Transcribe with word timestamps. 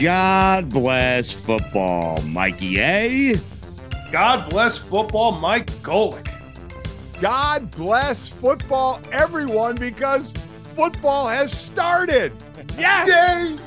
God 0.00 0.68
bless 0.68 1.32
football, 1.32 2.20
Mikey 2.22 2.80
A. 2.80 3.34
God 4.12 4.50
bless 4.50 4.76
football, 4.76 5.32
Mike 5.40 5.70
Golic. 5.82 6.28
God 7.20 7.70
bless 7.70 8.28
football, 8.28 9.00
everyone, 9.12 9.76
because 9.76 10.32
football 10.74 11.26
has 11.28 11.56
started. 11.56 12.32
Yes! 12.76 13.58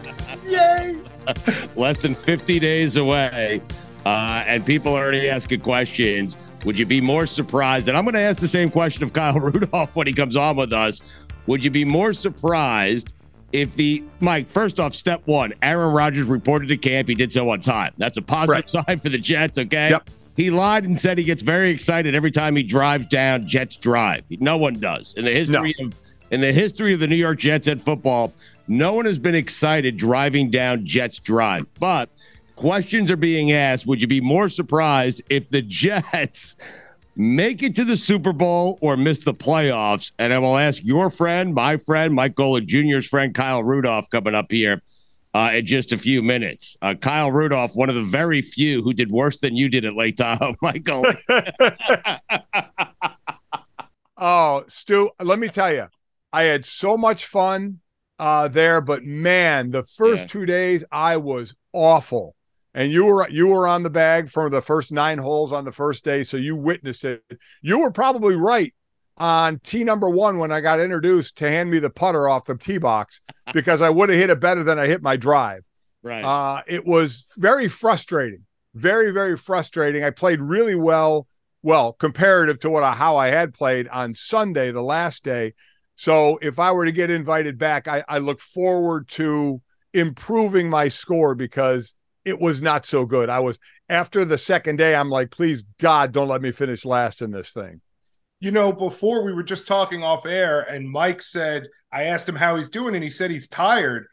Yay! 0.45 0.51
Yay! 0.51 0.97
Less 1.75 1.97
than 1.97 2.13
50 2.13 2.59
days 2.59 2.97
away. 2.97 3.61
Uh, 4.07 4.41
and 4.47 4.65
people 4.65 4.95
are 4.95 5.03
already 5.03 5.29
asking 5.29 5.59
questions. 5.59 6.37
Would 6.63 6.79
you 6.79 6.85
be 6.85 7.01
more 7.01 7.27
surprised? 7.27 7.89
And 7.89 7.97
I'm 7.97 8.05
going 8.05 8.13
to 8.13 8.21
ask 8.21 8.39
the 8.39 8.47
same 8.47 8.69
question 8.69 9.03
of 9.03 9.11
Kyle 9.11 9.37
Rudolph 9.39 9.93
when 9.97 10.07
he 10.07 10.13
comes 10.13 10.37
on 10.37 10.55
with 10.55 10.71
us. 10.71 11.01
Would 11.47 11.61
you 11.61 11.69
be 11.69 11.83
more 11.83 12.13
surprised 12.13 13.13
if 13.51 13.75
the 13.75 14.01
Mike, 14.21 14.49
first 14.49 14.79
off, 14.79 14.93
step 14.93 15.23
one, 15.25 15.53
Aaron 15.61 15.93
Rodgers 15.93 16.23
reported 16.23 16.69
to 16.69 16.77
camp. 16.77 17.09
He 17.09 17.15
did 17.15 17.33
so 17.33 17.49
on 17.49 17.59
time. 17.59 17.91
That's 17.97 18.17
a 18.17 18.21
positive 18.21 18.73
right. 18.73 18.85
sign 18.85 18.99
for 18.99 19.09
the 19.09 19.17
Jets. 19.17 19.57
Okay. 19.57 19.89
Yep. 19.89 20.09
He 20.37 20.51
lied 20.51 20.85
and 20.85 20.97
said 20.97 21.17
he 21.17 21.25
gets 21.25 21.43
very 21.43 21.69
excited 21.69 22.15
every 22.15 22.31
time 22.31 22.55
he 22.55 22.63
drives 22.63 23.07
down 23.07 23.45
Jets 23.45 23.75
Drive. 23.75 24.23
No 24.29 24.55
one 24.55 24.79
does 24.79 25.15
in 25.15 25.25
the 25.25 25.31
history 25.31 25.75
no. 25.79 25.87
of 25.87 25.95
in 26.31 26.39
the 26.39 26.53
history 26.53 26.93
of 26.93 27.01
the 27.01 27.07
New 27.07 27.15
York 27.15 27.39
Jets 27.39 27.67
and 27.67 27.81
football. 27.81 28.31
No 28.69 28.93
one 28.93 29.05
has 29.05 29.19
been 29.19 29.35
excited 29.35 29.97
driving 29.97 30.49
down 30.49 30.85
Jets 30.85 31.19
Drive. 31.19 31.69
But 31.77 32.09
questions 32.57 33.09
are 33.09 33.17
being 33.17 33.53
asked. 33.53 33.87
Would 33.87 34.01
you 34.01 34.07
be 34.07 34.19
more 34.19 34.49
surprised 34.49 35.21
if 35.29 35.49
the 35.49 35.61
Jets? 35.61 36.57
make 37.19 37.63
it 37.63 37.75
to 37.75 37.83
the 37.83 37.97
Super 37.97 38.31
Bowl 38.31 38.77
or 38.79 38.95
miss 38.95 39.19
the 39.19 39.33
playoffs. 39.33 40.11
And 40.19 40.31
I 40.31 40.37
will 40.37 40.55
ask 40.55 40.83
your 40.83 41.09
friend, 41.09 41.53
my 41.53 41.77
friend, 41.77 42.13
Mike 42.13 42.35
Golic 42.35 42.67
Jr.'s 42.67 43.07
friend, 43.07 43.33
Kyle 43.33 43.63
Rudolph, 43.63 44.07
coming 44.11 44.35
up 44.35 44.51
here 44.51 44.83
uh, 45.33 45.51
in 45.55 45.65
just 45.65 45.91
a 45.91 45.97
few 45.97 46.21
minutes. 46.21 46.77
Uh, 46.81 46.93
Kyle 46.93 47.31
Rudolph, 47.31 47.75
one 47.75 47.89
of 47.89 47.95
the 47.95 48.03
very 48.03 48.43
few 48.43 48.83
who 48.83 48.93
did 48.93 49.09
worse 49.09 49.39
than 49.39 49.55
you 49.55 49.67
did 49.67 49.83
at 49.83 49.95
Lake 49.95 50.17
Tahoe, 50.17 50.55
Michael. 50.61 51.05
oh, 54.17 54.63
Stu, 54.67 55.09
let 55.19 55.39
me 55.39 55.47
tell 55.47 55.73
you, 55.73 55.87
I 56.31 56.43
had 56.43 56.65
so 56.65 56.97
much 56.97 57.25
fun 57.25 57.79
uh, 58.19 58.47
there, 58.47 58.79
but 58.79 59.03
man, 59.03 59.71
the 59.71 59.83
first 59.83 60.21
yeah. 60.21 60.27
two 60.27 60.45
days 60.45 60.85
I 60.91 61.17
was 61.17 61.55
awful 61.73 62.35
and 62.77 62.91
you 62.91 63.05
were 63.05 63.27
you 63.29 63.47
were 63.47 63.67
on 63.67 63.81
the 63.81 63.89
bag 63.89 64.29
for 64.29 64.51
the 64.51 64.61
first 64.61 64.91
nine 64.91 65.17
holes 65.17 65.51
on 65.51 65.65
the 65.65 65.71
first 65.71 66.05
day, 66.05 66.23
so 66.23 66.37
you 66.37 66.55
witnessed 66.55 67.03
it. 67.03 67.23
You 67.63 67.79
were 67.79 67.89
probably 67.89 68.35
right 68.35 68.71
on 69.17 69.59
tee 69.63 69.83
number 69.83 70.07
one 70.07 70.37
when 70.37 70.51
I 70.51 70.61
got 70.61 70.79
introduced 70.79 71.37
to 71.37 71.49
hand 71.49 71.71
me 71.71 71.79
the 71.79 71.89
putter 71.89 72.29
off 72.29 72.45
the 72.45 72.55
tee 72.55 72.77
box 72.77 73.19
because 73.53 73.81
I 73.81 73.89
would 73.89 74.09
have 74.09 74.19
hit 74.19 74.29
it 74.29 74.39
better 74.39 74.63
than 74.63 74.77
I 74.77 74.85
hit 74.85 75.01
my 75.01 75.17
drive. 75.17 75.63
Right. 76.03 76.23
Uh, 76.23 76.61
it 76.67 76.85
was 76.85 77.25
very 77.37 77.67
frustrating, 77.67 78.45
very 78.75 79.09
very 79.11 79.35
frustrating. 79.35 80.03
I 80.03 80.11
played 80.11 80.39
really 80.39 80.75
well, 80.75 81.25
well 81.63 81.93
comparative 81.93 82.59
to 82.59 82.69
what 82.69 82.83
I, 82.83 82.93
how 82.93 83.17
I 83.17 83.29
had 83.29 83.55
played 83.55 83.87
on 83.87 84.13
Sunday, 84.13 84.69
the 84.69 84.83
last 84.83 85.23
day. 85.23 85.55
So 85.95 86.37
if 86.43 86.59
I 86.59 86.71
were 86.71 86.85
to 86.85 86.91
get 86.91 87.09
invited 87.09 87.57
back, 87.57 87.87
I, 87.87 88.03
I 88.07 88.19
look 88.19 88.39
forward 88.39 89.07
to 89.09 89.63
improving 89.95 90.69
my 90.69 90.89
score 90.89 91.33
because 91.33 91.95
it 92.27 92.41
was 92.41 92.61
not 92.61 92.85
so 92.85 93.05
good. 93.05 93.29
I 93.29 93.39
was 93.39 93.57
after 93.87 94.25
the 94.25 94.37
second 94.37 94.75
day, 94.75 94.93
I'm 94.93 95.09
like, 95.09 95.31
please 95.31 95.63
God, 95.79 96.11
don't 96.11 96.27
let 96.27 96.41
me 96.41 96.51
finish 96.51 96.83
last 96.83 97.21
in 97.21 97.31
this 97.31 97.53
thing. 97.53 97.79
You 98.41 98.51
know, 98.51 98.73
before 98.73 99.23
we 99.23 99.31
were 99.31 99.43
just 99.43 99.65
talking 99.65 100.03
off 100.03 100.25
air, 100.25 100.59
and 100.59 100.89
Mike 100.89 101.21
said, 101.21 101.69
I 101.89 102.03
asked 102.03 102.27
him 102.27 102.35
how 102.35 102.57
he's 102.57 102.69
doing, 102.69 102.95
and 102.95 103.03
he 103.03 103.09
said 103.09 103.31
he's 103.31 103.47
tired, 103.47 104.07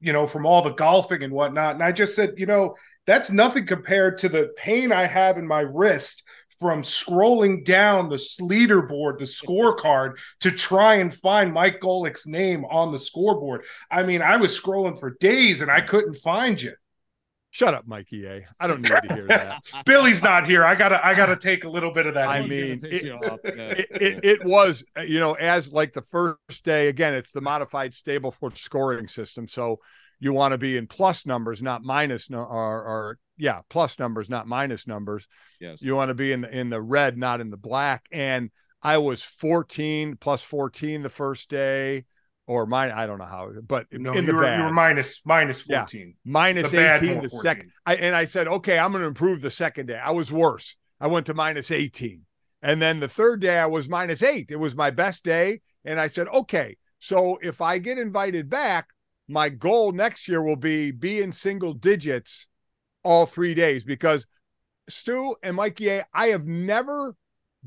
you 0.00 0.12
know, 0.12 0.28
from 0.28 0.46
all 0.46 0.62
the 0.62 0.74
golfing 0.74 1.24
and 1.24 1.32
whatnot. 1.32 1.74
And 1.74 1.82
I 1.82 1.90
just 1.90 2.14
said, 2.14 2.34
you 2.36 2.46
know, 2.46 2.76
that's 3.04 3.32
nothing 3.32 3.66
compared 3.66 4.18
to 4.18 4.28
the 4.28 4.54
pain 4.56 4.92
I 4.92 5.06
have 5.06 5.36
in 5.36 5.46
my 5.46 5.60
wrist 5.60 6.22
from 6.60 6.82
scrolling 6.82 7.64
down 7.64 8.08
the 8.08 8.16
leaderboard, 8.40 9.18
the 9.18 9.24
scorecard 9.24 10.12
to 10.40 10.52
try 10.52 10.94
and 10.94 11.12
find 11.12 11.52
Mike 11.52 11.80
Golic's 11.80 12.28
name 12.28 12.64
on 12.66 12.92
the 12.92 12.98
scoreboard. 12.98 13.64
I 13.90 14.04
mean, 14.04 14.22
I 14.22 14.36
was 14.36 14.58
scrolling 14.58 14.98
for 14.98 15.16
days 15.18 15.62
and 15.62 15.70
I 15.70 15.80
couldn't 15.80 16.14
find 16.14 16.62
you. 16.62 16.72
Shut 17.56 17.72
up, 17.72 17.86
Mikey 17.86 18.26
A. 18.26 18.46
I 18.60 18.66
don't 18.66 18.82
need 18.82 18.92
to 19.08 19.14
hear 19.14 19.26
that. 19.28 19.64
Billy's 19.86 20.22
not 20.22 20.46
here. 20.46 20.62
I 20.62 20.74
gotta 20.74 21.02
I 21.02 21.14
gotta 21.14 21.36
take 21.36 21.64
a 21.64 21.70
little 21.70 21.90
bit 21.90 22.04
of 22.04 22.12
that. 22.12 22.28
I 22.28 22.46
mean, 22.46 22.84
it, 22.84 23.02
it, 23.02 23.86
it, 23.90 24.24
it, 24.26 24.44
was 24.44 24.84
you 25.06 25.18
know 25.18 25.32
as 25.32 25.72
like 25.72 25.94
the 25.94 26.02
first 26.02 26.66
day 26.66 26.88
again. 26.88 27.14
It's 27.14 27.32
the 27.32 27.40
modified 27.40 27.92
Stableford 27.92 28.58
scoring 28.58 29.08
system, 29.08 29.48
so 29.48 29.80
you 30.20 30.34
want 30.34 30.52
to 30.52 30.58
be 30.58 30.76
in 30.76 30.86
plus 30.86 31.24
numbers, 31.24 31.62
not 31.62 31.82
minus 31.82 32.28
no, 32.28 32.40
or, 32.40 32.84
or 32.84 33.18
yeah, 33.38 33.62
plus 33.70 33.98
numbers, 33.98 34.28
not 34.28 34.46
minus 34.46 34.86
numbers. 34.86 35.26
Yes, 35.58 35.80
you 35.80 35.96
want 35.96 36.10
to 36.10 36.14
be 36.14 36.32
in 36.32 36.42
the 36.42 36.54
in 36.54 36.68
the 36.68 36.82
red, 36.82 37.16
not 37.16 37.40
in 37.40 37.48
the 37.48 37.56
black. 37.56 38.04
And 38.12 38.50
I 38.82 38.98
was 38.98 39.22
14 39.22 40.16
plus 40.16 40.42
14 40.42 41.00
the 41.00 41.08
first 41.08 41.48
day 41.48 42.04
or 42.46 42.66
mine. 42.66 42.90
I 42.90 43.06
don't 43.06 43.18
know 43.18 43.24
how, 43.24 43.50
but 43.66 43.86
no, 43.92 44.12
in 44.12 44.26
the 44.26 44.32
you 44.32 44.36
were, 44.36 44.42
bad. 44.44 44.58
you 44.58 44.64
were 44.64 44.72
minus 44.72 45.20
minus 45.24 45.60
fourteen, 45.62 46.08
yeah. 46.08 46.30
minus 46.32 46.70
the 46.70 46.94
18 46.96 47.22
the 47.22 47.28
second. 47.28 47.70
I, 47.84 47.96
and 47.96 48.14
I 48.14 48.24
said, 48.24 48.46
okay, 48.48 48.78
I'm 48.78 48.92
going 48.92 49.02
to 49.02 49.08
improve 49.08 49.40
the 49.40 49.50
second 49.50 49.86
day. 49.86 49.98
I 49.98 50.12
was 50.12 50.30
worse. 50.32 50.76
I 51.00 51.08
went 51.08 51.26
to 51.26 51.34
minus 51.34 51.70
18, 51.70 52.22
and 52.62 52.80
then 52.80 53.00
the 53.00 53.08
third 53.08 53.40
day 53.40 53.58
I 53.58 53.66
was 53.66 53.88
minus 53.88 54.22
eight. 54.22 54.50
It 54.50 54.60
was 54.60 54.74
my 54.74 54.90
best 54.90 55.24
day, 55.24 55.60
and 55.84 56.00
I 56.00 56.08
said, 56.08 56.28
okay, 56.28 56.76
so 56.98 57.38
if 57.42 57.60
I 57.60 57.78
get 57.78 57.98
invited 57.98 58.48
back, 58.48 58.88
my 59.28 59.48
goal 59.48 59.92
next 59.92 60.28
year 60.28 60.42
will 60.42 60.56
be 60.56 60.90
be 60.90 61.20
in 61.20 61.32
single 61.32 61.74
digits 61.74 62.46
all 63.02 63.26
three 63.26 63.54
days 63.54 63.84
because 63.84 64.26
Stu 64.88 65.34
and 65.42 65.56
Mikey 65.56 65.88
A, 65.88 66.04
I 66.14 66.28
have 66.28 66.46
never 66.46 67.14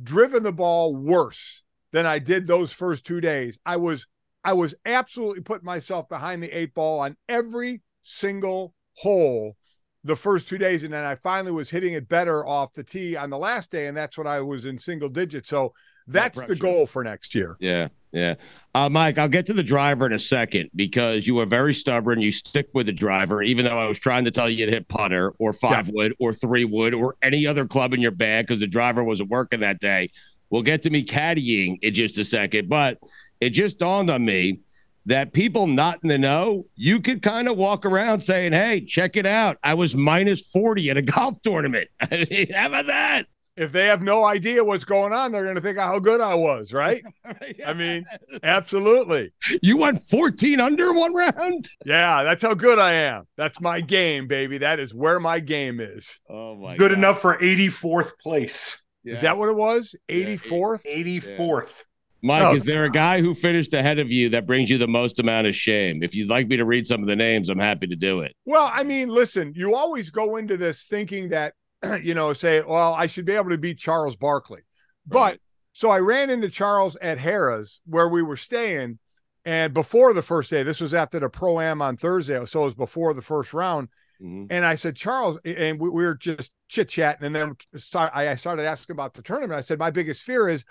driven 0.02 0.44
the 0.44 0.52
ball 0.52 0.96
worse 0.96 1.64
than 1.92 2.06
I 2.06 2.20
did 2.20 2.48
those 2.48 2.72
first 2.72 3.06
two 3.06 3.22
days. 3.22 3.60
I 3.66 3.78
was 3.78 4.08
I 4.44 4.54
was 4.54 4.76
absolutely 4.86 5.42
putting 5.42 5.66
myself 5.66 6.08
behind 6.10 6.42
the 6.42 6.58
eight 6.58 6.74
ball 6.74 7.02
on 7.02 7.18
every 7.28 7.82
single 8.02 8.74
hole 8.94 9.56
the 10.04 10.16
first 10.16 10.48
two 10.48 10.58
days. 10.58 10.84
And 10.84 10.94
then 10.94 11.06
I 11.06 11.16
finally 11.16 11.52
was 11.52 11.70
hitting 11.70 11.94
it 11.94 12.08
better 12.08 12.46
off 12.46 12.74
the 12.74 12.84
tee 12.84 13.16
on 13.16 13.30
the 13.30 13.38
last 13.38 13.72
day. 13.72 13.88
And 13.88 13.98
that's 13.98 14.18
when 14.18 14.28
I 14.28 14.40
was 14.40 14.66
in 14.66 14.78
single 14.78 15.10
digits. 15.10 15.50
So 15.50 15.74
that's 16.08 16.42
the 16.42 16.56
goal 16.56 16.86
for 16.86 17.04
next 17.04 17.36
year. 17.36 17.58
Yeah. 17.60 17.90
Yeah. 18.12 18.36
Uh, 18.74 18.90
Mike, 18.90 19.20
I'll 19.20 19.28
get 19.28 19.46
to 19.48 19.54
the 19.54 19.62
driver 19.62 20.06
in 20.08 20.14
a 20.14 20.20
second 20.20 20.72
because 20.76 21.28
you 21.28 21.36
were 21.36 21.46
very 21.46 21.76
stubborn. 21.76 22.20
You 22.20 22.32
stick 22.32 22.68
with 22.74 22.88
the 22.88 22.92
driver, 22.92 23.44
even 23.44 23.66
though 23.66 23.78
I 23.78 23.86
was 23.86 24.00
trying 24.00 24.26
to 24.26 24.32
tell 24.32 24.50
you 24.50 24.66
to 24.66 24.72
hit 24.72 24.88
putter 24.88 25.34
or 25.38 25.54
five 25.54 25.88
yeah. 25.88 25.94
wood 25.94 26.16
or 26.20 26.34
three 26.34 26.66
wood 26.66 26.96
or 26.96 27.16
any 27.22 27.46
other 27.46 27.68
club 27.68 27.94
in 27.94 28.02
your 28.02 28.12
bag 28.12 28.48
because 28.48 28.62
the 28.62 28.68
driver 28.68 29.04
wasn't 29.04 29.30
working 29.30 29.60
that 29.60 29.80
day. 29.80 30.10
We'll 30.50 30.64
get 30.64 30.82
to 30.84 30.90
me 30.90 31.06
caddying 31.06 31.78
in 31.84 31.94
just 31.94 32.18
a 32.18 32.24
second. 32.24 32.70
But 32.70 32.98
it 33.40 33.52
just 33.52 33.80
dawned 33.80 34.10
on 34.10 34.24
me 34.26 34.60
that 35.06 35.34
people 35.34 35.66
not 35.68 36.00
in 36.04 36.10
the 36.10 36.18
know, 36.18 36.66
you 36.76 37.00
could 37.00 37.22
kind 37.22 37.48
of 37.48 37.58
walk 37.58 37.86
around 37.86 38.22
saying, 38.22 38.54
Hey, 38.54 38.82
check 38.82 39.16
it 39.16 39.26
out. 39.26 39.58
I 39.64 39.74
was 39.74 39.96
minus 39.96 40.42
40 40.42 40.90
at 40.90 40.98
a 40.98 41.02
golf 41.04 41.42
tournament. 41.42 41.90
how 42.00 42.68
about 42.68 42.88
that? 42.88 43.26
if 43.60 43.74
they 43.74 43.88
have 43.88 44.02
no 44.02 44.24
idea 44.24 44.64
what's 44.64 44.86
going 44.86 45.12
on, 45.12 45.34
they're 45.34 45.44
going 45.44 45.56
to 45.56 45.62
think 45.62 45.78
how 45.78 46.00
good 46.00 46.22
I 46.22 46.34
was, 46.34 46.72
right? 46.72 47.04
I 47.68 47.74
mean, 47.74 48.06
absolutely. 48.42 49.34
You 49.62 49.76
went 49.76 50.02
14 50.02 50.62
under 50.62 50.94
one 50.94 51.14
round? 51.14 51.70
Yeah, 51.86 52.24
that's 52.24 52.42
how 52.42 52.54
good 52.54 52.80
I 52.80 52.94
am. 52.94 53.28
That's 53.36 53.60
my 53.60 53.82
game, 53.82 54.28
baby. 54.28 54.60
That 54.60 54.80
is 54.80 54.96
where 54.96 55.20
my 55.20 55.42
game 55.42 55.82
is. 55.82 56.22
Oh 56.30 56.56
my 56.56 56.78
Good 56.78 56.92
God. 56.92 56.98
enough 56.98 57.20
for 57.20 57.38
84th 57.38 58.14
place. 58.24 58.82
Yes. 59.04 59.18
Is 59.18 59.22
that 59.24 59.38
what 59.38 59.50
it 59.50 59.58
was? 59.58 59.94
84th? 60.10 60.86
Yeah, 60.86 61.20
84th. 61.20 61.84
Mike, 62.22 62.44
oh, 62.44 62.56
is 62.56 62.64
there 62.64 62.84
a 62.84 62.90
guy 62.92 63.22
who 63.22 63.34
finished 63.34 63.74
ahead 63.74 64.00
of 64.00 64.12
you 64.12 64.30
that 64.30 64.46
brings 64.46 64.70
you 64.70 64.78
the 64.78 64.88
most 64.88 65.20
amount 65.20 65.48
of 65.48 65.56
shame? 65.56 66.04
If 66.04 66.16
you'd 66.16 66.30
like 66.30 66.48
me 66.48 66.58
to 66.58 66.66
read 66.66 66.86
some 66.86 67.02
of 67.02 67.08
the 67.08 67.16
names, 67.16 67.50
I'm 67.50 67.60
happy 67.60 67.88
to 67.88 67.96
do 67.96 68.22
it. 68.22 68.36
Well, 68.46 68.70
I 68.74 68.84
mean, 68.84 69.10
listen, 69.10 69.54
you 69.56 69.76
always 69.76 70.10
go 70.10 70.36
into 70.36 70.58
this 70.58 70.84
thinking 70.84 71.30
that 71.30 71.54
you 72.04 72.14
know, 72.14 72.34
say, 72.34 72.62
well, 72.62 72.94
I 72.94 73.08
should 73.08 73.26
be 73.26 73.34
able 73.34 73.50
to 73.50 73.58
beat 73.58 73.78
Charles 73.78 74.16
Barkley. 74.16 74.62
But 75.06 75.20
right. 75.20 75.42
so 75.74 75.90
I 75.90 76.00
ran 76.00 76.30
into 76.30 76.50
Charles 76.50 76.96
at 76.98 77.18
Harrah's 77.18 77.82
where 77.86 78.10
we 78.10 78.22
were 78.22 78.38
staying. 78.38 79.00
And 79.46 79.74
before 79.74 80.14
the 80.14 80.22
first 80.22 80.50
day, 80.52 80.64
this 80.64 80.82
was 80.82 80.94
after 80.94 81.20
the 81.20 81.30
pro 81.30 81.60
am 81.60 81.82
on 81.82 81.98
Thursday. 81.98 82.44
So 82.46 82.62
it 82.62 82.66
was 82.66 82.76
before 82.76 83.14
the 83.14 83.22
first 83.22 83.54
round. 83.54 83.88
Mm-hmm. 84.22 84.46
And 84.50 84.66
I 84.66 84.76
said, 84.76 84.96
Charles, 84.96 85.40
and 85.46 85.80
we, 85.80 85.90
we 85.90 86.04
were 86.04 86.16
just 86.16 86.52
chit 86.68 86.90
chatting. 86.90 87.26
And 87.26 87.36
then 87.36 87.56
I 87.94 88.36
started 88.36 88.66
asking 88.66 88.94
about 88.94 89.14
the 89.14 89.22
tournament. 89.22 89.58
I 89.58 89.62
said, 89.62 89.80
my 89.80 89.92
biggest 89.92 90.24
fear 90.24 90.50
is 90.50 90.66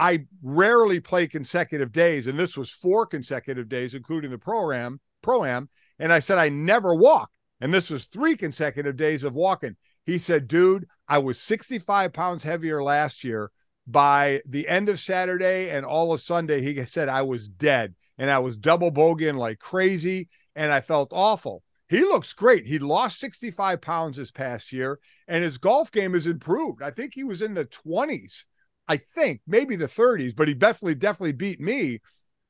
I 0.00 0.24
rarely 0.42 0.98
play 0.98 1.26
consecutive 1.26 1.92
days. 1.92 2.26
And 2.26 2.38
this 2.38 2.56
was 2.56 2.70
four 2.70 3.04
consecutive 3.04 3.68
days, 3.68 3.94
including 3.94 4.30
the 4.30 4.38
pro 4.38 4.72
am, 4.72 4.98
pro 5.20 5.44
am. 5.44 5.68
And 5.98 6.10
I 6.10 6.20
said, 6.20 6.38
I 6.38 6.48
never 6.48 6.94
walk. 6.94 7.28
And 7.60 7.74
this 7.74 7.90
was 7.90 8.06
three 8.06 8.34
consecutive 8.34 8.96
days 8.96 9.24
of 9.24 9.34
walking. 9.34 9.76
He 10.06 10.16
said, 10.16 10.48
dude, 10.48 10.86
I 11.06 11.18
was 11.18 11.38
65 11.38 12.14
pounds 12.14 12.42
heavier 12.44 12.82
last 12.82 13.22
year. 13.24 13.50
By 13.86 14.40
the 14.46 14.68
end 14.68 14.88
of 14.88 15.00
Saturday 15.00 15.68
and 15.68 15.84
all 15.84 16.14
of 16.14 16.20
Sunday, 16.22 16.62
he 16.62 16.82
said 16.84 17.10
I 17.10 17.20
was 17.22 17.48
dead 17.48 17.94
and 18.16 18.30
I 18.30 18.38
was 18.38 18.56
double 18.56 18.90
bogeying 18.90 19.36
like 19.36 19.58
crazy 19.58 20.30
and 20.56 20.72
I 20.72 20.80
felt 20.80 21.12
awful. 21.12 21.62
He 21.88 22.00
looks 22.00 22.32
great. 22.32 22.66
He 22.66 22.78
lost 22.78 23.18
65 23.18 23.82
pounds 23.82 24.16
this 24.16 24.30
past 24.30 24.72
year 24.72 24.98
and 25.28 25.44
his 25.44 25.58
golf 25.58 25.92
game 25.92 26.14
has 26.14 26.26
improved. 26.26 26.82
I 26.82 26.90
think 26.90 27.12
he 27.14 27.24
was 27.24 27.42
in 27.42 27.52
the 27.52 27.66
20s. 27.66 28.44
I 28.90 28.96
think 28.96 29.40
maybe 29.46 29.76
the 29.76 29.86
30s, 29.86 30.34
but 30.34 30.48
he 30.48 30.54
definitely, 30.54 30.96
definitely 30.96 31.30
beat 31.30 31.60
me. 31.60 32.00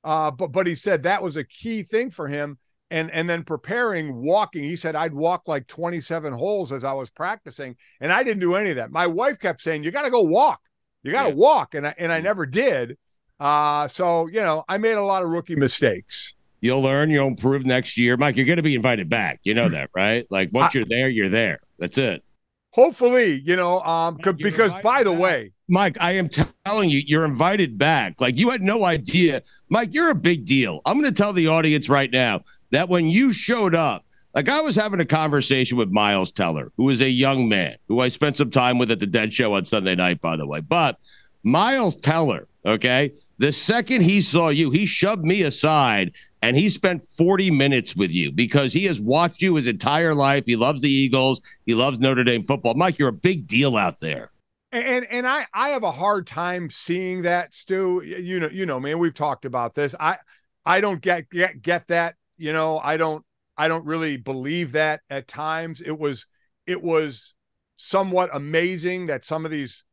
Uh, 0.02 0.30
but 0.30 0.52
but 0.52 0.66
he 0.66 0.74
said 0.74 1.02
that 1.02 1.22
was 1.22 1.36
a 1.36 1.44
key 1.44 1.82
thing 1.82 2.10
for 2.10 2.28
him. 2.28 2.58
And 2.90 3.10
and 3.10 3.28
then 3.28 3.44
preparing 3.44 4.16
walking 4.16 4.64
he 4.64 4.74
said 4.74 4.96
i'd 4.96 5.14
walk 5.14 5.42
like 5.46 5.68
27 5.68 6.32
holes 6.32 6.72
as 6.72 6.82
i 6.82 6.92
was 6.92 7.08
practicing 7.08 7.76
and 8.00 8.10
i 8.10 8.24
didn't 8.24 8.40
do 8.40 8.56
any 8.56 8.70
of 8.70 8.76
that. 8.76 8.90
My 8.90 9.06
wife 9.06 9.38
kept 9.38 9.62
saying 9.62 9.84
you 9.84 9.92
got 9.92 10.06
to 10.06 10.10
go 10.10 10.22
walk. 10.22 10.60
You 11.04 11.12
got 11.12 11.24
to 11.24 11.28
yeah. 11.28 11.34
walk. 11.36 11.74
And 11.76 11.86
I, 11.86 11.94
and 11.98 12.10
I 12.10 12.20
never 12.20 12.46
did. 12.46 12.96
Uh 13.38 13.86
so 13.86 14.26
you 14.28 14.42
know 14.42 14.64
i 14.68 14.78
made 14.78 14.94
a 14.94 15.04
lot 15.04 15.22
of 15.22 15.28
rookie 15.28 15.56
mistakes. 15.56 16.34
You'll 16.62 16.80
learn 16.80 17.10
you'll 17.10 17.28
improve 17.28 17.64
next 17.64 17.98
year. 17.98 18.16
Mike 18.16 18.36
you're 18.36 18.46
going 18.46 18.56
to 18.56 18.62
be 18.62 18.74
invited 18.74 19.08
back. 19.08 19.40
You 19.44 19.54
know 19.54 19.68
that 19.68 19.90
right? 19.94 20.26
Like 20.30 20.48
once 20.52 20.74
I, 20.74 20.78
you're 20.78 20.88
there 20.88 21.08
you're 21.10 21.28
there. 21.28 21.60
That's 21.78 21.98
it 21.98 22.24
hopefully 22.70 23.42
you 23.44 23.56
know 23.56 23.80
um 23.80 24.16
because 24.36 24.74
by 24.82 25.02
the 25.02 25.12
back. 25.12 25.20
way 25.20 25.52
Mike, 25.70 25.96
I 26.00 26.12
am 26.12 26.28
telling 26.28 26.90
you, 26.90 27.00
you're 27.06 27.24
invited 27.24 27.78
back. 27.78 28.20
Like 28.20 28.36
you 28.36 28.50
had 28.50 28.60
no 28.60 28.84
idea. 28.84 29.42
Mike, 29.68 29.94
you're 29.94 30.10
a 30.10 30.16
big 30.16 30.44
deal. 30.44 30.80
I'm 30.84 31.00
going 31.00 31.12
to 31.12 31.16
tell 31.16 31.32
the 31.32 31.46
audience 31.46 31.88
right 31.88 32.10
now 32.10 32.42
that 32.72 32.88
when 32.88 33.06
you 33.06 33.32
showed 33.32 33.76
up, 33.76 34.04
like 34.34 34.48
I 34.48 34.60
was 34.60 34.74
having 34.74 34.98
a 34.98 35.04
conversation 35.04 35.78
with 35.78 35.88
Miles 35.90 36.32
Teller, 36.32 36.72
who 36.76 36.88
is 36.88 37.00
a 37.00 37.08
young 37.08 37.48
man 37.48 37.76
who 37.86 38.00
I 38.00 38.08
spent 38.08 38.36
some 38.36 38.50
time 38.50 38.78
with 38.78 38.90
at 38.90 38.98
the 38.98 39.06
Dead 39.06 39.32
Show 39.32 39.54
on 39.54 39.64
Sunday 39.64 39.94
night, 39.94 40.20
by 40.20 40.36
the 40.36 40.46
way. 40.46 40.60
But 40.60 40.98
Miles 41.44 41.94
Teller, 41.94 42.48
okay, 42.66 43.12
the 43.38 43.52
second 43.52 44.02
he 44.02 44.20
saw 44.20 44.48
you, 44.48 44.70
he 44.70 44.86
shoved 44.86 45.24
me 45.24 45.42
aside 45.42 46.12
and 46.42 46.56
he 46.56 46.70
spent 46.70 47.02
40 47.02 47.50
minutes 47.50 47.94
with 47.94 48.10
you 48.10 48.32
because 48.32 48.72
he 48.72 48.84
has 48.84 49.00
watched 49.00 49.42
you 49.42 49.56
his 49.56 49.66
entire 49.66 50.14
life. 50.14 50.44
He 50.46 50.56
loves 50.56 50.80
the 50.80 50.90
Eagles, 50.90 51.40
he 51.66 51.74
loves 51.74 51.98
Notre 51.98 52.24
Dame 52.24 52.44
football. 52.44 52.74
Mike, 52.74 52.98
you're 52.98 53.08
a 53.08 53.12
big 53.12 53.46
deal 53.46 53.76
out 53.76 54.00
there. 54.00 54.30
And 54.72 55.04
and 55.10 55.26
I 55.26 55.46
I 55.52 55.70
have 55.70 55.82
a 55.82 55.90
hard 55.90 56.26
time 56.26 56.70
seeing 56.70 57.22
that, 57.22 57.52
Stu. 57.52 58.02
You 58.04 58.38
know, 58.38 58.48
you 58.52 58.66
know, 58.66 58.78
man, 58.78 58.98
we've 59.00 59.14
talked 59.14 59.44
about 59.44 59.74
this. 59.74 59.96
I 59.98 60.18
I 60.64 60.80
don't 60.80 61.00
get 61.00 61.28
get 61.28 61.60
get 61.60 61.88
that 61.88 62.14
you 62.40 62.54
know, 62.54 62.80
I 62.82 62.96
don't 62.96 63.22
I 63.58 63.68
don't 63.68 63.84
really 63.84 64.16
believe 64.16 64.72
that 64.72 65.02
at 65.10 65.28
times. 65.28 65.82
It 65.82 65.98
was 65.98 66.26
it 66.66 66.82
was 66.82 67.34
somewhat 67.76 68.30
amazing 68.32 69.06
that 69.06 69.26
some 69.26 69.44
of 69.44 69.50
these 69.50 69.84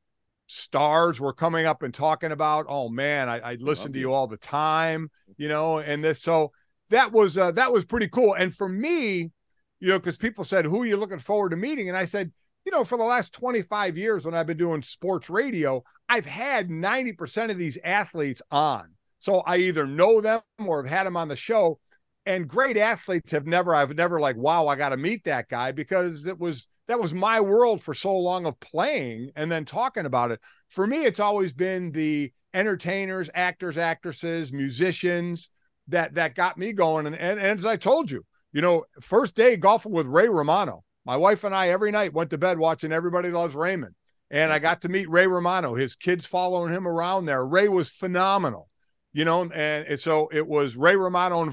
stars 0.47 1.19
were 1.19 1.33
coming 1.33 1.65
up 1.65 1.83
and 1.83 1.93
talking 1.93 2.31
about, 2.31 2.65
oh 2.67 2.89
man, 2.89 3.29
I, 3.29 3.39
I 3.39 3.57
listen 3.59 3.93
to 3.93 3.99
you 3.99 4.11
all 4.11 4.27
the 4.27 4.37
time, 4.37 5.09
you 5.37 5.47
know, 5.47 5.79
and 5.79 6.03
this 6.03 6.21
so 6.21 6.51
that 6.89 7.11
was 7.11 7.37
uh, 7.37 7.51
that 7.51 7.71
was 7.71 7.85
pretty 7.85 8.07
cool. 8.07 8.33
And 8.33 8.53
for 8.53 8.67
me, 8.67 9.31
you 9.79 9.89
know, 9.89 9.99
because 9.99 10.17
people 10.17 10.43
said, 10.43 10.65
who 10.65 10.83
are 10.83 10.85
you 10.85 10.97
looking 10.97 11.19
forward 11.19 11.49
to 11.51 11.57
meeting? 11.57 11.89
And 11.89 11.97
I 11.97 12.05
said, 12.05 12.31
you 12.65 12.71
know, 12.71 12.83
for 12.83 12.97
the 12.97 13.03
last 13.03 13.33
25 13.33 13.97
years 13.97 14.25
when 14.25 14.33
I've 14.33 14.47
been 14.47 14.57
doing 14.57 14.81
sports 14.81 15.29
radio, 15.29 15.83
I've 16.09 16.25
had 16.25 16.69
90% 16.69 17.51
of 17.51 17.57
these 17.57 17.77
athletes 17.83 18.41
on. 18.51 18.89
So 19.19 19.39
I 19.45 19.57
either 19.57 19.85
know 19.85 20.21
them 20.21 20.41
or 20.65 20.83
have 20.83 20.91
had 20.91 21.05
them 21.05 21.17
on 21.17 21.27
the 21.27 21.35
show 21.35 21.79
and 22.27 22.47
great 22.47 22.77
athletes 22.77 23.31
have 23.31 23.47
never 23.47 23.73
i've 23.73 23.95
never 23.95 24.19
like 24.19 24.35
wow 24.35 24.67
i 24.67 24.75
got 24.75 24.89
to 24.89 24.97
meet 24.97 25.23
that 25.23 25.47
guy 25.47 25.71
because 25.71 26.27
it 26.27 26.37
was 26.37 26.67
that 26.87 26.99
was 26.99 27.13
my 27.13 27.41
world 27.41 27.81
for 27.81 27.93
so 27.93 28.17
long 28.17 28.45
of 28.45 28.59
playing 28.59 29.31
and 29.35 29.51
then 29.51 29.65
talking 29.65 30.05
about 30.05 30.31
it. 30.31 30.39
For 30.69 30.87
me 30.87 31.05
it's 31.05 31.19
always 31.19 31.53
been 31.53 31.91
the 31.91 32.31
entertainers 32.53 33.29
actors 33.33 33.77
actresses 33.77 34.51
musicians 34.51 35.49
that 35.89 36.15
that 36.15 36.35
got 36.35 36.57
me 36.57 36.73
going. 36.73 37.07
And, 37.07 37.15
and, 37.15 37.39
and 37.39 37.59
as 37.59 37.65
i 37.65 37.75
told 37.75 38.09
you 38.09 38.25
you 38.53 38.61
know 38.61 38.85
first 39.01 39.35
day 39.35 39.57
golfing 39.57 39.91
with 39.91 40.07
ray 40.07 40.29
romano 40.29 40.83
my 41.05 41.17
wife 41.17 41.43
and 41.43 41.53
i 41.53 41.69
every 41.69 41.91
night 41.91 42.13
went 42.13 42.29
to 42.29 42.37
bed 42.37 42.57
watching 42.57 42.91
everybody 42.91 43.29
loves 43.29 43.55
raymond. 43.55 43.93
And 44.31 44.51
i 44.51 44.59
got 44.59 44.81
to 44.81 44.89
meet 44.89 45.09
ray 45.09 45.27
romano 45.27 45.75
his 45.75 45.95
kids 45.95 46.25
following 46.25 46.73
him 46.73 46.87
around 46.87 47.25
there. 47.25 47.45
Ray 47.45 47.67
was 47.67 47.89
phenomenal 47.89 48.69
you 49.17 49.25
know, 49.25 49.41
and, 49.41 49.53
and 49.53 49.99
so 49.99 50.29
it 50.31 50.47
was 50.47 50.77
Ray 50.77 50.95
Romano 50.95 51.41
and 51.41 51.51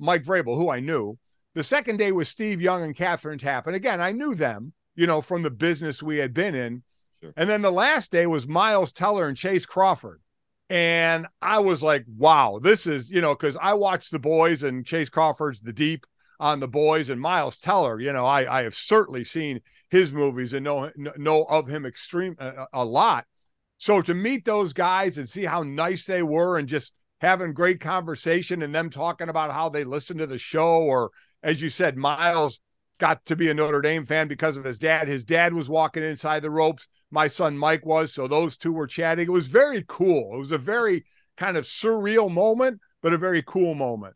Mike 0.00 0.24
Vrabel, 0.24 0.56
who 0.56 0.70
I 0.70 0.80
knew. 0.80 1.16
The 1.56 1.62
second 1.62 1.96
day 1.96 2.12
was 2.12 2.28
Steve 2.28 2.60
Young 2.60 2.82
and 2.82 2.94
Kathryn 2.94 3.42
And 3.66 3.74
Again, 3.74 3.98
I 3.98 4.12
knew 4.12 4.34
them, 4.34 4.74
you 4.94 5.06
know, 5.06 5.22
from 5.22 5.42
the 5.42 5.50
business 5.50 6.02
we 6.02 6.18
had 6.18 6.34
been 6.34 6.54
in. 6.54 6.82
Sure. 7.22 7.32
And 7.34 7.48
then 7.48 7.62
the 7.62 7.72
last 7.72 8.12
day 8.12 8.26
was 8.26 8.46
Miles 8.46 8.92
Teller 8.92 9.26
and 9.26 9.34
Chace 9.34 9.64
Crawford. 9.64 10.20
And 10.68 11.26
I 11.40 11.60
was 11.60 11.82
like, 11.82 12.04
wow, 12.18 12.60
this 12.62 12.86
is, 12.86 13.10
you 13.10 13.22
know, 13.22 13.34
because 13.34 13.56
I 13.56 13.72
watched 13.72 14.10
the 14.10 14.18
boys 14.18 14.64
and 14.64 14.84
Chace 14.84 15.08
Crawford's 15.08 15.62
The 15.62 15.72
Deep 15.72 16.04
on 16.38 16.60
the 16.60 16.68
boys 16.68 17.08
and 17.08 17.18
Miles 17.18 17.58
Teller, 17.58 18.00
you 18.00 18.12
know, 18.12 18.26
I, 18.26 18.58
I 18.58 18.62
have 18.64 18.74
certainly 18.74 19.24
seen 19.24 19.62
his 19.88 20.12
movies 20.12 20.52
and 20.52 20.62
know, 20.62 20.90
know 21.16 21.44
of 21.44 21.68
him 21.68 21.86
extreme 21.86 22.36
a, 22.38 22.66
a 22.74 22.84
lot. 22.84 23.24
So 23.78 24.02
to 24.02 24.12
meet 24.12 24.44
those 24.44 24.74
guys 24.74 25.16
and 25.16 25.26
see 25.26 25.44
how 25.44 25.62
nice 25.62 26.04
they 26.04 26.22
were 26.22 26.58
and 26.58 26.68
just 26.68 26.92
having 27.22 27.54
great 27.54 27.80
conversation 27.80 28.60
and 28.60 28.74
them 28.74 28.90
talking 28.90 29.30
about 29.30 29.50
how 29.50 29.70
they 29.70 29.84
listen 29.84 30.18
to 30.18 30.26
the 30.26 30.36
show, 30.36 30.82
or 30.82 31.10
as 31.42 31.62
you 31.62 31.70
said, 31.70 31.96
Miles 31.96 32.60
got 32.98 33.24
to 33.26 33.36
be 33.36 33.50
a 33.50 33.54
Notre 33.54 33.82
Dame 33.82 34.06
fan 34.06 34.28
because 34.28 34.56
of 34.56 34.64
his 34.64 34.78
dad. 34.78 35.08
His 35.08 35.24
dad 35.24 35.52
was 35.52 35.68
walking 35.68 36.02
inside 36.02 36.42
the 36.42 36.50
ropes. 36.50 36.88
My 37.10 37.28
son 37.28 37.56
Mike 37.56 37.84
was. 37.84 38.12
So 38.12 38.26
those 38.26 38.56
two 38.56 38.72
were 38.72 38.86
chatting. 38.86 39.26
It 39.26 39.32
was 39.32 39.46
very 39.46 39.84
cool. 39.86 40.34
It 40.34 40.38
was 40.38 40.52
a 40.52 40.58
very 40.58 41.04
kind 41.36 41.56
of 41.56 41.64
surreal 41.64 42.30
moment, 42.30 42.80
but 43.02 43.12
a 43.12 43.18
very 43.18 43.42
cool 43.42 43.74
moment. 43.74 44.14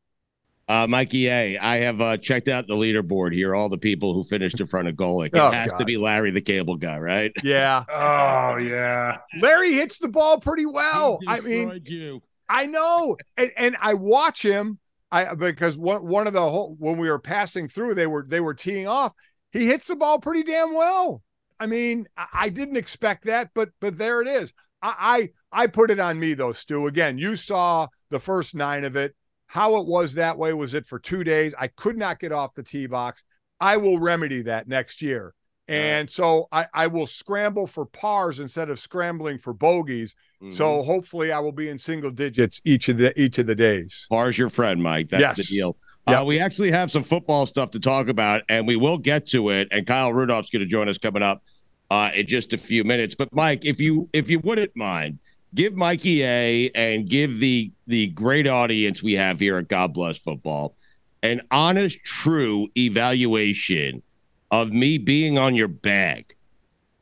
Uh, 0.71 0.87
Mikey 0.87 1.27
A, 1.27 1.59
I 1.59 1.79
have 1.79 2.01
uh, 2.01 2.17
checked 2.17 2.47
out 2.47 2.69
the 2.69 2.77
leaderboard 2.77 3.35
here. 3.35 3.57
All 3.57 3.69
the 3.69 3.77
people 3.77 4.15
who 4.15 4.23
finished 4.23 4.61
in 4.61 4.69
front 4.69 4.87
of 4.87 4.95
Golic. 4.95 5.29
It 5.29 5.39
oh, 5.39 5.51
has 5.51 5.69
God. 5.69 5.79
to 5.79 5.85
be 5.85 5.97
Larry, 5.97 6.31
the 6.31 6.41
cable 6.41 6.77
guy, 6.77 6.97
right? 6.97 7.33
Yeah. 7.43 7.85
oh 7.93 8.57
yeah. 8.57 9.19
Larry 9.41 9.73
hits 9.73 9.99
the 9.99 10.09
ball 10.09 10.39
pretty 10.39 10.67
well. 10.67 11.19
I 11.27 11.41
mean, 11.41 11.83
you. 11.87 12.23
I 12.49 12.67
know, 12.67 13.17
and 13.37 13.51
and 13.57 13.77
I 13.81 13.95
watch 13.95 14.43
him. 14.43 14.79
I 15.13 15.35
because 15.35 15.77
one 15.77 16.07
one 16.07 16.27
of 16.27 16.33
the 16.33 16.41
whole 16.41 16.77
when 16.79 16.99
we 16.99 17.11
were 17.11 17.19
passing 17.19 17.69
through, 17.69 17.95
they 17.95 18.07
were 18.07 18.25
they 18.27 18.41
were 18.41 18.55
teeing 18.55 18.87
off. 18.87 19.13
He 19.51 19.67
hits 19.67 19.87
the 19.87 19.97
ball 19.97 20.21
pretty 20.21 20.45
damn 20.45 20.75
well. 20.75 21.23
I 21.59 21.67
mean, 21.67 22.07
I, 22.17 22.27
I 22.33 22.49
didn't 22.49 22.77
expect 22.77 23.25
that, 23.25 23.51
but 23.55 23.71
but 23.81 23.99
there 23.99 24.23
it 24.23 24.29
is. 24.29 24.53
I, 24.83 25.31
I 25.53 25.63
I 25.65 25.67
put 25.67 25.91
it 25.91 26.01
on 26.01 26.21
me 26.21 26.35
though, 26.35 26.53
Stu. 26.53 26.87
Again, 26.87 27.19
you 27.19 27.37
saw 27.37 27.89
the 28.11 28.21
first 28.21 28.55
nine 28.55 28.85
of 28.85 28.97
it. 28.97 29.15
How 29.47 29.77
it 29.79 29.87
was 29.87 30.15
that 30.15 30.39
way 30.39 30.53
was 30.53 30.75
it 30.75 30.87
for 30.87 31.01
two 31.01 31.25
days. 31.25 31.55
I 31.59 31.67
could 31.67 31.99
not 31.99 32.21
get 32.21 32.31
off 32.31 32.55
the 32.55 32.63
tee 32.63 32.87
box. 32.87 33.25
I 33.59 33.79
will 33.79 33.99
remedy 33.99 34.43
that 34.43 34.69
next 34.69 35.03
year. 35.03 35.35
And 35.71 36.11
so 36.11 36.49
I, 36.51 36.67
I 36.75 36.87
will 36.89 37.07
scramble 37.07 37.67
for 37.67 37.87
pars 37.87 38.41
instead 38.41 38.71
of 38.71 38.79
scrambling 38.79 39.39
for 39.39 39.53
bogeys. 39.53 40.15
Mm-hmm. 40.43 40.51
So 40.51 40.83
hopefully 40.83 41.33
I 41.33 41.39
will 41.39 41.53
be 41.53 41.69
in 41.69 41.79
single 41.79 42.11
digits 42.11 42.61
each 42.65 42.89
of 42.89 42.99
the 42.99 43.19
each 43.21 43.39
of 43.39 43.47
the 43.47 43.55
days. 43.55 44.07
Par's 44.11 44.37
your 44.37 44.51
friend, 44.51 44.83
Mike. 44.83 45.11
That's 45.11 45.21
yes. 45.21 45.37
the 45.37 45.45
deal. 45.45 45.77
Yeah, 46.09 46.23
uh, 46.23 46.25
we 46.25 46.41
actually 46.41 46.71
have 46.71 46.91
some 46.91 47.03
football 47.03 47.47
stuff 47.47 47.71
to 47.73 47.81
talk 47.81 48.09
about, 48.09 48.43
and 48.49 48.67
we 48.67 48.77
will 48.77 48.99
get 48.99 49.27
to 49.29 49.51
it. 49.51 49.69
And 49.71 49.87
Kyle 49.87 50.13
Rudolph's 50.13 50.51
going 50.51 50.61
to 50.61 50.67
join 50.67 50.89
us 50.89 50.99
coming 50.99 51.23
up 51.23 51.43
uh, 51.91 52.11
in 52.15 52.27
just 52.27 52.53
a 52.53 52.59
few 52.59 52.85
minutes. 52.85 53.15
But 53.15 53.33
Mike, 53.33 53.65
if 53.65 53.81
you 53.81 54.09
if 54.13 54.31
you 54.31 54.41
wouldn't 54.41 54.75
mind, 54.75 55.19
give 55.55 55.77
Mikey 55.77 56.25
A 56.25 56.71
and 56.75 57.09
give 57.09 57.39
the 57.39 57.71
the 57.87 58.09
great 58.09 58.47
audience 58.47 59.03
we 59.03 59.13
have 59.13 59.39
here 59.39 59.59
at 59.59 59.69
God 59.69 59.93
Bless 59.93 60.19
Football 60.19 60.75
an 61.23 61.43
honest, 61.51 62.03
true 62.03 62.69
evaluation 62.77 64.03
of 64.51 64.73
me 64.73 64.99
being 64.99 65.39
on 65.39 65.55
your 65.55 65.69
bag, 65.69 66.35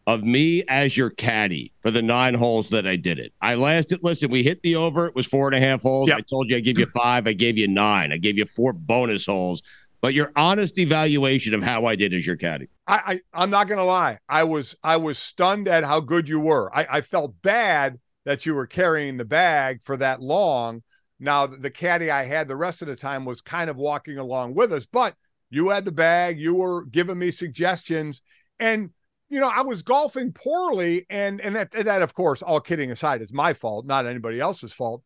of 0.06 0.22
me 0.22 0.64
as 0.68 0.96
your 0.96 1.10
caddy 1.10 1.72
for 1.80 1.90
the 1.90 2.02
nine 2.02 2.34
holes 2.34 2.68
that 2.70 2.86
I 2.86 2.96
did 2.96 3.18
it. 3.18 3.32
I 3.40 3.54
lasted, 3.54 4.00
listen, 4.02 4.30
we 4.30 4.42
hit 4.42 4.62
the 4.62 4.76
over. 4.76 5.06
It 5.06 5.14
was 5.14 5.26
four 5.26 5.48
and 5.48 5.54
a 5.54 5.60
half 5.60 5.82
holes. 5.82 6.08
Yep. 6.08 6.18
I 6.18 6.20
told 6.22 6.48
you 6.48 6.56
I 6.56 6.60
give 6.60 6.78
you 6.78 6.86
five. 6.86 7.26
I 7.26 7.32
gave 7.32 7.58
you 7.58 7.68
nine. 7.68 8.12
I 8.12 8.16
gave 8.16 8.38
you 8.38 8.46
four 8.46 8.72
bonus 8.72 9.26
holes. 9.26 9.62
But 10.00 10.14
your 10.14 10.30
honest 10.36 10.78
evaluation 10.78 11.54
of 11.54 11.62
how 11.62 11.84
I 11.84 11.96
did 11.96 12.14
as 12.14 12.24
your 12.24 12.36
caddy. 12.36 12.68
I, 12.86 13.20
I 13.32 13.42
am 13.42 13.50
not 13.50 13.66
gonna 13.66 13.84
lie. 13.84 14.18
I 14.28 14.44
was 14.44 14.76
I 14.84 14.96
was 14.96 15.18
stunned 15.18 15.66
at 15.66 15.82
how 15.82 15.98
good 16.00 16.28
you 16.28 16.38
were. 16.38 16.70
I, 16.72 16.86
I 16.88 17.00
felt 17.00 17.34
bad 17.42 17.98
that 18.24 18.46
you 18.46 18.54
were 18.54 18.66
carrying 18.66 19.16
the 19.16 19.24
bag 19.24 19.82
for 19.82 19.96
that 19.96 20.22
long. 20.22 20.82
Now 21.18 21.46
the 21.46 21.70
caddy 21.70 22.12
I 22.12 22.22
had 22.22 22.46
the 22.46 22.54
rest 22.54 22.80
of 22.80 22.86
the 22.86 22.94
time 22.94 23.24
was 23.24 23.40
kind 23.40 23.68
of 23.68 23.76
walking 23.76 24.18
along 24.18 24.54
with 24.54 24.72
us, 24.72 24.86
but 24.86 25.16
you 25.50 25.70
had 25.70 25.84
the 25.84 25.92
bag, 25.92 26.38
you 26.38 26.54
were 26.54 26.84
giving 26.86 27.18
me 27.18 27.30
suggestions, 27.30 28.22
and 28.58 28.90
you 29.28 29.40
know 29.40 29.50
I 29.54 29.62
was 29.62 29.82
golfing 29.82 30.32
poorly, 30.32 31.06
and 31.10 31.40
and 31.40 31.56
that 31.56 31.70
that 31.72 32.02
of 32.02 32.14
course, 32.14 32.42
all 32.42 32.60
kidding 32.60 32.90
aside, 32.90 33.22
is 33.22 33.32
my 33.32 33.52
fault, 33.52 33.86
not 33.86 34.06
anybody 34.06 34.40
else's 34.40 34.72
fault. 34.72 35.02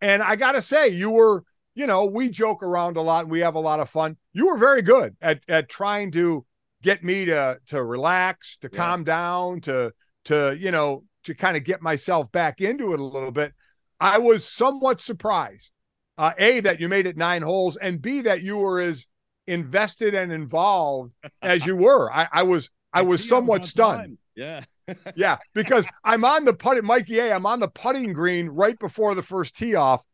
And 0.00 0.22
I 0.22 0.36
gotta 0.36 0.60
say, 0.60 0.88
you 0.88 1.10
were, 1.10 1.44
you 1.74 1.86
know, 1.86 2.04
we 2.06 2.28
joke 2.28 2.62
around 2.62 2.96
a 2.96 3.02
lot 3.02 3.24
and 3.24 3.30
we 3.30 3.40
have 3.40 3.54
a 3.54 3.60
lot 3.60 3.80
of 3.80 3.88
fun. 3.88 4.16
You 4.32 4.48
were 4.48 4.58
very 4.58 4.82
good 4.82 5.16
at 5.20 5.40
at 5.48 5.68
trying 5.68 6.10
to 6.12 6.44
get 6.82 7.02
me 7.02 7.24
to 7.26 7.58
to 7.68 7.82
relax, 7.82 8.58
to 8.58 8.70
yeah. 8.72 8.76
calm 8.76 9.04
down, 9.04 9.60
to 9.62 9.92
to 10.26 10.56
you 10.58 10.70
know 10.70 11.04
to 11.24 11.34
kind 11.34 11.56
of 11.56 11.64
get 11.64 11.82
myself 11.82 12.30
back 12.30 12.60
into 12.60 12.92
it 12.92 13.00
a 13.00 13.04
little 13.04 13.32
bit. 13.32 13.52
I 13.98 14.18
was 14.18 14.46
somewhat 14.46 15.00
surprised. 15.00 15.72
Uh, 16.18 16.32
a 16.38 16.60
that 16.60 16.80
you 16.80 16.88
made 16.88 17.06
it 17.06 17.18
nine 17.18 17.42
holes, 17.42 17.76
and 17.76 18.00
B 18.00 18.22
that 18.22 18.42
you 18.42 18.56
were 18.56 18.80
as 18.80 19.06
invested 19.46 20.14
and 20.14 20.32
involved 20.32 21.12
as 21.42 21.64
you 21.66 21.76
were. 21.76 22.12
I, 22.12 22.28
I 22.32 22.42
was 22.42 22.70
I 22.92 23.02
was 23.02 23.26
somewhat 23.26 23.64
stunned. 23.64 23.98
Time. 23.98 24.18
Yeah. 24.34 24.64
yeah, 25.16 25.36
because 25.52 25.86
I'm 26.04 26.24
on 26.24 26.44
the 26.44 26.52
putting, 26.52 26.86
Mikey 26.86 27.18
A. 27.18 27.34
I'm 27.34 27.46
on 27.46 27.58
the 27.60 27.68
putting 27.68 28.12
green 28.12 28.48
right 28.48 28.78
before 28.78 29.14
the 29.16 29.22
first 29.22 29.56
tee 29.56 29.74
off, 29.74 30.04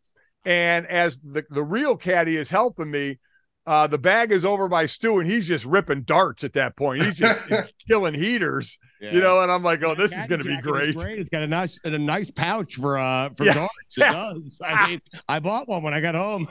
and 0.47 0.87
as 0.87 1.19
the 1.19 1.45
the 1.51 1.63
real 1.63 1.95
caddy 1.95 2.37
is 2.37 2.49
helping 2.49 2.91
me, 2.91 3.19
uh, 3.67 3.87
the 3.87 3.99
bag 3.99 4.33
is 4.33 4.45
over 4.45 4.69
by 4.69 4.87
Stu, 4.87 5.19
and 5.19 5.31
he's 5.31 5.47
just 5.47 5.65
ripping 5.65 6.03
darts 6.03 6.43
at 6.43 6.55
that 6.55 6.77
point. 6.77 7.03
He's 7.03 7.17
just 7.17 7.41
killing 7.89 8.15
heaters, 8.15 8.79
yeah. 9.01 9.13
you 9.13 9.21
know. 9.21 9.43
And 9.43 9.53
I'm 9.53 9.63
like, 9.63 9.85
oh, 9.85 9.95
this 9.95 10.13
is 10.17 10.27
going 10.27 10.41
to 10.43 10.49
be 10.49 10.61
great. 10.61 10.97
great. 10.97 11.19
It's 11.19 11.31
got 11.31 11.43
a 11.43 11.47
nice 11.47 11.79
a 11.85 11.91
nice 11.91 12.31
pouch 12.31 12.75
for 12.75 12.99
uh 12.99 13.31
for 13.31 13.45
yeah. 13.45 13.55
darts. 13.55 13.73
It 13.97 14.01
does. 14.01 14.61
I 14.65 14.89
mean, 14.89 15.01
I 15.29 15.39
bought 15.39 15.69
one 15.69 15.83
when 15.83 15.95
I 15.95 16.01
got 16.01 16.15
home. 16.15 16.49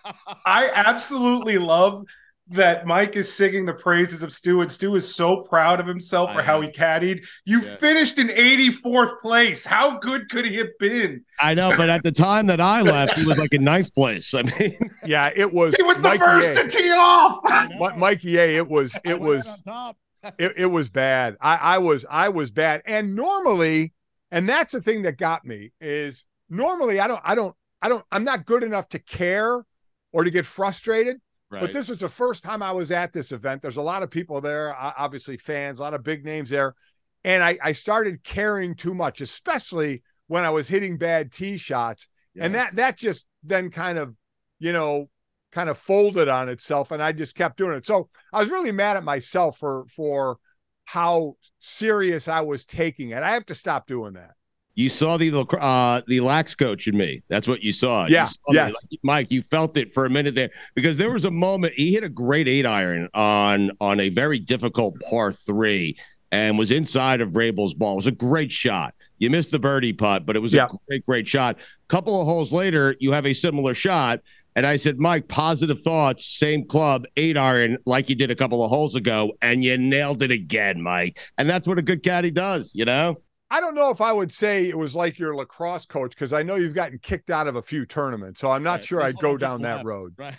I 0.46 0.70
absolutely 0.72 1.58
love 1.58 2.04
that 2.48 2.86
Mike 2.86 3.16
is 3.16 3.32
singing 3.32 3.64
the 3.64 3.72
praises 3.72 4.22
of 4.22 4.32
Stu, 4.32 4.60
and 4.60 4.70
Stu 4.70 4.94
is 4.96 5.14
so 5.14 5.42
proud 5.42 5.80
of 5.80 5.86
himself 5.86 6.32
for 6.32 6.42
how 6.42 6.60
he 6.60 6.68
caddied. 6.68 7.26
You 7.44 7.60
yeah. 7.62 7.76
finished 7.76 8.18
in 8.18 8.28
84th 8.28 9.20
place. 9.22 9.64
How 9.64 9.98
good 9.98 10.28
could 10.28 10.44
he 10.44 10.56
have 10.56 10.78
been? 10.78 11.24
I 11.40 11.54
know, 11.54 11.72
but 11.76 11.88
at 11.88 12.02
the 12.02 12.12
time 12.12 12.46
that 12.48 12.60
I 12.60 12.82
left, 12.82 13.14
he 13.14 13.24
was 13.24 13.38
like 13.38 13.54
in 13.54 13.64
ninth 13.64 13.94
place. 13.94 14.34
I 14.34 14.42
mean, 14.42 14.76
yeah, 15.06 15.30
it 15.34 15.52
was. 15.52 15.74
He 15.74 15.82
was 15.82 15.98
Mikey 16.00 16.18
the 16.18 16.24
first 16.24 16.50
a. 16.50 16.54
to 16.64 16.68
tee 16.68 16.90
off. 16.90 17.96
Mikey 17.96 18.36
A. 18.36 18.56
It 18.56 18.68
was. 18.68 18.94
It 19.04 19.18
was. 19.18 19.62
it, 20.38 20.52
it 20.56 20.66
was 20.66 20.90
bad. 20.90 21.36
I, 21.40 21.56
I 21.56 21.78
was. 21.78 22.04
I 22.10 22.28
was 22.28 22.50
bad. 22.50 22.82
And 22.84 23.16
normally, 23.16 23.94
and 24.30 24.46
that's 24.46 24.72
the 24.72 24.82
thing 24.82 25.02
that 25.02 25.16
got 25.16 25.46
me 25.46 25.72
is 25.80 26.26
normally 26.50 27.00
I 27.00 27.08
don't. 27.08 27.22
I 27.24 27.34
don't. 27.34 27.56
I 27.80 27.88
don't. 27.88 28.04
I'm 28.12 28.24
not 28.24 28.44
good 28.44 28.62
enough 28.62 28.88
to 28.90 28.98
care 28.98 29.64
or 30.12 30.24
to 30.24 30.30
get 30.30 30.44
frustrated. 30.44 31.20
Right. 31.54 31.60
But 31.60 31.72
this 31.72 31.88
was 31.88 32.00
the 32.00 32.08
first 32.08 32.42
time 32.42 32.62
I 32.62 32.72
was 32.72 32.90
at 32.90 33.12
this 33.12 33.32
event. 33.32 33.62
There's 33.62 33.76
a 33.76 33.82
lot 33.82 34.02
of 34.02 34.10
people 34.10 34.40
there, 34.40 34.74
obviously 34.76 35.36
fans, 35.36 35.78
a 35.78 35.82
lot 35.82 35.94
of 35.94 36.02
big 36.02 36.24
names 36.24 36.50
there. 36.50 36.74
And 37.22 37.42
I, 37.42 37.58
I 37.62 37.72
started 37.72 38.22
caring 38.22 38.74
too 38.74 38.94
much, 38.94 39.20
especially 39.20 40.02
when 40.26 40.44
I 40.44 40.50
was 40.50 40.68
hitting 40.68 40.98
bad 40.98 41.32
tee 41.32 41.56
shots. 41.56 42.08
Yes. 42.34 42.46
And 42.46 42.54
that 42.54 42.76
that 42.76 42.98
just 42.98 43.26
then 43.42 43.70
kind 43.70 43.98
of, 43.98 44.14
you 44.58 44.72
know, 44.72 45.08
kind 45.52 45.68
of 45.68 45.78
folded 45.78 46.28
on 46.28 46.48
itself. 46.48 46.90
And 46.90 47.02
I 47.02 47.12
just 47.12 47.36
kept 47.36 47.56
doing 47.56 47.76
it. 47.76 47.86
So 47.86 48.08
I 48.32 48.40
was 48.40 48.50
really 48.50 48.72
mad 48.72 48.96
at 48.96 49.04
myself 49.04 49.58
for 49.58 49.86
for 49.86 50.38
how 50.84 51.36
serious 51.60 52.28
I 52.28 52.42
was 52.42 52.64
taking 52.64 53.10
it. 53.10 53.22
I 53.22 53.32
have 53.32 53.46
to 53.46 53.54
stop 53.54 53.86
doing 53.86 54.14
that. 54.14 54.34
You 54.74 54.88
saw 54.88 55.16
the 55.16 55.32
uh, 55.38 56.02
the 56.06 56.20
lax 56.20 56.54
coach 56.54 56.88
in 56.88 56.96
me. 56.96 57.22
That's 57.28 57.46
what 57.46 57.62
you 57.62 57.72
saw. 57.72 58.06
Yeah, 58.06 58.22
you 58.22 58.28
saw 58.28 58.52
yes. 58.52 58.74
Mike. 59.02 59.30
You 59.30 59.40
felt 59.40 59.76
it 59.76 59.92
for 59.92 60.04
a 60.04 60.10
minute 60.10 60.34
there 60.34 60.50
because 60.74 60.96
there 60.98 61.12
was 61.12 61.24
a 61.24 61.30
moment 61.30 61.74
he 61.74 61.92
hit 61.92 62.02
a 62.02 62.08
great 62.08 62.48
eight 62.48 62.66
iron 62.66 63.08
on 63.14 63.70
on 63.80 64.00
a 64.00 64.08
very 64.08 64.40
difficult 64.40 65.00
par 65.08 65.30
three 65.30 65.96
and 66.32 66.58
was 66.58 66.72
inside 66.72 67.20
of 67.20 67.30
Vrabel's 67.30 67.74
ball. 67.74 67.92
It 67.92 67.96
was 67.96 68.06
a 68.08 68.12
great 68.12 68.50
shot. 68.50 68.94
You 69.18 69.30
missed 69.30 69.52
the 69.52 69.60
birdie 69.60 69.92
putt, 69.92 70.26
but 70.26 70.34
it 70.34 70.40
was 70.40 70.52
yeah. 70.52 70.66
a 70.66 70.76
great, 70.88 71.06
great 71.06 71.28
shot. 71.28 71.58
Couple 71.86 72.20
of 72.20 72.26
holes 72.26 72.50
later, 72.50 72.96
you 72.98 73.12
have 73.12 73.24
a 73.24 73.32
similar 73.32 73.72
shot. 73.72 74.18
And 74.56 74.66
I 74.66 74.76
said, 74.76 74.98
Mike, 74.98 75.28
positive 75.28 75.80
thoughts, 75.80 76.26
same 76.26 76.64
club, 76.64 77.06
eight 77.16 77.36
iron, 77.36 77.78
like 77.86 78.08
you 78.08 78.16
did 78.16 78.32
a 78.32 78.36
couple 78.36 78.64
of 78.64 78.70
holes 78.70 78.94
ago, 78.96 79.32
and 79.42 79.62
you 79.62 79.76
nailed 79.78 80.22
it 80.22 80.30
again, 80.30 80.80
Mike. 80.80 81.20
And 81.38 81.48
that's 81.48 81.66
what 81.68 81.78
a 81.78 81.82
good 81.82 82.02
caddy 82.02 82.30
does, 82.30 82.72
you 82.74 82.84
know? 82.84 83.20
I 83.54 83.60
don't 83.60 83.76
know 83.76 83.88
if 83.90 84.00
I 84.00 84.12
would 84.12 84.32
say 84.32 84.68
it 84.68 84.76
was 84.76 84.96
like 84.96 85.16
your 85.16 85.36
lacrosse 85.36 85.86
coach 85.86 86.10
because 86.10 86.32
I 86.32 86.42
know 86.42 86.56
you've 86.56 86.74
gotten 86.74 86.98
kicked 86.98 87.30
out 87.30 87.46
of 87.46 87.54
a 87.54 87.62
few 87.62 87.86
tournaments, 87.86 88.40
so 88.40 88.50
I'm 88.50 88.64
not 88.64 88.72
right. 88.72 88.84
sure 88.84 89.00
I'd 89.00 89.16
go 89.18 89.36
down 89.36 89.62
that 89.62 89.84
road. 89.84 90.12
Right. 90.18 90.34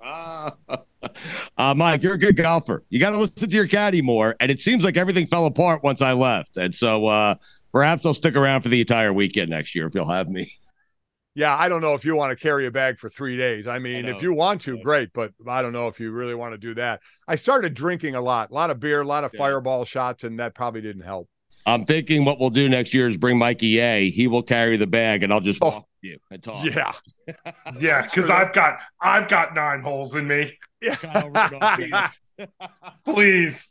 uh, 1.58 1.74
Mike, 1.74 2.04
you're 2.04 2.14
a 2.14 2.18
good 2.18 2.36
golfer. 2.36 2.84
You 2.90 3.00
got 3.00 3.10
to 3.10 3.18
listen 3.18 3.50
to 3.50 3.56
your 3.56 3.66
caddy 3.66 4.02
more, 4.02 4.36
and 4.38 4.52
it 4.52 4.60
seems 4.60 4.84
like 4.84 4.96
everything 4.96 5.26
fell 5.26 5.46
apart 5.46 5.82
once 5.82 6.00
I 6.00 6.12
left, 6.12 6.56
and 6.56 6.72
so 6.72 7.06
uh, 7.06 7.34
perhaps 7.72 8.06
I'll 8.06 8.14
stick 8.14 8.36
around 8.36 8.62
for 8.62 8.68
the 8.68 8.80
entire 8.80 9.12
weekend 9.12 9.50
next 9.50 9.74
year 9.74 9.88
if 9.88 9.96
you'll 9.96 10.08
have 10.08 10.28
me 10.28 10.48
yeah, 11.38 11.56
I 11.56 11.68
don't 11.68 11.80
know 11.80 11.94
if 11.94 12.04
you 12.04 12.16
want 12.16 12.36
to 12.36 12.42
carry 12.42 12.66
a 12.66 12.70
bag 12.72 12.98
for 12.98 13.08
three 13.08 13.36
days. 13.36 13.68
I 13.68 13.78
mean, 13.78 14.06
I 14.06 14.10
if 14.10 14.22
you 14.22 14.32
want 14.32 14.60
to, 14.62 14.76
great, 14.82 15.12
but 15.12 15.32
I 15.46 15.62
don't 15.62 15.72
know 15.72 15.86
if 15.86 16.00
you 16.00 16.10
really 16.10 16.34
want 16.34 16.52
to 16.52 16.58
do 16.58 16.74
that. 16.74 17.00
I 17.28 17.36
started 17.36 17.74
drinking 17.74 18.16
a 18.16 18.20
lot, 18.20 18.50
a 18.50 18.54
lot 18.54 18.70
of 18.70 18.80
beer, 18.80 19.02
a 19.02 19.04
lot 19.04 19.22
of 19.22 19.30
yeah. 19.32 19.38
fireball 19.38 19.84
shots, 19.84 20.24
and 20.24 20.40
that 20.40 20.56
probably 20.56 20.80
didn't 20.80 21.04
help. 21.04 21.28
I'm 21.64 21.84
thinking 21.84 22.24
what 22.24 22.40
we'll 22.40 22.50
do 22.50 22.68
next 22.68 22.92
year 22.92 23.08
is 23.08 23.16
bring 23.16 23.38
Mikey 23.38 23.78
A. 23.78 24.10
He 24.10 24.26
will 24.26 24.42
carry 24.42 24.76
the 24.76 24.88
bag, 24.88 25.22
and 25.22 25.32
I'll 25.32 25.38
just 25.38 25.60
oh. 25.62 25.66
walk 25.66 25.84
oh, 25.86 25.88
you 26.02 26.18
and 26.32 26.42
talk. 26.42 26.64
Yeah, 26.64 26.92
yeah, 27.78 28.02
because 28.02 28.30
I've 28.30 28.52
got 28.52 28.80
I've 29.00 29.28
got 29.28 29.54
nine 29.54 29.80
holes 29.80 30.16
in 30.16 30.26
me. 30.26 30.58
Yeah. 30.82 32.10
Please. 33.04 33.70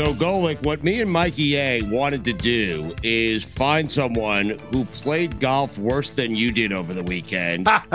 So, 0.00 0.14
Golic, 0.14 0.62
what 0.62 0.82
me 0.82 1.02
and 1.02 1.10
Mikey 1.10 1.58
A 1.58 1.82
wanted 1.90 2.24
to 2.24 2.32
do 2.32 2.96
is 3.02 3.44
find 3.44 3.92
someone 3.92 4.58
who 4.70 4.86
played 4.86 5.38
golf 5.38 5.76
worse 5.76 6.10
than 6.10 6.34
you 6.34 6.52
did 6.52 6.72
over 6.72 6.94
the 6.94 7.02
weekend. 7.02 7.66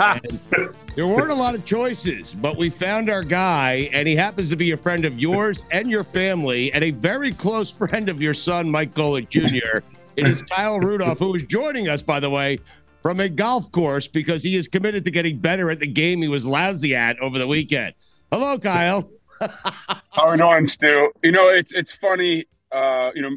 there 0.94 1.08
weren't 1.08 1.32
a 1.32 1.34
lot 1.34 1.56
of 1.56 1.64
choices, 1.64 2.32
but 2.32 2.56
we 2.56 2.70
found 2.70 3.10
our 3.10 3.24
guy, 3.24 3.90
and 3.92 4.06
he 4.06 4.14
happens 4.14 4.50
to 4.50 4.56
be 4.56 4.70
a 4.70 4.76
friend 4.76 5.04
of 5.04 5.18
yours 5.18 5.64
and 5.72 5.90
your 5.90 6.04
family, 6.04 6.72
and 6.72 6.84
a 6.84 6.92
very 6.92 7.32
close 7.32 7.72
friend 7.72 8.08
of 8.08 8.22
your 8.22 8.34
son, 8.34 8.70
Mike 8.70 8.94
Golic 8.94 9.28
Jr. 9.28 9.84
It 10.14 10.28
is 10.28 10.42
Kyle 10.42 10.78
Rudolph, 10.78 11.18
who 11.18 11.34
is 11.34 11.44
joining 11.46 11.88
us, 11.88 12.02
by 12.02 12.20
the 12.20 12.30
way, 12.30 12.60
from 13.02 13.18
a 13.18 13.28
golf 13.28 13.72
course 13.72 14.06
because 14.06 14.44
he 14.44 14.54
is 14.54 14.68
committed 14.68 15.04
to 15.06 15.10
getting 15.10 15.40
better 15.40 15.72
at 15.72 15.80
the 15.80 15.88
game 15.88 16.22
he 16.22 16.28
was 16.28 16.46
lousy 16.46 16.94
at 16.94 17.18
over 17.18 17.36
the 17.36 17.48
weekend. 17.48 17.94
Hello, 18.30 18.60
Kyle. 18.60 19.10
How 19.40 20.00
are 20.16 20.32
we 20.32 20.38
doing, 20.38 20.68
Stu? 20.68 21.10
You 21.22 21.32
know, 21.32 21.48
it's 21.48 21.72
it's 21.72 21.92
funny. 21.92 22.46
Uh, 22.72 23.10
you 23.14 23.22
know, 23.22 23.36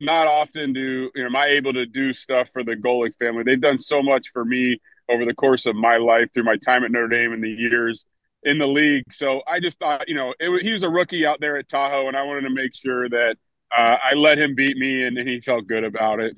not 0.00 0.26
often 0.26 0.72
do 0.72 1.10
you 1.14 1.22
know 1.22 1.26
am 1.26 1.36
I 1.36 1.46
able 1.48 1.72
to 1.72 1.86
do 1.86 2.12
stuff 2.12 2.50
for 2.52 2.62
the 2.62 2.76
Golic 2.76 3.16
family. 3.16 3.42
They've 3.44 3.60
done 3.60 3.78
so 3.78 4.02
much 4.02 4.30
for 4.32 4.44
me 4.44 4.80
over 5.08 5.24
the 5.24 5.34
course 5.34 5.66
of 5.66 5.74
my 5.74 5.96
life 5.96 6.28
through 6.32 6.44
my 6.44 6.56
time 6.56 6.84
at 6.84 6.90
Notre 6.90 7.08
Dame 7.08 7.32
and 7.32 7.42
the 7.42 7.50
years 7.50 8.06
in 8.42 8.58
the 8.58 8.66
league. 8.66 9.12
So 9.12 9.42
I 9.46 9.60
just 9.60 9.78
thought, 9.78 10.08
you 10.08 10.14
know, 10.14 10.34
it, 10.38 10.62
he 10.62 10.72
was 10.72 10.82
a 10.82 10.88
rookie 10.88 11.26
out 11.26 11.40
there 11.40 11.56
at 11.56 11.68
Tahoe, 11.68 12.08
and 12.08 12.16
I 12.16 12.22
wanted 12.22 12.42
to 12.42 12.50
make 12.50 12.74
sure 12.74 13.08
that 13.08 13.36
uh, 13.76 13.96
I 14.02 14.14
let 14.14 14.38
him 14.38 14.54
beat 14.54 14.76
me, 14.76 15.04
and, 15.04 15.18
and, 15.18 15.28
he 15.28 15.40
felt 15.40 15.66
good 15.66 15.84
about 15.84 16.20
it. 16.20 16.34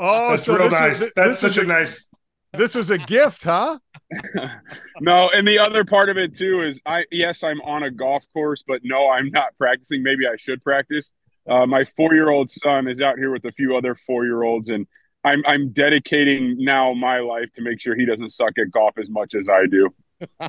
Oh, 0.00 0.30
That's 0.30 0.44
so 0.44 0.56
real 0.56 0.70
nice. 0.70 1.00
Was, 1.00 1.12
That's 1.14 1.38
such 1.38 1.58
a 1.58 1.64
nice. 1.64 2.08
This 2.54 2.74
was 2.74 2.90
a 2.90 2.98
gift, 2.98 3.44
huh? 3.44 3.78
no, 5.00 5.30
and 5.30 5.46
the 5.48 5.58
other 5.58 5.84
part 5.84 6.08
of 6.08 6.18
it 6.18 6.34
too 6.34 6.62
is 6.62 6.80
I 6.84 7.04
yes, 7.10 7.42
I'm 7.42 7.60
on 7.62 7.82
a 7.82 7.90
golf 7.90 8.26
course, 8.32 8.62
but 8.66 8.80
no, 8.84 9.08
I'm 9.08 9.30
not 9.30 9.56
practicing. 9.58 10.02
Maybe 10.02 10.26
I 10.26 10.36
should 10.36 10.62
practice. 10.62 11.12
Uh, 11.48 11.66
my 11.66 11.84
four 11.84 12.14
year 12.14 12.30
old 12.30 12.50
son 12.50 12.88
is 12.88 13.00
out 13.00 13.18
here 13.18 13.30
with 13.30 13.44
a 13.46 13.52
few 13.52 13.76
other 13.76 13.94
four 13.94 14.24
year 14.24 14.42
olds, 14.42 14.68
and 14.68 14.86
I'm 15.24 15.42
I'm 15.46 15.70
dedicating 15.70 16.56
now 16.58 16.92
my 16.92 17.20
life 17.20 17.50
to 17.52 17.62
make 17.62 17.80
sure 17.80 17.94
he 17.94 18.04
doesn't 18.04 18.30
suck 18.30 18.58
at 18.58 18.70
golf 18.70 18.98
as 18.98 19.10
much 19.10 19.34
as 19.34 19.48
I 19.48 19.66
do. 19.66 19.88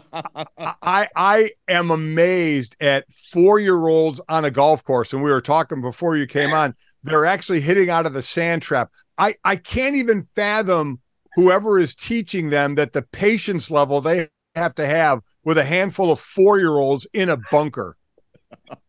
I 0.81 1.07
I 1.15 1.51
am 1.67 1.89
amazed 1.89 2.75
at 2.81 3.09
four 3.11 3.59
year 3.59 3.87
olds 3.87 4.19
on 4.27 4.45
a 4.45 4.51
golf 4.51 4.83
course, 4.83 5.13
and 5.13 5.23
we 5.23 5.31
were 5.31 5.41
talking 5.41 5.81
before 5.81 6.17
you 6.17 6.27
came 6.27 6.53
on. 6.53 6.75
They're 7.03 7.25
actually 7.25 7.61
hitting 7.61 7.89
out 7.89 8.05
of 8.05 8.13
the 8.13 8.21
sand 8.21 8.61
trap. 8.61 8.91
I 9.17 9.35
I 9.43 9.55
can't 9.55 9.95
even 9.95 10.27
fathom 10.35 10.99
whoever 11.35 11.79
is 11.79 11.95
teaching 11.95 12.49
them 12.49 12.75
that 12.75 12.93
the 12.93 13.01
patience 13.01 13.71
level 13.71 14.01
they 14.01 14.29
have 14.55 14.75
to 14.75 14.85
have 14.85 15.21
with 15.43 15.57
a 15.57 15.63
handful 15.63 16.11
of 16.11 16.19
four 16.19 16.59
year 16.59 16.71
olds 16.71 17.07
in 17.13 17.29
a 17.29 17.37
bunker. 17.51 17.97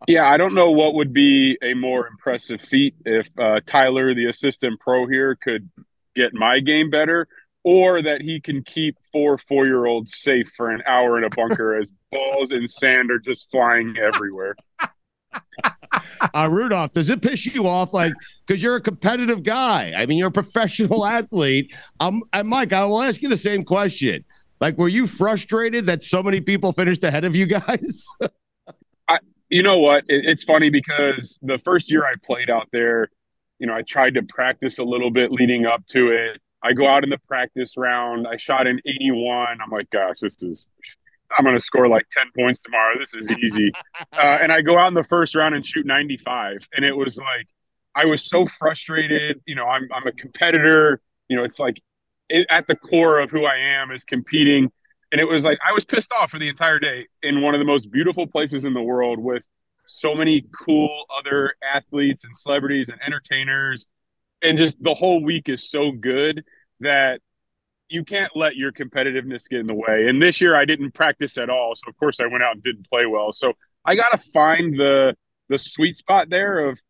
Yeah, 0.07 0.29
I 0.29 0.37
don't 0.37 0.55
know 0.55 0.71
what 0.71 0.95
would 0.95 1.13
be 1.13 1.59
a 1.63 1.75
more 1.75 2.07
impressive 2.07 2.61
feat 2.61 2.95
if 3.05 3.29
uh, 3.39 3.61
Tyler, 3.67 4.15
the 4.15 4.27
assistant 4.27 4.79
pro 4.81 5.07
here, 5.07 5.37
could 5.37 5.69
get 6.15 6.35
my 6.35 6.61
game 6.61 6.91
better, 6.91 7.27
or 7.63 8.03
that 8.03 8.21
he 8.21 8.41
can 8.41 8.63
keep 8.63 8.97
four 9.11 9.39
four 9.39 9.67
year 9.67 9.87
olds 9.87 10.17
safe 10.17 10.49
for 10.55 10.71
an 10.71 10.83
hour 10.87 11.17
in 11.17 11.25
a 11.25 11.31
bunker 11.31 11.79
as 11.79 11.91
balls 12.13 12.51
and 12.51 12.69
sand 12.69 13.11
are 13.11 13.19
just 13.19 13.51
flying 13.51 13.97
everywhere. 13.97 14.55
uh, 16.35 16.49
Rudolph, 16.51 16.93
does 16.93 17.11
it 17.11 17.23
piss 17.23 17.47
you 17.47 17.67
off? 17.67 17.93
Like, 17.93 18.13
because 18.47 18.63
you're 18.63 18.77
a 18.77 18.81
competitive 18.81 19.43
guy. 19.43 19.93
I 19.97 20.07
mean, 20.07 20.19
you're 20.19 20.29
a 20.29 20.33
professional 20.33 21.07
athlete. 21.07 21.75
Um, 22.01 22.23
and 22.33 22.49
Mike, 22.49 22.73
I 22.73 22.85
will 22.85 23.03
ask 23.03 23.23
you 23.23 23.29
the 23.29 23.37
same 23.37 23.65
question. 23.65 24.25
Like, 24.61 24.79
were 24.79 24.89
you 24.89 25.07
frustrated 25.07 25.87
that 25.87 26.03
so 26.03 26.23
many 26.23 26.41
people 26.41 26.73
finished 26.73 27.05
ahead 27.05 27.25
of 27.25 27.37
you 27.37 27.47
guys? 27.47 28.07
I, 29.09 29.19
you 29.49 29.63
know 29.63 29.79
what? 29.79 30.05
It, 30.09 30.25
it's 30.27 30.45
funny 30.45 30.71
because 30.71 31.39
the 31.43 31.59
first 31.59 31.91
year 31.91 32.05
I 32.05 32.15
played 32.23 32.51
out 32.51 32.69
there, 32.73 33.11
you 33.59 33.67
know, 33.67 33.75
I 33.75 33.83
tried 33.83 34.15
to 34.15 34.23
practice 34.23 34.79
a 34.79 34.85
little 34.85 35.11
bit 35.11 35.33
leading 35.33 35.67
up 35.67 35.87
to 35.89 36.11
it. 36.11 36.41
I 36.63 36.73
go 36.73 36.89
out 36.89 37.05
in 37.05 37.11
the 37.11 37.19
practice 37.19 37.77
round. 37.77 38.27
I 38.27 38.37
shot 38.37 38.67
an 38.67 38.81
81. 38.87 39.59
I'm 39.63 39.71
like, 39.71 39.91
gosh, 39.91 40.21
this 40.21 40.43
is 40.43 40.67
I'm 41.37 41.45
going 41.45 41.57
to 41.57 41.63
score 41.63 41.89
like 41.89 42.07
10 42.13 42.27
points 42.37 42.63
tomorrow. 42.63 42.95
This 42.99 43.15
is 43.15 43.29
easy. 43.31 43.71
Uh, 44.13 44.39
and 44.41 44.53
I 44.53 44.61
go 44.61 44.79
out 44.79 44.89
in 44.89 44.95
the 44.95 45.03
first 45.03 45.35
round 45.35 45.55
and 45.55 45.67
shoot 45.67 45.87
95. 45.87 46.69
And 46.77 46.85
it 46.85 46.97
was 46.97 47.17
like, 47.17 47.49
I 47.95 48.05
was 48.05 48.29
so 48.29 48.47
frustrated. 48.47 49.41
You 49.47 49.55
know, 49.57 49.67
I'm, 49.67 49.89
I'm 49.93 50.07
a 50.07 50.13
competitor. 50.13 51.01
You 51.29 51.37
know, 51.37 51.45
it's 51.45 51.59
like 51.59 51.81
it, 52.29 52.47
at 52.51 52.67
the 52.67 52.77
core 52.77 53.19
of 53.19 53.31
who 53.31 53.45
I 53.45 53.57
am 53.57 53.91
is 53.91 54.05
competing. 54.05 54.71
And 55.11 55.21
it 55.21 55.25
was 55.25 55.45
like, 55.45 55.59
I 55.67 55.73
was 55.73 55.85
pissed 55.85 56.13
off 56.13 56.31
for 56.31 56.39
the 56.39 56.49
entire 56.49 56.79
day 56.79 57.07
in 57.23 57.41
one 57.41 57.55
of 57.55 57.61
the 57.61 57.65
most 57.65 57.91
beautiful 57.91 58.27
places 58.27 58.65
in 58.65 58.75
the 58.75 58.83
world 58.83 59.19
with 59.19 59.43
so 59.87 60.15
many 60.15 60.45
cool 60.65 61.05
other 61.19 61.55
athletes 61.63 62.25
and 62.25 62.37
celebrities 62.37 62.89
and 62.89 63.01
entertainers. 63.05 63.87
And 64.43 64.59
just 64.59 64.83
the 64.83 64.95
whole 64.95 65.23
week 65.23 65.49
is 65.49 65.71
so 65.71 65.91
good 65.93 66.45
that 66.81 67.21
you 67.89 68.05
can't 68.05 68.35
let 68.35 68.57
your 68.57 68.73
competitiveness 68.73 69.49
get 69.49 69.61
in 69.61 69.67
the 69.67 69.75
way. 69.75 70.07
And 70.09 70.21
this 70.21 70.41
year 70.41 70.57
I 70.57 70.65
didn't 70.65 70.93
practice 70.93 71.39
at 71.39 71.51
all, 71.51 71.75
so 71.75 71.89
of 71.89 71.97
course 71.97 72.21
I 72.21 72.27
went 72.27 72.43
out 72.43 72.55
and 72.55 72.63
didn't 72.63 72.89
play 72.89 73.07
well. 73.07 73.33
So 73.33 73.53
I 73.85 73.95
got 73.95 74.11
to 74.11 74.19
find 74.19 74.75
the 74.75 75.17
the 75.49 75.59
sweet 75.59 75.95
spot 75.95 76.31
there 76.31 76.69
of 76.69 76.81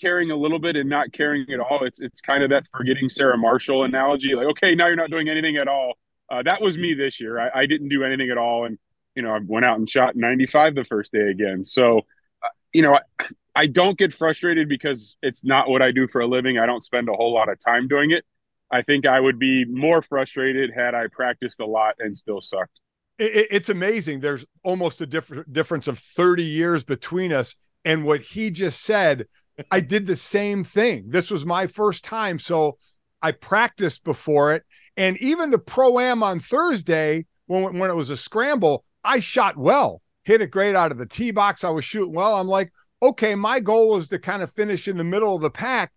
caring 0.00 0.32
a 0.32 0.36
little 0.36 0.58
bit 0.58 0.74
and 0.74 0.90
not 0.90 1.12
caring 1.12 1.46
at 1.52 1.60
all. 1.60 1.84
It's 1.84 2.00
it's 2.00 2.20
kind 2.20 2.42
of 2.42 2.50
that 2.50 2.64
forgetting 2.76 3.08
Sarah 3.08 3.38
Marshall 3.38 3.84
analogy. 3.84 4.34
Like, 4.34 4.46
okay, 4.48 4.74
now 4.74 4.86
you're 4.86 4.96
not 4.96 5.10
doing 5.10 5.28
anything 5.28 5.56
at 5.56 5.68
all. 5.68 5.94
Uh, 6.28 6.42
that 6.42 6.60
was 6.60 6.76
me 6.78 6.94
this 6.94 7.20
year. 7.20 7.38
I, 7.38 7.60
I, 7.60 7.66
didn't 7.66 7.90
do 7.90 8.04
anything 8.04 8.30
at 8.30 8.38
all, 8.38 8.64
and 8.64 8.78
you 9.14 9.22
know 9.22 9.34
I 9.34 9.40
went 9.44 9.66
out 9.66 9.78
and 9.78 9.88
shot 9.88 10.16
95 10.16 10.74
the 10.74 10.84
first 10.84 11.12
day 11.12 11.28
again. 11.30 11.64
So, 11.64 11.98
uh, 11.98 12.48
you 12.72 12.82
know, 12.82 12.94
I, 12.94 13.26
I 13.54 13.66
don't 13.66 13.98
get 13.98 14.14
frustrated 14.14 14.68
because 14.68 15.16
it's 15.22 15.44
not 15.44 15.68
what 15.68 15.82
I 15.82 15.92
do 15.92 16.08
for 16.08 16.20
a 16.20 16.26
living. 16.26 16.58
I 16.58 16.66
don't 16.66 16.82
spend 16.82 17.08
a 17.08 17.12
whole 17.12 17.34
lot 17.34 17.48
of 17.50 17.58
time 17.60 17.86
doing 17.86 18.10
it. 18.10 18.24
I 18.72 18.80
think 18.82 19.06
I 19.06 19.20
would 19.20 19.38
be 19.38 19.66
more 19.66 20.00
frustrated 20.00 20.70
had 20.74 20.94
I 20.94 21.06
practiced 21.06 21.60
a 21.60 21.66
lot 21.66 21.94
and 21.98 22.16
still 22.16 22.40
sucked. 22.40 22.80
It, 23.18 23.48
it's 23.50 23.68
amazing. 23.68 24.20
There's 24.20 24.46
almost 24.64 25.00
a 25.02 25.06
diff- 25.06 25.44
difference 25.52 25.86
of 25.86 25.98
30 25.98 26.42
years 26.42 26.82
between 26.82 27.32
us. 27.32 27.54
And 27.84 28.04
what 28.04 28.22
he 28.22 28.50
just 28.50 28.82
said, 28.82 29.26
I 29.70 29.80
did 29.80 30.06
the 30.06 30.16
same 30.16 30.64
thing. 30.64 31.04
This 31.08 31.30
was 31.30 31.44
my 31.44 31.66
first 31.66 32.02
time. 32.02 32.38
So 32.38 32.78
I 33.20 33.32
practiced 33.32 34.04
before 34.04 34.54
it. 34.54 34.64
And 34.96 35.18
even 35.18 35.50
the 35.50 35.58
pro 35.58 35.98
am 35.98 36.22
on 36.22 36.40
Thursday, 36.40 37.26
when, 37.46 37.78
when 37.78 37.90
it 37.90 37.94
was 37.94 38.10
a 38.10 38.16
scramble, 38.16 38.84
I 39.04 39.20
shot 39.20 39.58
well, 39.58 40.00
hit 40.24 40.40
it 40.40 40.50
great 40.50 40.74
out 40.74 40.92
of 40.92 40.98
the 40.98 41.06
tee 41.06 41.30
box. 41.30 41.62
I 41.62 41.70
was 41.70 41.84
shooting 41.84 42.14
well. 42.14 42.36
I'm 42.36 42.48
like, 42.48 42.72
okay, 43.02 43.34
my 43.34 43.60
goal 43.60 43.90
was 43.90 44.08
to 44.08 44.18
kind 44.18 44.42
of 44.42 44.50
finish 44.50 44.88
in 44.88 44.96
the 44.96 45.04
middle 45.04 45.34
of 45.34 45.42
the 45.42 45.50
pack 45.50 45.92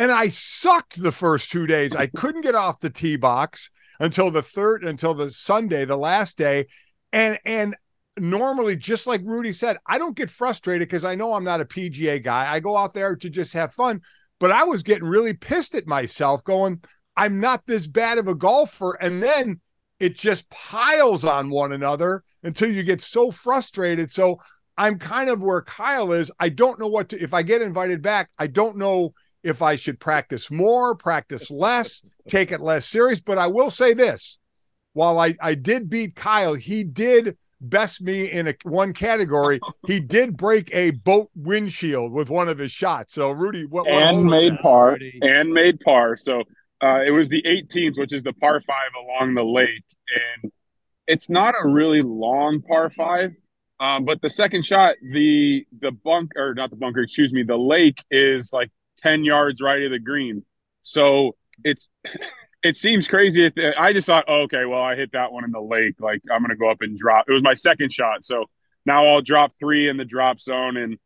and 0.00 0.10
I 0.10 0.28
sucked 0.28 1.02
the 1.02 1.12
first 1.12 1.50
two 1.50 1.66
days. 1.66 1.94
I 1.94 2.06
couldn't 2.06 2.40
get 2.40 2.54
off 2.54 2.80
the 2.80 2.88
tee 2.88 3.16
box 3.16 3.70
until 4.00 4.30
the 4.30 4.40
third, 4.40 4.82
until 4.82 5.12
the 5.12 5.30
Sunday, 5.30 5.84
the 5.84 5.98
last 5.98 6.38
day. 6.38 6.66
And, 7.12 7.38
and, 7.44 7.76
normally 8.18 8.76
just 8.76 9.06
like 9.06 9.22
rudy 9.24 9.52
said 9.52 9.78
i 9.86 9.96
don't 9.96 10.16
get 10.16 10.28
frustrated 10.28 10.86
because 10.86 11.06
i 11.06 11.14
know 11.14 11.32
i'm 11.32 11.44
not 11.44 11.60
a 11.60 11.64
pga 11.64 12.22
guy 12.22 12.52
i 12.52 12.60
go 12.60 12.76
out 12.76 12.92
there 12.92 13.16
to 13.16 13.30
just 13.30 13.54
have 13.54 13.72
fun 13.72 13.98
but 14.40 14.50
i 14.50 14.62
was 14.62 14.82
getting 14.82 15.08
really 15.08 15.32
pissed 15.32 15.74
at 15.74 15.86
myself 15.86 16.42
going 16.44 16.78
i'm 17.16 17.40
not 17.40 17.64
this 17.66 17.86
bad 17.86 18.18
of 18.18 18.28
a 18.28 18.34
golfer 18.34 18.98
and 19.00 19.22
then 19.22 19.58
it 20.00 20.16
just 20.16 20.50
piles 20.50 21.24
on 21.24 21.48
one 21.48 21.72
another 21.72 22.22
until 22.42 22.70
you 22.70 22.82
get 22.82 23.00
so 23.00 23.30
frustrated 23.30 24.10
so 24.10 24.36
i'm 24.76 24.98
kind 24.98 25.30
of 25.30 25.42
where 25.42 25.62
kyle 25.62 26.12
is 26.12 26.30
i 26.40 26.48
don't 26.48 26.80
know 26.80 26.88
what 26.88 27.08
to 27.08 27.22
if 27.22 27.32
i 27.32 27.42
get 27.42 27.62
invited 27.62 28.02
back 28.02 28.28
i 28.38 28.46
don't 28.46 28.76
know 28.76 29.14
if 29.42 29.62
I 29.62 29.76
should 29.76 30.00
practice 30.00 30.50
more, 30.50 30.94
practice 30.94 31.50
less, 31.50 32.02
take 32.28 32.52
it 32.52 32.60
less 32.60 32.86
serious. 32.86 33.20
But 33.20 33.38
I 33.38 33.46
will 33.46 33.70
say 33.70 33.94
this 33.94 34.38
while 34.92 35.18
I, 35.18 35.34
I 35.40 35.54
did 35.54 35.88
beat 35.88 36.16
Kyle, 36.16 36.54
he 36.54 36.84
did 36.84 37.36
best 37.60 38.00
me 38.00 38.30
in 38.30 38.48
a, 38.48 38.54
one 38.64 38.92
category. 38.92 39.60
He 39.86 40.00
did 40.00 40.36
break 40.36 40.74
a 40.74 40.90
boat 40.92 41.30
windshield 41.34 42.12
with 42.12 42.30
one 42.30 42.48
of 42.48 42.58
his 42.58 42.72
shots. 42.72 43.14
So, 43.14 43.30
Rudy, 43.30 43.66
what, 43.66 43.86
what 43.86 44.02
and 44.02 44.24
made 44.24 44.52
that? 44.52 44.62
par 44.62 44.98
and 45.20 45.52
made 45.52 45.80
par. 45.80 46.16
So, 46.16 46.42
uh, 46.82 47.02
it 47.06 47.10
was 47.10 47.28
the 47.28 47.42
18th, 47.42 47.98
which 47.98 48.12
is 48.12 48.22
the 48.22 48.32
par 48.32 48.60
five 48.60 48.90
along 48.98 49.34
the 49.34 49.44
lake. 49.44 49.84
And 50.42 50.52
it's 51.06 51.28
not 51.28 51.54
a 51.62 51.68
really 51.68 52.02
long 52.02 52.62
par 52.62 52.90
five. 52.90 53.34
Um, 53.78 54.04
but 54.04 54.20
the 54.20 54.28
second 54.28 54.66
shot, 54.66 54.96
the 55.02 55.66
the 55.80 55.90
bunk 55.90 56.32
or 56.36 56.52
not 56.52 56.68
the 56.68 56.76
bunker, 56.76 57.00
excuse 57.00 57.32
me, 57.32 57.42
the 57.42 57.56
lake 57.56 58.04
is 58.10 58.52
like 58.52 58.70
10 59.00 59.24
yards 59.24 59.60
right 59.60 59.82
of 59.82 59.90
the 59.90 59.98
green. 59.98 60.44
So 60.82 61.36
it's 61.64 61.88
it 62.62 62.76
seems 62.76 63.08
crazy. 63.08 63.46
If 63.46 63.54
I 63.78 63.92
just 63.92 64.06
thought, 64.06 64.24
oh, 64.28 64.42
okay, 64.42 64.64
well, 64.64 64.82
I 64.82 64.94
hit 64.94 65.12
that 65.12 65.32
one 65.32 65.44
in 65.44 65.50
the 65.50 65.60
lake. 65.60 65.94
Like 66.00 66.22
I'm 66.30 66.42
gonna 66.42 66.56
go 66.56 66.70
up 66.70 66.82
and 66.82 66.96
drop. 66.96 67.26
It 67.28 67.32
was 67.32 67.42
my 67.42 67.54
second 67.54 67.92
shot, 67.92 68.24
so 68.24 68.46
now 68.86 69.06
I'll 69.06 69.22
drop 69.22 69.52
three 69.58 69.88
in 69.88 69.96
the 69.96 70.04
drop 70.04 70.40
zone 70.40 70.76
and 70.76 70.98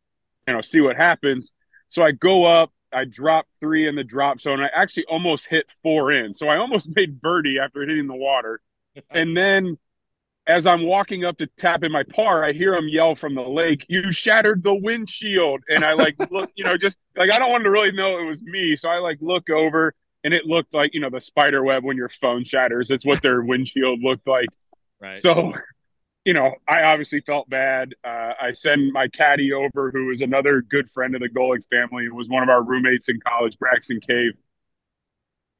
you 0.46 0.54
know 0.54 0.61
see 0.61 0.80
what 0.80 0.96
happens. 0.96 1.52
So 1.88 2.02
I 2.02 2.11
go 2.12 2.44
up, 2.44 2.72
I 2.92 3.04
drop 3.04 3.46
three 3.61 3.87
in 3.87 3.94
the 3.94 4.04
drop 4.04 4.40
zone. 4.40 4.61
I 4.61 4.68
actually 4.74 5.04
almost 5.07 5.46
hit 5.46 5.70
four 5.83 6.12
in, 6.12 6.35
so 6.35 6.48
I 6.48 6.57
almost 6.57 6.90
made 6.96 7.20
birdie 7.20 7.59
after 7.59 7.80
hitting 7.80 8.07
the 8.07 8.16
water, 8.16 8.61
and 9.11 9.37
then 9.37 9.78
as 10.46 10.66
I'm 10.66 10.85
walking 10.85 11.24
up 11.24 11.38
to 11.38 11.46
tap 11.57 11.83
in 11.85 11.92
my 11.92 12.02
par, 12.02 12.44
I 12.44 12.52
hear 12.52 12.74
him 12.74 12.88
yell 12.88 13.14
from 13.14 13.35
the 13.35 13.42
lake, 13.42 13.87
"You 13.88 14.12
shattered 14.12 14.62
the 14.62 14.74
windshield!" 14.74 15.62
And 15.68 15.85
I 15.85 15.94
like 15.94 16.16
look, 16.30 16.50
you 16.54 16.64
know, 16.64 16.76
just 16.76 16.98
like 17.16 17.30
I 17.30 17.38
don't 17.38 17.50
want 17.50 17.64
to 17.64 17.70
really 17.70 17.92
know 17.92 18.18
it 18.18 18.24
was 18.24 18.42
me, 18.42 18.76
so 18.76 18.88
I 18.88 18.98
like 18.98 19.18
look 19.20 19.48
over, 19.48 19.94
and 20.22 20.35
it 20.35 20.44
looked 20.46 20.74
like 20.74 20.92
you 20.94 21.00
know 21.00 21.11
the 21.11 21.20
spider 21.20 21.62
web 21.62 21.85
when 21.85 21.96
your 21.96 22.09
phone 22.09 22.44
shatters. 22.44 22.90
It's 22.90 23.07
what 23.07 23.22
their 23.22 23.40
windshield 23.42 24.00
looked 24.02 24.26
like. 24.26 24.48
Right. 25.00 25.18
So, 25.18 25.52
you 26.24 26.35
know, 26.35 26.54
I 26.68 26.83
obviously 26.85 27.20
felt 27.20 27.48
bad. 27.48 27.94
Uh, 28.04 28.33
I 28.40 28.52
send 28.52 28.92
my 28.92 29.09
caddy 29.09 29.52
over, 29.52 29.90
who 29.90 30.11
is 30.11 30.20
another 30.20 30.62
good 30.62 30.88
friend 30.88 31.14
of 31.14 31.20
the 31.20 31.28
Golic 31.28 31.64
family, 31.70 32.04
and 32.04 32.14
was 32.14 32.28
one 32.28 32.42
of 32.42 32.48
our 32.48 32.62
roommates 32.62 33.09
in 33.09 33.18
college, 33.26 33.59
Braxton 33.59 34.00
Cave 34.00 34.33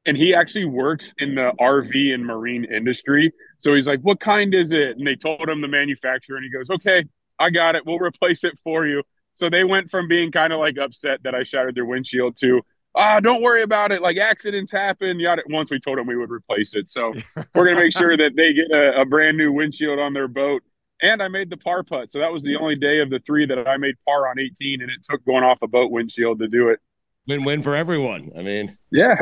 and 0.07 0.17
he 0.17 0.35
actually 0.35 0.67
works 0.67 1.14
in 1.19 1.35
the 1.35 1.53
RV 1.61 2.12
and 2.12 2.25
marine 2.25 2.64
industry. 2.64 3.33
So 3.59 3.75
he's 3.75 3.87
like, 3.87 4.01
"What 4.01 4.21
kind 4.21 4.55
is 4.55 4.73
it?" 4.73 4.97
And 4.97 5.07
they 5.07 5.17
told 5.17 5.49
him 5.49 5.61
the 5.61 5.69
manufacturer, 5.69 6.37
and 6.37 6.45
he 6.45 6.51
goes, 6.51 6.71
"Okay, 6.71 7.05
I 7.38 7.51
got 7.51 7.75
it. 7.75 7.87
We'll 7.87 7.99
replace 7.99 8.45
it 8.45 8.59
for 8.62 8.87
you." 8.87 9.03
So 9.35 9.51
they 9.51 9.64
went 9.64 9.90
from 9.90 10.07
being 10.09 10.31
kind 10.31 10.53
of 10.53 10.61
like 10.61 10.79
upset 10.79 11.23
that 11.25 11.35
I 11.35 11.43
shattered 11.43 11.75
their 11.75 11.87
windshield 11.87 12.37
to, 12.38 12.62
"Ah, 12.95 13.21
don't 13.21 13.43
worry 13.43 13.62
about 13.62 13.93
it. 13.93 14.03
Like 14.03 14.19
accidents 14.19 14.71
happen." 14.71 15.19
Yada. 15.19 15.43
Once 15.49 15.71
we 15.71 15.81
told 15.81 15.99
them 15.99 16.07
we 16.07 16.17
would 16.17 16.31
replace 16.31 16.75
it, 16.75 16.90
so 16.90 17.12
we're 17.55 17.64
gonna 17.64 17.81
make 17.81 17.97
sure 17.97 18.17
that 18.17 18.37
they 18.37 18.53
get 18.53 18.71
a, 18.71 19.01
a 19.01 19.05
brand 19.05 19.38
new 19.38 19.53
windshield 19.53 19.99
on 19.99 20.12
their 20.12 20.29
boat. 20.29 20.62
And 21.03 21.23
I 21.23 21.29
made 21.29 21.51
the 21.51 21.57
par 21.57 21.83
putt, 21.83 22.11
so 22.11 22.19
that 22.21 22.33
was 22.33 22.45
the 22.45 22.57
only 22.57 22.77
day 22.77 23.01
of 23.01 23.11
the 23.11 23.19
three 23.21 23.47
that 23.47 23.67
I 23.69 23.77
made 23.79 23.97
par 24.07 24.29
on 24.29 24.38
18, 24.38 24.81
and 24.81 24.90
it 24.90 24.99
took 25.09 25.25
going 25.25 25.45
off 25.45 25.61
a 25.61 25.67
boat 25.67 25.90
windshield 25.90 26.38
to 26.38 26.49
do 26.49 26.69
it 26.69 26.81
win-win 27.27 27.63
for 27.63 27.75
everyone. 27.75 28.31
I 28.37 28.43
mean, 28.43 28.77
yeah. 28.91 29.17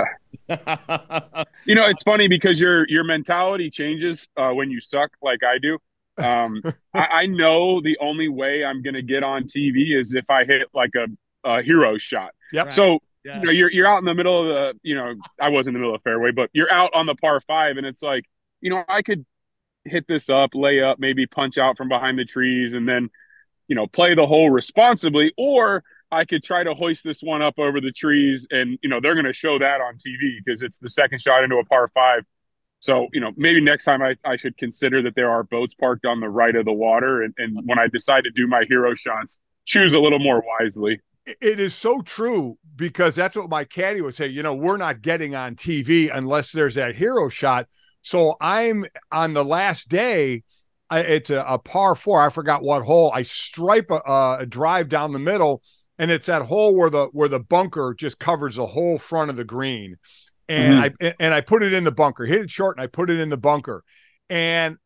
you 1.65 1.75
know, 1.75 1.87
it's 1.87 2.03
funny 2.03 2.29
because 2.29 2.61
your 2.61 2.89
your 2.89 3.05
mentality 3.05 3.71
changes 3.71 4.29
uh, 4.37 4.51
when 4.51 4.71
you 4.71 4.81
suck, 4.81 5.11
like 5.23 5.43
I 5.43 5.59
do. 5.59 5.79
Um, 6.19 6.63
I, 6.95 7.07
I, 7.13 7.27
know 7.27 7.81
the 7.81 7.97
only 8.01 8.29
way 8.29 8.65
I'm 8.65 8.83
going 8.83 8.95
to 8.95 9.03
get 9.03 9.23
on 9.23 9.45
TV 9.45 9.99
is 9.99 10.13
if 10.13 10.29
I 10.29 10.45
hit 10.45 10.69
like 10.75 10.91
a, 10.95 11.07
a 11.49 11.63
hero 11.63 11.97
shot. 11.97 12.33
Yep. 12.53 12.73
So 12.75 12.99
yes. 13.25 13.41
you 13.41 13.47
know, 13.47 13.53
you're 13.53 13.71
you're 13.71 13.87
out 13.87 13.99
in 13.99 14.05
the 14.05 14.15
middle 14.15 14.43
of 14.43 14.47
the, 14.47 14.81
you 14.83 14.95
know, 14.95 15.15
I 15.41 15.49
was 15.49 15.67
in 15.67 15.73
the 15.73 15.79
middle 15.79 15.95
of 15.95 16.03
the 16.03 16.09
fairway, 16.09 16.31
but 16.33 16.51
you're 16.53 16.73
out 16.73 16.91
on 16.95 17.07
the 17.07 17.15
par 17.15 17.41
five, 17.41 17.77
and 17.77 17.87
it's 17.87 18.03
like, 18.03 18.25
you 18.61 18.71
know, 18.71 18.85
I 18.89 19.03
could 19.03 19.25
hit 19.85 20.07
this 20.07 20.31
up, 20.31 20.51
lay 20.55 20.83
up, 20.83 20.99
maybe 20.99 21.27
punch 21.27 21.59
out 21.59 21.77
from 21.77 21.89
behind 21.89 22.19
the 22.19 22.25
trees, 22.25 22.75
and 22.75 22.89
then, 22.89 23.11
you 23.69 23.75
know, 23.75 23.87
play 23.87 24.15
the 24.15 24.27
hole 24.27 24.51
responsibly, 24.51 25.33
or 25.37 25.83
I 26.13 26.27
could 26.27 26.45
try 26.45 26.63
to 26.63 26.75
hoist 26.75 27.05
this 27.05 27.23
one 27.23 27.41
up 27.41 27.59
over 27.59 27.81
the 27.81 27.91
trees, 27.91 28.47
and 28.51 28.79
you 28.83 28.91
know 28.91 29.01
they're 29.01 29.15
going 29.15 29.25
to 29.25 29.33
show 29.33 29.59
that 29.59 29.81
on 29.81 29.95
TV 29.95 30.37
because 30.45 30.61
it's 30.61 30.79
the 30.79 30.91
second 30.91 31.21
shot 31.21 31.43
into 31.43 31.57
a 31.57 31.65
par 31.65 31.91
five. 31.95 32.25
So 32.81 33.09
you 33.15 33.21
know 33.21 33.33
maybe 33.37 33.63
next 33.63 33.85
time 33.85 34.03
I, 34.03 34.15
I 34.25 34.37
should 34.37 34.59
consider 34.59 35.03
that 35.03 35.15
there 35.17 35.31
are 35.31 35.43
boats 35.43 35.73
parked 35.73 36.05
on 36.05 36.21
the 36.21 36.29
right 36.29 36.55
of 36.55 36.67
the 36.67 36.73
water, 36.73 37.23
and, 37.23 37.33
and 37.39 37.59
when 37.65 37.79
I 37.79 37.89
decide 37.89 38.25
to 38.25 38.31
do 38.31 38.47
my 38.47 38.65
hero 38.69 38.95
shots, 38.95 39.39
choose 39.65 39.95
a 39.95 39.99
little 39.99 40.19
more 40.19 40.45
wisely. 40.61 41.01
It 41.25 41.59
is 41.59 41.75
so 41.75 42.03
true 42.03 42.59
because 42.77 43.15
that's 43.15 43.37
what 43.37 43.49
my 43.49 43.65
caddy 43.65 44.03
would 44.03 44.15
say. 44.15 44.27
You 44.27 44.43
know, 44.43 44.55
we're 44.55 44.77
not 44.77 45.01
getting 45.01 45.35
on 45.35 45.55
TV 45.55 46.11
unless 46.13 46.53
there's 46.53 46.75
that 46.75 46.95
hero 46.95 47.31
shot. 47.31 47.69
So 48.03 48.37
I'm 48.41 48.85
on 49.11 49.33
the 49.33 49.45
last 49.45 49.89
day. 49.89 50.43
it's 50.91 51.31
a, 51.31 51.45
a 51.49 51.59
par 51.59 51.95
four. 51.95 52.21
I 52.21 52.29
forgot 52.29 52.63
what 52.63 52.83
hole. 52.83 53.13
I 53.15 53.23
stripe 53.23 53.91
a, 53.91 54.03
a 54.41 54.47
drive 54.47 54.91
down 54.91 55.13
the 55.13 55.21
middle 55.21 55.63
and 55.99 56.11
it's 56.11 56.27
that 56.27 56.43
hole 56.43 56.75
where 56.75 56.91
the 56.91 57.07
where 57.13 57.29
the 57.29 57.41
bunker 57.41 57.95
just 57.97 58.19
covers 58.19 58.57
the 58.57 58.67
whole 58.67 58.99
front 58.99 59.31
of 59.31 59.37
the 59.37 59.45
green. 59.45 59.97
And 60.49 60.85
mm-hmm. 60.85 61.07
i 61.07 61.15
and 61.21 61.35
i 61.35 61.41
put 61.41 61.63
it 61.63 61.73
in 61.73 61.85
the 61.85 61.93
bunker 61.93 62.25
hit 62.25 62.41
it 62.41 62.51
short 62.51 62.77
and 62.77 62.83
i 62.83 62.87
put 62.87 63.11
it 63.11 63.21
in 63.21 63.29
the 63.29 63.37
bunker. 63.37 63.85
And 64.29 64.79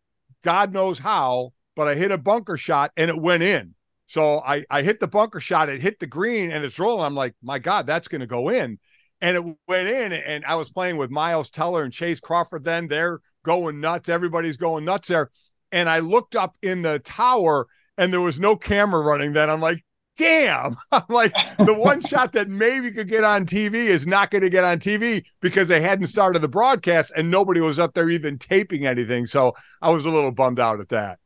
god 0.42 0.72
knows 0.72 0.98
how 0.98 1.52
but 1.74 1.88
i 1.88 1.94
hit 1.94 2.12
a 2.12 2.18
bunker 2.18 2.56
shot 2.56 2.92
and 2.96 3.10
it 3.10 3.20
went 3.20 3.42
in. 3.42 3.74
So 4.06 4.40
i 4.40 4.64
i 4.70 4.82
hit 4.82 5.00
the 5.00 5.08
bunker 5.08 5.40
shot 5.40 5.68
it 5.68 5.80
hit 5.80 5.98
the 5.98 6.06
green 6.06 6.50
and 6.50 6.64
it's 6.64 6.78
rolling. 6.78 7.04
I'm 7.04 7.14
like 7.14 7.34
my 7.42 7.58
god 7.58 7.86
that's 7.86 8.08
going 8.08 8.20
to 8.20 8.26
go 8.26 8.48
in. 8.48 8.78
And 9.22 9.36
it 9.36 9.56
went 9.66 9.88
in 9.88 10.12
and 10.12 10.44
i 10.44 10.56
was 10.56 10.70
playing 10.70 10.98
with 10.98 11.10
miles 11.10 11.50
teller 11.50 11.82
and 11.82 11.92
chace 11.92 12.20
crawford 12.20 12.64
then. 12.64 12.88
They're 12.88 13.20
going 13.44 13.80
nuts. 13.80 14.08
Everybody's 14.08 14.56
going 14.56 14.84
nuts 14.84 15.08
there. 15.08 15.30
And 15.72 15.88
i 15.88 16.00
looked 16.00 16.36
up 16.36 16.56
in 16.62 16.82
the 16.82 16.98
tower 16.98 17.66
and 17.98 18.12
there 18.12 18.20
was 18.20 18.38
no 18.38 18.56
camera 18.56 19.00
running 19.00 19.32
then. 19.32 19.48
I'm 19.48 19.60
like 19.60 19.85
damn. 20.16 20.76
I'm 20.92 21.02
like, 21.08 21.32
the 21.58 21.74
one 21.78 22.00
shot 22.00 22.32
that 22.32 22.48
maybe 22.48 22.90
could 22.90 23.08
get 23.08 23.24
on 23.24 23.46
TV 23.46 23.74
is 23.74 24.06
not 24.06 24.30
going 24.30 24.42
to 24.42 24.50
get 24.50 24.64
on 24.64 24.78
TV 24.78 25.24
because 25.40 25.68
they 25.68 25.80
hadn't 25.80 26.08
started 26.08 26.40
the 26.40 26.48
broadcast 26.48 27.12
and 27.16 27.30
nobody 27.30 27.60
was 27.60 27.78
up 27.78 27.94
there 27.94 28.10
even 28.10 28.38
taping 28.38 28.86
anything. 28.86 29.26
So 29.26 29.54
I 29.80 29.90
was 29.90 30.04
a 30.04 30.10
little 30.10 30.32
bummed 30.32 30.60
out 30.60 30.80
at 30.80 30.88
that. 30.90 31.18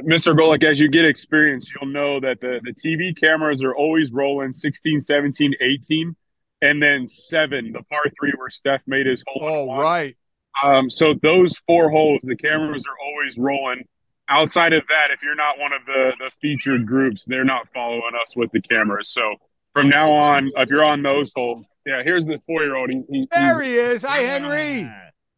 Mr. 0.00 0.34
Golic, 0.34 0.64
as 0.64 0.80
you 0.80 0.88
get 0.88 1.04
experience, 1.04 1.70
you'll 1.70 1.92
know 1.92 2.18
that 2.18 2.40
the, 2.40 2.60
the 2.64 2.72
TV 2.72 3.14
cameras 3.14 3.62
are 3.62 3.74
always 3.74 4.10
rolling 4.10 4.52
16, 4.52 5.02
17, 5.02 5.54
18, 5.60 6.16
and 6.62 6.82
then 6.82 7.06
seven, 7.06 7.72
the 7.72 7.82
par 7.82 8.00
three 8.18 8.32
where 8.38 8.48
Steph 8.48 8.80
made 8.86 9.04
his 9.04 9.22
hole. 9.26 9.70
Oh, 9.70 9.80
right. 9.80 10.16
Um, 10.64 10.88
so 10.88 11.14
those 11.22 11.58
four 11.66 11.90
holes, 11.90 12.22
the 12.22 12.36
cameras 12.36 12.84
are 12.86 12.96
always 13.06 13.36
rolling 13.36 13.84
outside 14.32 14.72
of 14.72 14.82
that, 14.88 15.12
if 15.12 15.22
you're 15.22 15.34
not 15.34 15.58
one 15.58 15.72
of 15.72 15.84
the 15.86 16.12
the 16.18 16.30
featured 16.40 16.86
groups, 16.86 17.24
they're 17.24 17.44
not 17.44 17.68
following 17.72 18.12
us 18.20 18.34
with 18.34 18.50
the 18.52 18.60
cameras. 18.60 19.10
So 19.10 19.36
from 19.72 19.88
now 19.88 20.10
on, 20.10 20.50
if 20.56 20.70
you're 20.70 20.84
on 20.84 21.02
those 21.02 21.32
holes, 21.34 21.66
yeah, 21.86 22.02
here's 22.02 22.26
the 22.26 22.40
four 22.46 22.62
year 22.62 22.76
old. 22.76 22.90
He, 22.90 23.02
he, 23.08 23.28
there 23.30 23.60
he 23.60 23.74
is. 23.74 24.02
Hi, 24.02 24.18
Henry. 24.18 24.90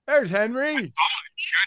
There's 0.07 0.30
Henry. 0.30 0.74
Good 0.74 0.92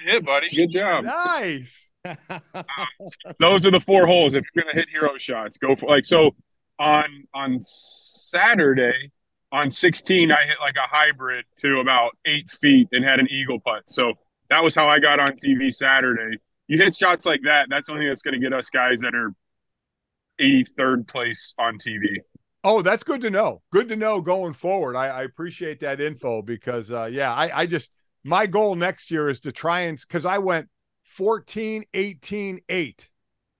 hit, 0.06 0.26
buddy. 0.26 0.48
Good 0.50 0.72
job. 0.72 1.06
Nice. 1.06 1.92
those 3.40 3.68
are 3.68 3.72
the 3.72 3.82
four 3.82 4.06
holes. 4.06 4.34
If 4.34 4.46
you're 4.56 4.63
gonna 4.63 4.76
hit 4.76 4.90
hero 4.90 5.18
shots, 5.18 5.58
go 5.58 5.76
for 5.76 5.88
like 5.88 6.06
so. 6.06 6.32
On 6.80 7.06
on 7.34 7.60
Saturday, 7.62 9.12
on 9.52 9.72
16, 9.72 10.32
I 10.32 10.46
hit 10.46 10.58
like 10.62 10.76
a 10.76 10.88
hybrid 10.88 11.44
to 11.62 11.80
about 11.80 12.12
eight 12.28 12.52
feet 12.52 12.88
and 12.92 13.04
had 13.04 13.20
an 13.20 13.28
eagle 13.32 13.60
putt. 13.60 13.82
So 13.88 14.13
that 14.52 14.63
was 14.63 14.76
how 14.76 14.88
I 14.88 15.00
got 15.00 15.20
on 15.20 15.32
TV 15.34 15.74
Saturday 15.74 16.38
you 16.68 16.78
hit 16.78 16.96
shots 16.96 17.26
like 17.26 17.42
that, 17.44 17.68
that's 17.70 17.88
the 17.88 17.94
only 17.94 18.08
that's 18.08 18.22
going 18.22 18.34
to 18.34 18.40
get 18.40 18.54
us 18.54 18.70
guys 18.70 19.00
that 19.00 19.16
are 19.16 19.34
83rd 20.40 21.08
place 21.08 21.56
on 21.58 21.78
TV. 21.78 22.18
Oh, 22.64 22.82
that's 22.82 23.04
good 23.04 23.22
to 23.22 23.30
know. 23.30 23.62
Good 23.72 23.88
to 23.90 23.96
know 23.96 24.22
going 24.22 24.54
forward. 24.54 24.96
I, 24.96 25.08
I 25.08 25.24
appreciate 25.24 25.80
that 25.80 26.02
info 26.02 26.42
because, 26.42 26.92
uh, 26.92 27.10
yeah, 27.12 27.34
I, 27.34 27.62
I 27.62 27.66
just, 27.66 27.92
my 28.24 28.46
goal 28.46 28.76
next 28.76 29.10
year 29.10 29.30
is 29.30 29.40
to 29.42 29.52
try 29.52 29.82
and, 29.82 29.98
because 30.00 30.26
I 30.26 30.38
went 30.40 30.68
14, 31.04 31.86
18, 31.94 32.60
8. 32.68 33.10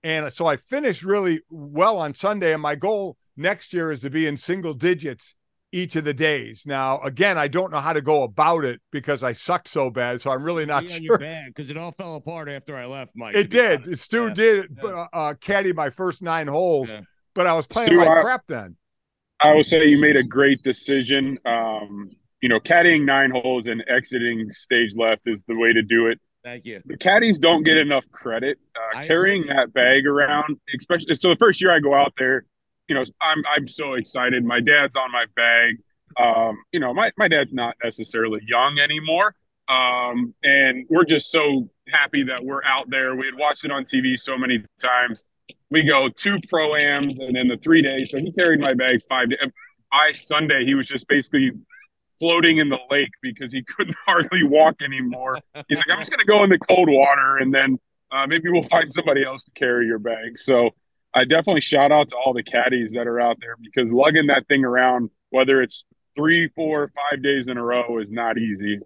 And 0.02 0.32
so 0.32 0.46
I 0.46 0.56
finished 0.56 1.02
really 1.02 1.40
well 1.48 1.96
on 1.96 2.14
Sunday. 2.14 2.52
And 2.52 2.62
my 2.62 2.74
goal 2.74 3.16
next 3.36 3.72
year 3.72 3.90
is 3.90 4.00
to 4.00 4.10
be 4.10 4.26
in 4.26 4.36
single 4.36 4.74
digits 4.74 5.34
each 5.72 5.96
of 5.96 6.04
the 6.04 6.14
days. 6.14 6.64
Now, 6.66 7.00
again, 7.00 7.36
I 7.36 7.48
don't 7.48 7.70
know 7.70 7.80
how 7.80 7.92
to 7.92 8.00
go 8.00 8.22
about 8.22 8.64
it 8.64 8.80
because 8.90 9.22
I 9.22 9.32
sucked 9.32 9.68
so 9.68 9.90
bad. 9.90 10.20
So 10.20 10.30
I'm 10.30 10.42
really 10.42 10.66
not 10.66 10.88
sure. 10.88 11.18
Bad 11.18 11.46
because 11.48 11.70
it 11.70 11.76
all 11.76 11.92
fell 11.92 12.16
apart 12.16 12.48
after 12.48 12.76
I 12.76 12.86
left, 12.86 13.12
Mike. 13.14 13.36
It 13.36 13.50
did. 13.50 13.82
Honest. 13.82 14.04
Stu 14.04 14.24
yeah. 14.24 14.34
did 14.34 14.78
yeah. 14.82 14.90
Uh, 14.90 15.06
uh, 15.12 15.34
caddy 15.34 15.72
my 15.72 15.90
first 15.90 16.22
nine 16.22 16.46
holes, 16.46 16.90
yeah. 16.90 17.02
but 17.34 17.46
I 17.46 17.52
was 17.52 17.66
playing 17.66 17.88
Stu, 17.88 17.98
like 17.98 18.08
I, 18.08 18.22
crap 18.22 18.42
then. 18.48 18.76
I 19.40 19.54
will 19.54 19.64
say 19.64 19.86
you 19.86 19.98
made 19.98 20.16
a 20.16 20.22
great 20.22 20.62
decision. 20.62 21.38
Um, 21.44 22.10
you 22.40 22.48
know, 22.48 22.60
caddying 22.60 23.04
nine 23.04 23.30
holes 23.30 23.66
and 23.66 23.84
exiting 23.88 24.50
stage 24.50 24.94
left 24.96 25.22
is 25.26 25.44
the 25.44 25.56
way 25.56 25.72
to 25.72 25.82
do 25.82 26.06
it. 26.06 26.20
Thank 26.44 26.64
you. 26.64 26.80
The 26.86 26.96
caddies 26.96 27.38
don't 27.38 27.62
get 27.64 27.76
enough 27.76 28.08
credit. 28.10 28.58
Uh, 28.74 29.04
carrying 29.04 29.42
agree. 29.42 29.56
that 29.56 29.72
bag 29.74 30.06
around, 30.06 30.56
especially 30.78 31.14
so 31.14 31.30
the 31.30 31.36
first 31.36 31.60
year 31.60 31.70
I 31.70 31.80
go 31.80 31.94
out 31.94 32.12
there, 32.16 32.44
you 32.88 32.94
know, 32.94 33.04
I'm 33.20 33.42
I'm 33.54 33.66
so 33.66 33.94
excited. 33.94 34.44
My 34.44 34.60
dad's 34.60 34.96
on 34.96 35.12
my 35.12 35.26
bag. 35.36 35.76
Um, 36.18 36.56
you 36.72 36.80
know, 36.80 36.94
my, 36.94 37.12
my 37.16 37.28
dad's 37.28 37.52
not 37.52 37.76
necessarily 37.84 38.40
young 38.46 38.78
anymore. 38.78 39.34
Um, 39.68 40.34
and 40.42 40.86
we're 40.88 41.04
just 41.04 41.30
so 41.30 41.68
happy 41.88 42.22
that 42.24 42.42
we're 42.42 42.64
out 42.64 42.88
there. 42.88 43.14
We 43.14 43.26
had 43.26 43.34
watched 43.36 43.64
it 43.64 43.70
on 43.70 43.84
TV 43.84 44.18
so 44.18 44.36
many 44.38 44.64
times. 44.80 45.24
We 45.70 45.84
go 45.84 46.08
two 46.08 46.38
pro 46.48 46.74
ams 46.74 47.18
and 47.18 47.36
then 47.36 47.48
the 47.48 47.58
three 47.58 47.82
days. 47.82 48.10
So 48.10 48.18
he 48.18 48.32
carried 48.32 48.60
my 48.60 48.72
bag 48.74 49.00
five 49.08 49.30
days. 49.30 49.38
By 49.90 50.12
Sunday, 50.12 50.64
he 50.64 50.74
was 50.74 50.88
just 50.88 51.06
basically 51.08 51.52
floating 52.18 52.58
in 52.58 52.68
the 52.68 52.78
lake 52.90 53.10
because 53.22 53.52
he 53.52 53.62
couldn't 53.76 53.96
hardly 54.06 54.42
walk 54.42 54.76
anymore. 54.82 55.38
He's 55.68 55.78
like, 55.78 55.90
I'm 55.92 55.98
just 55.98 56.10
going 56.10 56.20
to 56.20 56.26
go 56.26 56.42
in 56.44 56.50
the 56.50 56.58
cold 56.58 56.88
water 56.90 57.36
and 57.36 57.54
then 57.54 57.78
uh, 58.10 58.26
maybe 58.26 58.48
we'll 58.48 58.62
find 58.64 58.90
somebody 58.90 59.22
else 59.24 59.44
to 59.44 59.50
carry 59.50 59.86
your 59.86 59.98
bag. 59.98 60.38
So 60.38 60.70
I 61.14 61.24
definitely 61.24 61.60
shout 61.60 61.90
out 61.90 62.08
to 62.08 62.16
all 62.16 62.32
the 62.32 62.42
caddies 62.42 62.92
that 62.92 63.06
are 63.06 63.20
out 63.20 63.38
there 63.40 63.56
because 63.62 63.92
lugging 63.92 64.26
that 64.26 64.46
thing 64.46 64.64
around, 64.64 65.10
whether 65.30 65.62
it's 65.62 65.84
three, 66.14 66.48
four, 66.54 66.90
five 66.94 67.22
days 67.22 67.48
in 67.48 67.56
a 67.56 67.62
row, 67.62 67.98
is 67.98 68.12
not 68.12 68.38
easy. 68.38 68.80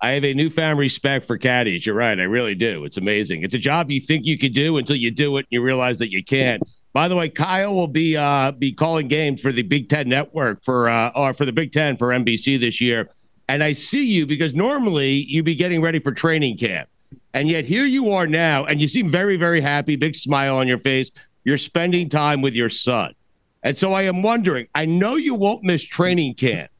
I 0.00 0.10
have 0.10 0.24
a 0.24 0.32
newfound 0.32 0.78
respect 0.78 1.26
for 1.26 1.36
caddies. 1.36 1.84
You're 1.84 1.94
right. 1.94 2.18
I 2.18 2.24
really 2.24 2.54
do. 2.54 2.84
It's 2.84 2.96
amazing. 2.96 3.42
It's 3.42 3.54
a 3.54 3.58
job 3.58 3.90
you 3.90 4.00
think 4.00 4.26
you 4.26 4.38
could 4.38 4.54
do 4.54 4.76
until 4.76 4.96
you 4.96 5.10
do 5.10 5.36
it 5.36 5.40
and 5.40 5.46
you 5.50 5.62
realize 5.62 5.98
that 5.98 6.12
you 6.12 6.22
can't. 6.22 6.62
By 6.92 7.08
the 7.08 7.16
way, 7.16 7.28
Kyle 7.28 7.74
will 7.74 7.88
be 7.88 8.16
uh, 8.16 8.52
be 8.52 8.72
calling 8.72 9.08
games 9.08 9.40
for 9.40 9.50
the 9.50 9.62
Big 9.62 9.88
Ten 9.88 10.08
Network 10.08 10.64
for 10.64 10.88
uh, 10.88 11.10
or 11.14 11.34
for 11.34 11.44
the 11.44 11.52
Big 11.52 11.72
Ten 11.72 11.96
for 11.96 12.08
NBC 12.08 12.60
this 12.60 12.80
year. 12.80 13.08
And 13.48 13.62
I 13.62 13.72
see 13.72 14.06
you 14.06 14.26
because 14.26 14.54
normally 14.54 15.24
you'd 15.28 15.44
be 15.44 15.54
getting 15.54 15.80
ready 15.80 15.98
for 15.98 16.12
training 16.12 16.58
camp. 16.58 16.88
And 17.34 17.48
yet 17.48 17.64
here 17.64 17.84
you 17.84 18.10
are 18.10 18.26
now, 18.26 18.64
and 18.66 18.80
you 18.80 18.88
seem 18.88 19.08
very, 19.08 19.36
very 19.36 19.60
happy, 19.60 19.96
big 19.96 20.14
smile 20.14 20.56
on 20.56 20.68
your 20.68 20.78
face. 20.78 21.10
You're 21.48 21.56
spending 21.56 22.10
time 22.10 22.42
with 22.42 22.54
your 22.54 22.68
son. 22.68 23.14
And 23.62 23.74
so 23.74 23.94
I 23.94 24.02
am 24.02 24.20
wondering, 24.20 24.66
I 24.74 24.84
know 24.84 25.16
you 25.16 25.34
won't 25.34 25.62
miss 25.62 25.82
training 25.82 26.34
camp, 26.34 26.70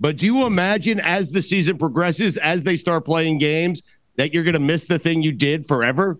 but 0.00 0.16
do 0.16 0.24
you 0.24 0.46
imagine 0.46 0.98
as 0.98 1.30
the 1.30 1.42
season 1.42 1.76
progresses, 1.76 2.38
as 2.38 2.62
they 2.62 2.78
start 2.78 3.04
playing 3.04 3.36
games, 3.36 3.82
that 4.16 4.32
you're 4.32 4.42
going 4.42 4.54
to 4.54 4.60
miss 4.60 4.86
the 4.86 4.98
thing 4.98 5.22
you 5.22 5.30
did 5.30 5.66
forever? 5.66 6.18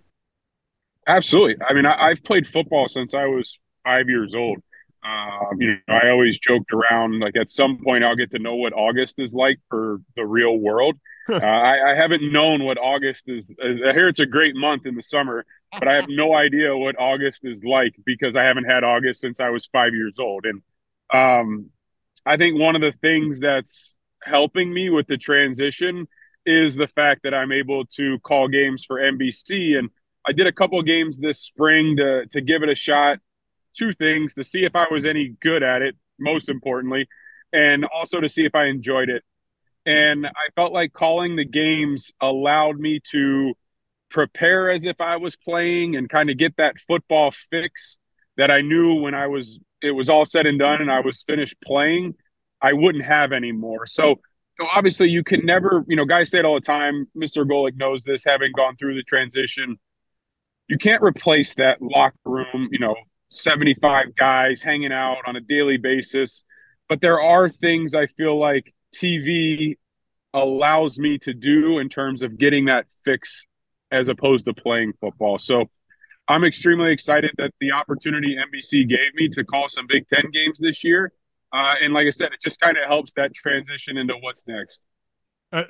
Absolutely. 1.07 1.57
I 1.67 1.73
mean, 1.73 1.87
I, 1.87 2.11
have 2.11 2.23
played 2.25 2.47
football 2.47 2.89
since 2.89 3.15
I 3.15 3.25
was 3.25 3.59
five 3.85 4.11
years 4.11 4.35
old. 4.35 4.59
Uh, 5.05 5.39
you 5.59 5.77
know, 5.87 5.95
I 5.95 6.09
always 6.09 6.39
joked 6.39 6.73
around 6.73 7.21
like 7.21 7.37
at 7.37 7.51
some 7.51 7.79
point 7.85 8.05
I'll 8.05 8.17
get 8.17 8.31
to 8.31 8.39
know 8.39 8.55
what 8.55 8.73
August 8.73 9.17
is 9.19 9.35
like 9.35 9.61
for 9.69 10.01
the 10.17 10.25
real 10.25 10.57
world. 10.57 10.97
uh, 11.29 11.37
I, 11.37 11.93
I, 11.93 11.95
haven't 11.95 12.33
known 12.33 12.65
what 12.65 12.79
August 12.79 13.25
is. 13.29 13.55
I 13.63 13.93
hear 13.93 14.09
it's 14.09 14.21
a 14.21 14.27
great 14.27 14.55
month 14.55 14.87
in 14.87 14.95
the 14.95 15.03
summer, 15.03 15.45
but 15.73 15.89
I 15.89 15.95
have 15.95 16.09
no 16.09 16.35
idea 16.35 16.77
what 16.77 16.99
August 16.99 17.41
is 17.45 17.65
like 17.65 17.95
because 18.05 18.37
I 18.37 18.45
haven't 18.45 18.65
had 18.65 18.85
August 18.85 19.21
since 19.21 19.41
I 19.41 19.51
was 19.51 19.67
five 19.67 19.95
years 19.95 20.19
old. 20.19 20.45
And 20.47 20.63
um, 21.13 21.71
I 22.27 22.37
think 22.37 22.59
one 22.59 22.75
of 22.75 22.83
the 22.83 22.93
things 22.93 23.41
that's 23.41 23.97
helping 24.23 24.73
me 24.73 24.91
with 24.91 25.07
the 25.07 25.17
transition 25.17 26.09
is 26.47 26.77
the 26.77 26.89
fact 26.89 27.23
that 27.25 27.35
I'm 27.35 27.53
able 27.53 27.87
to 27.97 28.19
call 28.21 28.49
games 28.49 28.85
for 28.85 28.99
NBC. 28.99 29.79
And 29.79 29.91
I 30.27 30.33
did 30.33 30.47
a 30.47 30.53
couple 30.53 30.81
games 30.83 31.19
this 31.19 31.41
spring 31.41 31.97
to 31.99 32.27
to 32.27 32.41
give 32.41 32.63
it 32.63 32.69
a 32.69 32.75
shot 32.75 33.19
two 33.77 33.93
things 33.95 34.35
to 34.35 34.45
see 34.45 34.65
if 34.65 34.75
I 34.75 34.87
was 34.91 35.07
any 35.07 35.35
good 35.41 35.63
at 35.63 35.83
it, 35.83 35.97
most 36.19 36.49
importantly, 36.49 37.09
and 37.53 37.85
also 37.85 38.21
to 38.21 38.29
see 38.29 38.45
if 38.45 38.55
I 38.55 38.67
enjoyed 38.67 39.09
it. 39.09 39.23
And 39.87 40.27
I 40.27 40.49
felt 40.55 40.73
like 40.73 40.93
calling 40.93 41.37
the 41.37 41.45
games 41.45 42.13
allowed 42.21 42.79
me 42.79 43.01
to 43.11 43.55
prepare 44.11 44.71
as 44.71 44.85
if 44.85 45.01
I 45.01 45.17
was 45.17 45.37
playing 45.37 45.97
and 45.97 46.09
kind 46.09 46.31
of 46.31 46.39
get 46.39 46.57
that 46.57 46.77
football 46.87 47.33
fix 47.51 47.99
that 48.37 48.51
I 48.51 48.61
knew 48.61 48.95
when 48.95 49.15
I 49.15 49.27
was 49.27 49.59
it 49.83 49.91
was 49.91 50.09
all 50.09 50.25
said 50.25 50.47
and 50.47 50.59
done 50.59 50.81
and 50.81 50.91
I 50.91 51.01
was 51.01 51.23
finished 51.27 51.57
playing, 51.63 52.15
I 52.63 52.73
wouldn't 52.73 53.05
have 53.05 53.33
anymore. 53.33 53.87
So, 53.87 54.21
so 54.59 54.67
obviously 54.75 55.11
you 55.11 55.23
can 55.23 55.45
never, 55.45 55.85
you 55.87 55.95
know, 55.95 56.07
guys 56.07 56.31
say 56.31 56.39
it 56.39 56.47
all 56.47 56.55
the 56.55 56.61
time. 56.61 57.07
Mr. 57.15 57.47
Golic 57.47 57.77
knows 57.77 58.03
this, 58.03 58.25
having 58.25 58.53
gone 58.57 58.77
through 58.77 58.95
the 58.95 59.03
transition. 59.03 59.79
You 60.69 60.79
can't 60.79 61.03
replace 61.03 61.55
that 61.57 61.83
locker 61.83 62.17
room, 62.25 62.71
you 62.73 62.79
know, 62.79 62.97
75 63.35 64.15
guys 64.17 64.63
hanging 64.63 64.93
out 64.93 65.19
on 65.27 65.37
a 65.37 65.41
daily 65.41 65.77
basis. 65.77 66.45
But 66.89 67.01
there 67.01 67.21
are 67.21 67.49
things 67.49 67.95
I 67.95 68.07
feel 68.07 68.39
like 68.39 68.73
TV 68.95 69.77
allows 70.33 70.99
me 70.99 71.19
to 71.19 71.33
do 71.33 71.79
in 71.79 71.89
terms 71.89 72.23
of 72.23 72.39
getting 72.39 72.67
that 72.67 72.87
fix 73.05 73.47
as 73.91 74.09
opposed 74.09 74.45
to 74.47 74.55
playing 74.55 74.93
football. 75.01 75.39
So 75.39 75.71
I'm 76.27 76.45
extremely 76.45 76.93
excited 76.93 77.31
that 77.39 77.53
the 77.61 77.73
opportunity 77.73 78.37
NBC 78.37 78.89
gave 78.89 79.15
me 79.15 79.29
to 79.31 79.45
call 79.45 79.69
some 79.69 79.87
Big 79.87 80.09
Ten 80.09 80.31
games 80.33 80.59
this 80.59 80.83
year. 80.83 81.13
Uh, 81.53 81.75
and 81.83 81.93
like 81.93 82.07
I 82.07 82.11
said, 82.11 82.33
it 82.33 82.41
just 82.43 82.61
kind 82.61 82.77
of 82.77 82.85
helps 82.85 83.13
that 83.15 83.33
transition 83.35 83.97
into 83.97 84.15
what's 84.21 84.47
next. 84.47 84.83
Uh, 85.53 85.65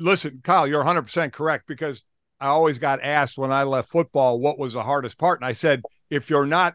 listen, 0.00 0.40
Kyle, 0.42 0.66
you're 0.66 0.82
100% 0.82 1.32
correct 1.32 1.68
because 1.68 2.04
I 2.40 2.48
always 2.48 2.80
got 2.80 3.00
asked 3.02 3.38
when 3.38 3.52
I 3.52 3.62
left 3.62 3.90
football 3.90 4.40
what 4.40 4.58
was 4.58 4.72
the 4.72 4.82
hardest 4.82 5.18
part. 5.18 5.38
And 5.38 5.46
I 5.46 5.52
said, 5.52 5.82
if 6.08 6.30
you're 6.30 6.46
not 6.46 6.74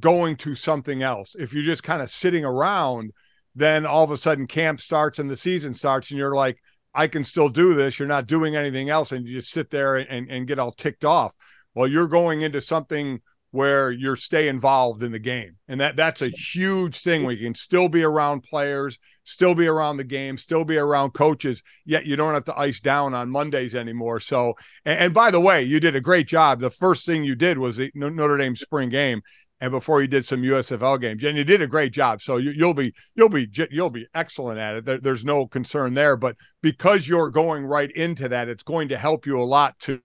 going 0.00 0.36
to 0.36 0.54
something 0.54 1.02
else. 1.02 1.34
If 1.38 1.52
you're 1.52 1.62
just 1.62 1.82
kind 1.82 2.02
of 2.02 2.10
sitting 2.10 2.44
around, 2.44 3.12
then 3.54 3.86
all 3.86 4.04
of 4.04 4.10
a 4.10 4.16
sudden 4.16 4.46
camp 4.46 4.80
starts 4.80 5.18
and 5.18 5.30
the 5.30 5.36
season 5.36 5.74
starts, 5.74 6.10
and 6.10 6.18
you're 6.18 6.34
like, 6.34 6.58
I 6.94 7.06
can 7.08 7.24
still 7.24 7.48
do 7.48 7.74
this. 7.74 7.98
You're 7.98 8.08
not 8.08 8.26
doing 8.26 8.56
anything 8.56 8.88
else, 8.88 9.12
and 9.12 9.26
you 9.26 9.34
just 9.34 9.50
sit 9.50 9.70
there 9.70 9.96
and, 9.96 10.30
and 10.30 10.46
get 10.46 10.58
all 10.58 10.72
ticked 10.72 11.04
off. 11.04 11.34
Well, 11.74 11.88
you're 11.88 12.08
going 12.08 12.42
into 12.42 12.60
something 12.60 13.20
where 13.54 13.92
you're 13.92 14.16
stay 14.16 14.48
involved 14.48 15.04
in 15.04 15.12
the 15.12 15.18
game. 15.20 15.56
And 15.68 15.80
that 15.80 15.94
that's 15.94 16.22
a 16.22 16.28
huge 16.28 16.98
thing. 16.98 17.24
We 17.24 17.36
can 17.36 17.54
still 17.54 17.88
be 17.88 18.02
around 18.02 18.42
players, 18.42 18.98
still 19.22 19.54
be 19.54 19.68
around 19.68 19.96
the 19.96 20.02
game, 20.02 20.38
still 20.38 20.64
be 20.64 20.76
around 20.76 21.12
coaches, 21.12 21.62
yet 21.84 22.04
you 22.04 22.16
don't 22.16 22.34
have 22.34 22.46
to 22.46 22.58
ice 22.58 22.80
down 22.80 23.14
on 23.14 23.30
Mondays 23.30 23.76
anymore. 23.76 24.18
So 24.18 24.54
and, 24.84 24.98
and 24.98 25.14
by 25.14 25.30
the 25.30 25.38
way, 25.38 25.62
you 25.62 25.78
did 25.78 25.94
a 25.94 26.00
great 26.00 26.26
job. 26.26 26.58
The 26.58 26.68
first 26.68 27.06
thing 27.06 27.22
you 27.22 27.36
did 27.36 27.58
was 27.58 27.76
the 27.76 27.92
Notre 27.94 28.38
Dame 28.38 28.56
spring 28.56 28.88
game 28.88 29.22
and 29.60 29.70
before 29.70 30.02
you 30.02 30.08
did 30.08 30.24
some 30.24 30.42
USFL 30.42 31.00
games, 31.00 31.22
and 31.24 31.38
you 31.38 31.44
did 31.44 31.62
a 31.62 31.66
great 31.66 31.92
job. 31.92 32.20
So 32.20 32.36
you, 32.36 32.66
will 32.66 32.74
be 32.74 32.92
you'll 33.14 33.28
be 33.28 33.48
you'll 33.70 33.90
be 33.90 34.06
excellent 34.14 34.58
at 34.58 34.76
it. 34.76 34.84
There, 34.84 34.98
there's 34.98 35.24
no 35.24 35.46
concern 35.46 35.94
there. 35.94 36.16
But 36.16 36.36
because 36.62 37.08
you're 37.08 37.30
going 37.30 37.64
right 37.64 37.90
into 37.90 38.28
that, 38.28 38.48
it's 38.48 38.62
going 38.62 38.88
to 38.88 38.98
help 38.98 39.26
you 39.26 39.40
a 39.40 39.44
lot 39.44 39.78
to 39.80 40.00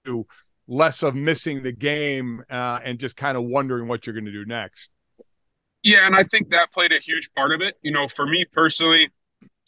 less 0.67 1.03
of 1.03 1.15
missing 1.15 1.63
the 1.63 1.71
game 1.71 2.43
uh, 2.49 2.79
and 2.83 2.99
just 2.99 3.17
kind 3.17 3.35
of 3.38 3.43
wondering 3.43 3.88
what 3.88 4.05
you're 4.05 4.13
going 4.13 4.25
to 4.25 4.31
do 4.31 4.45
next. 4.45 4.91
Yeah, 5.83 6.05
and 6.05 6.15
I 6.15 6.23
think 6.25 6.49
that 6.49 6.71
played 6.71 6.91
a 6.91 6.99
huge 6.99 7.29
part 7.35 7.51
of 7.51 7.62
it. 7.62 7.75
You 7.81 7.91
know, 7.91 8.07
for 8.07 8.25
me 8.25 8.45
personally, 8.51 9.09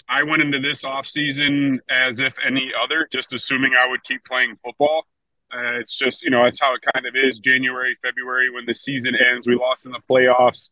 I 0.07 0.23
went 0.23 0.41
into 0.41 0.59
this 0.59 0.83
off 0.83 1.05
season 1.05 1.79
as 1.89 2.19
if 2.19 2.35
any 2.45 2.71
other, 2.81 3.07
just 3.11 3.33
assuming 3.33 3.71
I 3.79 3.89
would 3.89 4.03
keep 4.03 4.23
playing 4.25 4.57
football. 4.63 5.05
Uh, 5.53 5.79
it's 5.79 5.97
just, 5.97 6.23
you 6.23 6.29
know, 6.29 6.43
that's 6.45 6.61
how 6.61 6.73
it 6.73 6.81
kind 6.93 7.05
of 7.05 7.13
is 7.15 7.39
January, 7.39 7.97
February 8.01 8.49
when 8.49 8.65
the 8.65 8.73
season 8.73 9.15
ends. 9.15 9.47
We 9.47 9.55
lost 9.55 9.85
in 9.85 9.91
the 9.91 9.99
playoffs. 10.09 10.69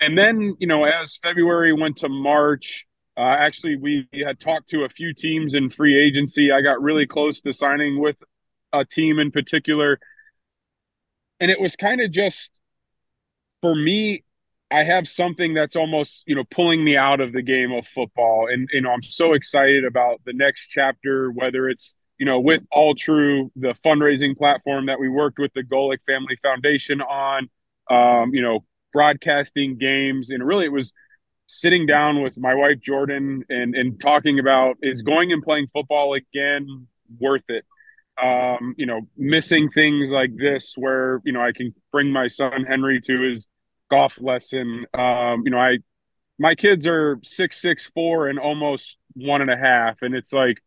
And 0.00 0.16
then, 0.16 0.56
you 0.58 0.66
know, 0.66 0.84
as 0.84 1.18
February 1.22 1.74
went 1.74 1.98
to 1.98 2.08
March, 2.08 2.86
uh, 3.18 3.20
actually, 3.20 3.76
we 3.76 4.08
had 4.24 4.40
talked 4.40 4.70
to 4.70 4.84
a 4.84 4.88
few 4.88 5.12
teams 5.12 5.54
in 5.54 5.68
free 5.68 6.00
agency. 6.00 6.50
I 6.50 6.62
got 6.62 6.80
really 6.80 7.06
close 7.06 7.42
to 7.42 7.52
signing 7.52 8.00
with 8.00 8.16
a 8.72 8.84
team 8.86 9.18
in 9.18 9.30
particular. 9.30 9.98
And 11.38 11.50
it 11.50 11.60
was 11.60 11.76
kind 11.76 12.00
of 12.00 12.10
just 12.10 12.50
for 13.60 13.74
me, 13.74 14.24
I 14.70 14.84
have 14.84 15.08
something 15.08 15.52
that's 15.52 15.76
almost, 15.76 16.22
you 16.26 16.34
know, 16.34 16.44
pulling 16.44 16.82
me 16.82 16.96
out 16.96 17.20
of 17.20 17.32
the 17.32 17.42
game 17.42 17.72
of 17.72 17.86
football. 17.86 18.48
And, 18.50 18.68
you 18.72 18.80
know, 18.80 18.92
I'm 18.92 19.02
so 19.02 19.34
excited 19.34 19.84
about 19.84 20.20
the 20.24 20.32
next 20.32 20.68
chapter, 20.68 21.30
whether 21.30 21.68
it's, 21.68 21.92
you 22.20 22.26
know, 22.26 22.38
with 22.38 22.62
All 22.70 22.94
True, 22.94 23.50
the 23.56 23.72
fundraising 23.82 24.36
platform 24.36 24.86
that 24.86 25.00
we 25.00 25.08
worked 25.08 25.38
with 25.38 25.54
the 25.54 25.62
Golic 25.62 26.00
Family 26.06 26.36
Foundation 26.42 27.00
on, 27.00 27.48
um, 27.90 28.34
you 28.34 28.42
know, 28.42 28.60
broadcasting 28.92 29.78
games, 29.78 30.28
and 30.28 30.46
really 30.46 30.66
it 30.66 30.72
was 30.72 30.92
sitting 31.46 31.86
down 31.86 32.22
with 32.22 32.36
my 32.36 32.54
wife 32.54 32.78
Jordan 32.80 33.42
and 33.48 33.74
and 33.74 33.98
talking 33.98 34.38
about 34.38 34.76
is 34.82 35.00
going 35.00 35.32
and 35.32 35.42
playing 35.42 35.68
football 35.72 36.12
again 36.12 36.86
worth 37.18 37.48
it? 37.48 37.64
Um, 38.22 38.74
you 38.76 38.84
know, 38.84 39.00
missing 39.16 39.70
things 39.70 40.12
like 40.12 40.36
this 40.36 40.74
where 40.76 41.22
you 41.24 41.32
know 41.32 41.40
I 41.40 41.52
can 41.52 41.74
bring 41.90 42.12
my 42.12 42.28
son 42.28 42.66
Henry 42.68 43.00
to 43.00 43.18
his 43.18 43.46
golf 43.90 44.20
lesson. 44.20 44.84
Um, 44.92 45.44
you 45.46 45.52
know, 45.52 45.58
I 45.58 45.78
my 46.38 46.54
kids 46.54 46.86
are 46.86 47.18
six 47.22 47.62
six 47.62 47.86
four 47.94 48.28
and 48.28 48.38
almost 48.38 48.98
one 49.14 49.40
and 49.40 49.50
a 49.50 49.56
half, 49.56 50.02
and 50.02 50.14
it's 50.14 50.34
like 50.34 50.58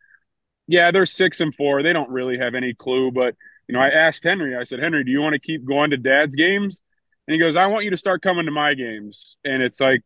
yeah, 0.73 0.89
they're 0.89 1.05
six 1.05 1.39
and 1.39 1.53
four. 1.53 1.83
They 1.83 1.93
don't 1.93 2.09
really 2.09 2.39
have 2.39 2.55
any 2.55 2.73
clue. 2.73 3.11
But 3.11 3.35
you 3.67 3.73
know, 3.73 3.79
I 3.79 3.89
asked 3.89 4.23
Henry. 4.23 4.57
I 4.57 4.63
said, 4.63 4.79
Henry, 4.79 5.03
do 5.03 5.11
you 5.11 5.21
want 5.21 5.33
to 5.33 5.39
keep 5.39 5.63
going 5.63 5.91
to 5.91 5.97
Dad's 5.97 6.35
games? 6.35 6.81
And 7.27 7.33
he 7.33 7.39
goes, 7.39 7.55
I 7.55 7.67
want 7.67 7.85
you 7.85 7.91
to 7.91 7.97
start 7.97 8.23
coming 8.23 8.47
to 8.47 8.51
my 8.51 8.73
games. 8.73 9.37
And 9.45 9.61
it's 9.61 9.79
like, 9.79 10.01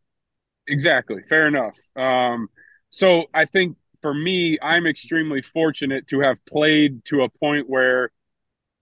exactly, 0.66 1.22
fair 1.26 1.48
enough. 1.48 1.78
Um, 1.96 2.48
so 2.90 3.24
I 3.32 3.46
think 3.46 3.78
for 4.02 4.12
me, 4.12 4.58
I'm 4.60 4.86
extremely 4.86 5.40
fortunate 5.40 6.06
to 6.08 6.20
have 6.20 6.36
played 6.44 7.02
to 7.06 7.22
a 7.22 7.30
point 7.30 7.66
where 7.66 8.10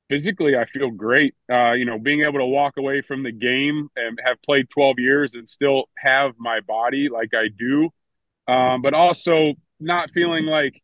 physically 0.09 0.57
I 0.57 0.65
feel 0.65 0.91
great. 0.91 1.37
Uh, 1.51 1.75
you 1.75 1.85
know, 1.85 2.01
being 2.01 2.23
able 2.23 2.41
to 2.41 2.47
walk 2.47 2.79
away 2.79 3.01
from 3.01 3.23
the 3.23 3.33
game 3.33 3.91
and 3.95 4.21
have 4.25 4.43
played 4.43 4.71
12 4.71 4.99
years 4.99 5.35
and 5.37 5.49
still 5.49 5.85
have 5.97 6.35
my 6.37 6.59
body 6.67 7.09
like 7.09 7.31
I 7.33 7.47
do, 7.57 7.91
um, 8.49 8.83
but 8.83 8.93
also 8.93 9.55
not 9.79 10.11
feeling 10.11 10.47
like 10.47 10.83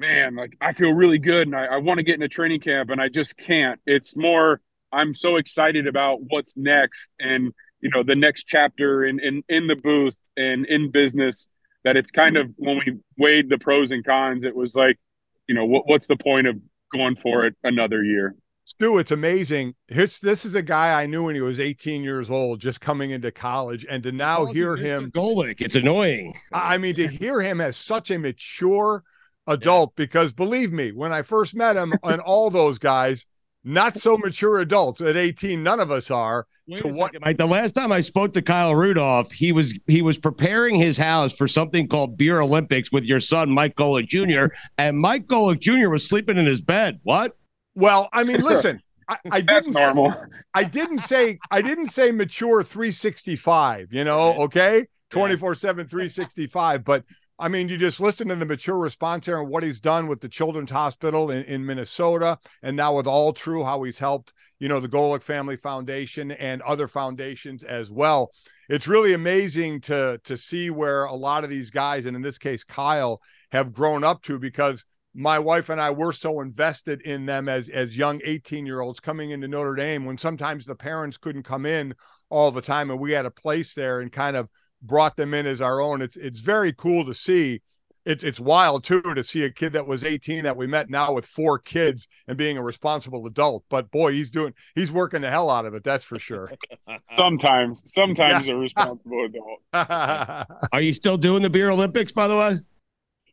man, 0.00 0.34
like 0.34 0.56
I 0.60 0.72
feel 0.72 0.92
really 0.92 1.18
good 1.18 1.46
and 1.46 1.54
I, 1.54 1.66
I 1.66 1.76
want 1.76 1.98
to 1.98 2.04
get 2.04 2.16
in 2.16 2.22
a 2.22 2.28
training 2.28 2.60
camp 2.60 2.90
and 2.90 3.00
I 3.00 3.08
just 3.08 3.36
can't. 3.36 3.78
It's 3.86 4.16
more 4.16 4.60
I'm 4.92 5.14
so 5.14 5.36
excited 5.36 5.86
about 5.86 6.18
what's 6.28 6.56
next 6.56 7.08
and 7.20 7.52
you 7.80 7.90
know 7.90 8.02
the 8.02 8.16
next 8.16 8.44
chapter 8.44 9.04
in 9.04 9.20
in, 9.20 9.42
in 9.48 9.66
the 9.68 9.76
booth 9.76 10.18
and 10.36 10.66
in 10.66 10.90
business 10.90 11.46
that 11.84 11.96
it's 11.96 12.10
kind 12.10 12.36
of 12.36 12.50
when 12.56 12.78
we 12.78 12.98
weighed 13.16 13.48
the 13.48 13.58
pros 13.58 13.90
and 13.90 14.04
cons, 14.04 14.44
it 14.44 14.54
was 14.54 14.74
like, 14.74 14.98
you 15.46 15.54
know, 15.54 15.64
what, 15.64 15.88
what's 15.88 16.06
the 16.06 16.16
point 16.16 16.46
of 16.46 16.56
going 16.92 17.16
for 17.16 17.46
it 17.46 17.56
another 17.62 18.02
year? 18.02 18.34
Stu, 18.64 18.98
it's 18.98 19.10
amazing. 19.10 19.74
Here's, 19.88 20.20
this 20.20 20.44
is 20.44 20.54
a 20.54 20.62
guy 20.62 21.02
I 21.02 21.06
knew 21.06 21.24
when 21.24 21.34
he 21.34 21.40
was 21.40 21.58
18 21.58 22.04
years 22.04 22.30
old, 22.30 22.60
just 22.60 22.80
coming 22.80 23.10
into 23.10 23.32
college, 23.32 23.86
and 23.88 24.02
to 24.02 24.12
now 24.12 24.44
hear 24.44 24.76
him. 24.76 25.10
Golic, 25.10 25.60
it's 25.60 25.74
annoying. 25.74 26.34
I 26.52 26.78
mean, 26.78 26.94
to 26.96 27.08
hear 27.08 27.40
him 27.40 27.60
as 27.60 27.76
such 27.76 28.10
a 28.10 28.18
mature, 28.18 29.02
adult 29.46 29.92
yeah. 29.96 30.04
because 30.04 30.32
believe 30.32 30.72
me, 30.72 30.92
when 30.92 31.12
I 31.12 31.22
first 31.22 31.54
met 31.54 31.76
him 31.76 31.92
and 32.02 32.20
all 32.20 32.50
those 32.50 32.78
guys, 32.78 33.26
not 33.62 33.98
so 33.98 34.16
mature 34.16 34.58
adults 34.60 35.00
at 35.00 35.16
18, 35.16 35.62
none 35.62 35.80
of 35.80 35.90
us 35.90 36.10
are. 36.10 36.46
to 36.76 36.88
what 36.88 37.12
Mike, 37.20 37.36
the 37.36 37.46
last 37.46 37.72
time 37.72 37.92
I 37.92 38.00
spoke 38.00 38.32
to 38.32 38.42
Kyle 38.42 38.74
Rudolph, 38.74 39.32
he 39.32 39.52
was 39.52 39.78
he 39.86 40.02
was 40.02 40.16
preparing 40.18 40.76
his 40.76 40.96
house 40.96 41.34
for 41.34 41.46
something 41.46 41.86
called 41.86 42.16
Beer 42.16 42.40
Olympics 42.40 42.90
with 42.90 43.04
your 43.04 43.20
son 43.20 43.50
Mike 43.50 43.76
Golic 43.76 44.06
Jr. 44.06 44.54
and 44.78 44.98
Mike 44.98 45.26
Golic 45.26 45.60
Jr. 45.60 45.90
was 45.90 46.08
sleeping 46.08 46.38
in 46.38 46.46
his 46.46 46.62
bed. 46.62 47.00
What? 47.02 47.36
Well, 47.74 48.08
I 48.12 48.24
mean, 48.24 48.40
listen, 48.42 48.80
I, 49.08 49.18
I 49.30 49.40
didn't 49.40 49.74
normal. 49.74 50.12
Say, 50.12 50.18
I 50.54 50.64
didn't 50.64 51.00
say 51.00 51.38
I 51.50 51.60
didn't 51.60 51.88
say 51.88 52.12
mature 52.12 52.62
365, 52.62 53.92
you 53.92 54.04
know, 54.04 54.34
okay? 54.44 54.86
24 55.10 55.56
7, 55.56 55.86
365. 55.86 56.84
But 56.84 57.04
I 57.40 57.48
mean, 57.48 57.70
you 57.70 57.78
just 57.78 58.00
listen 58.00 58.28
to 58.28 58.36
the 58.36 58.44
mature 58.44 58.76
response 58.76 59.24
here 59.24 59.40
and 59.40 59.48
what 59.48 59.62
he's 59.62 59.80
done 59.80 60.08
with 60.08 60.20
the 60.20 60.28
Children's 60.28 60.70
Hospital 60.70 61.30
in, 61.30 61.42
in 61.44 61.64
Minnesota, 61.64 62.38
and 62.62 62.76
now 62.76 62.94
with 62.94 63.06
All 63.06 63.32
True, 63.32 63.64
how 63.64 63.82
he's 63.82 63.98
helped, 63.98 64.34
you 64.58 64.68
know, 64.68 64.78
the 64.78 64.90
Golic 64.90 65.22
Family 65.22 65.56
Foundation 65.56 66.32
and 66.32 66.60
other 66.62 66.86
foundations 66.86 67.64
as 67.64 67.90
well. 67.90 68.30
It's 68.68 68.86
really 68.86 69.14
amazing 69.14 69.80
to 69.82 70.20
to 70.22 70.36
see 70.36 70.68
where 70.68 71.04
a 71.04 71.14
lot 71.14 71.42
of 71.42 71.48
these 71.48 71.70
guys, 71.70 72.04
and 72.04 72.14
in 72.14 72.20
this 72.20 72.36
case, 72.36 72.62
Kyle, 72.62 73.22
have 73.52 73.72
grown 73.72 74.04
up 74.04 74.20
to 74.24 74.38
because 74.38 74.84
my 75.14 75.38
wife 75.38 75.70
and 75.70 75.80
I 75.80 75.92
were 75.92 76.12
so 76.12 76.42
invested 76.42 77.00
in 77.00 77.24
them 77.24 77.48
as 77.48 77.70
as 77.70 77.96
young 77.96 78.20
18 78.22 78.66
year 78.66 78.80
olds 78.80 79.00
coming 79.00 79.30
into 79.30 79.48
Notre 79.48 79.74
Dame 79.74 80.04
when 80.04 80.18
sometimes 80.18 80.66
the 80.66 80.76
parents 80.76 81.16
couldn't 81.16 81.44
come 81.44 81.64
in 81.64 81.94
all 82.28 82.50
the 82.50 82.60
time 82.60 82.90
and 82.90 83.00
we 83.00 83.12
had 83.12 83.26
a 83.26 83.30
place 83.30 83.72
there 83.72 84.00
and 84.00 84.12
kind 84.12 84.36
of 84.36 84.48
brought 84.82 85.16
them 85.16 85.34
in 85.34 85.46
as 85.46 85.60
our 85.60 85.80
own. 85.80 86.02
It's 86.02 86.16
it's 86.16 86.40
very 86.40 86.72
cool 86.72 87.04
to 87.04 87.14
see. 87.14 87.62
It's 88.06 88.24
it's 88.24 88.40
wild 88.40 88.82
too 88.82 89.02
to 89.02 89.22
see 89.22 89.44
a 89.44 89.50
kid 89.50 89.74
that 89.74 89.86
was 89.86 90.04
18 90.04 90.44
that 90.44 90.56
we 90.56 90.66
met 90.66 90.88
now 90.88 91.12
with 91.12 91.26
four 91.26 91.58
kids 91.58 92.08
and 92.26 92.36
being 92.36 92.56
a 92.56 92.62
responsible 92.62 93.26
adult. 93.26 93.64
But 93.68 93.90
boy, 93.90 94.12
he's 94.12 94.30
doing 94.30 94.54
he's 94.74 94.90
working 94.90 95.20
the 95.20 95.30
hell 95.30 95.50
out 95.50 95.66
of 95.66 95.74
it. 95.74 95.84
That's 95.84 96.04
for 96.04 96.18
sure. 96.18 96.50
sometimes, 97.04 97.82
sometimes 97.86 98.46
yeah. 98.46 98.54
a 98.54 98.56
responsible 98.56 99.26
adult. 99.26 100.46
Are 100.72 100.80
you 100.80 100.94
still 100.94 101.18
doing 101.18 101.42
the 101.42 101.50
beer 101.50 101.70
Olympics, 101.70 102.12
by 102.12 102.26
the 102.26 102.36
way? 102.36 102.58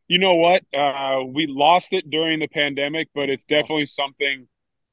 You 0.09 0.19
know 0.19 0.35
what? 0.35 0.63
Uh, 0.73 1.23
we 1.25 1.47
lost 1.47 1.91
it 1.91 2.09
during 2.09 2.39
the 2.39 2.47
pandemic, 2.47 3.09
but 3.13 3.29
it's 3.29 3.45
definitely 3.45 3.87
something 3.87 4.47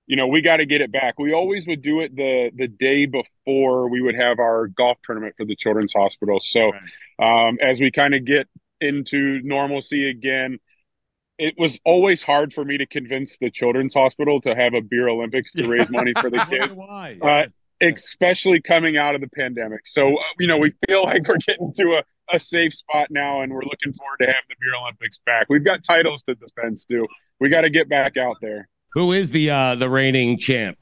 you 0.06 0.16
know, 0.16 0.26
we 0.26 0.42
got 0.42 0.58
to 0.58 0.66
get 0.66 0.80
it 0.80 0.92
back. 0.92 1.18
We 1.18 1.32
always 1.32 1.66
would 1.66 1.82
do 1.82 2.00
it 2.00 2.14
the 2.14 2.50
the 2.54 2.68
day 2.68 3.06
before 3.06 3.88
we 3.88 4.02
would 4.02 4.14
have 4.14 4.38
our 4.38 4.66
golf 4.66 4.98
tournament 5.04 5.34
for 5.36 5.44
the 5.44 5.56
Children's 5.56 5.92
Hospital. 5.92 6.40
So, 6.42 6.72
right. 7.18 7.48
um, 7.48 7.58
as 7.62 7.80
we 7.80 7.90
kind 7.90 8.14
of 8.14 8.24
get 8.24 8.48
into 8.80 9.40
normalcy 9.42 10.10
again, 10.10 10.58
it 11.38 11.54
was 11.56 11.80
always 11.84 12.22
hard 12.22 12.52
for 12.52 12.64
me 12.64 12.78
to 12.78 12.86
convince 12.86 13.38
the 13.38 13.50
Children's 13.50 13.94
Hospital 13.94 14.40
to 14.42 14.54
have 14.54 14.74
a 14.74 14.80
beer 14.80 15.08
Olympics 15.08 15.52
to 15.52 15.66
raise 15.66 15.90
money 15.90 16.12
for 16.20 16.30
the 16.30 16.44
kids. 16.50 16.72
Why? 16.74 17.18
Uh, 17.20 17.46
especially 17.80 18.60
coming 18.60 18.96
out 18.96 19.14
of 19.14 19.20
the 19.20 19.28
pandemic. 19.28 19.80
So, 19.86 20.06
uh, 20.06 20.22
you 20.38 20.46
know, 20.46 20.58
we 20.58 20.72
feel 20.86 21.02
like 21.02 21.26
we're 21.26 21.38
getting 21.38 21.72
to 21.74 22.00
a, 22.00 22.36
a 22.36 22.40
safe 22.40 22.74
spot 22.74 23.08
now, 23.10 23.40
and 23.40 23.52
we're 23.52 23.64
looking 23.64 23.92
forward 23.94 24.18
to 24.20 24.26
having 24.26 24.48
the 24.48 24.56
beer 24.60 24.74
Olympics 24.74 25.18
back. 25.26 25.46
We've 25.48 25.64
got 25.64 25.82
titles 25.82 26.22
to 26.24 26.34
defend, 26.34 26.78
Stu. 26.78 27.06
We 27.40 27.48
got 27.48 27.62
to 27.62 27.70
get 27.70 27.88
back 27.88 28.16
out 28.16 28.36
there. 28.40 28.68
Who 28.94 29.12
is 29.12 29.30
the 29.30 29.50
uh, 29.50 29.74
the 29.74 29.88
reigning 29.90 30.38
champ? 30.38 30.78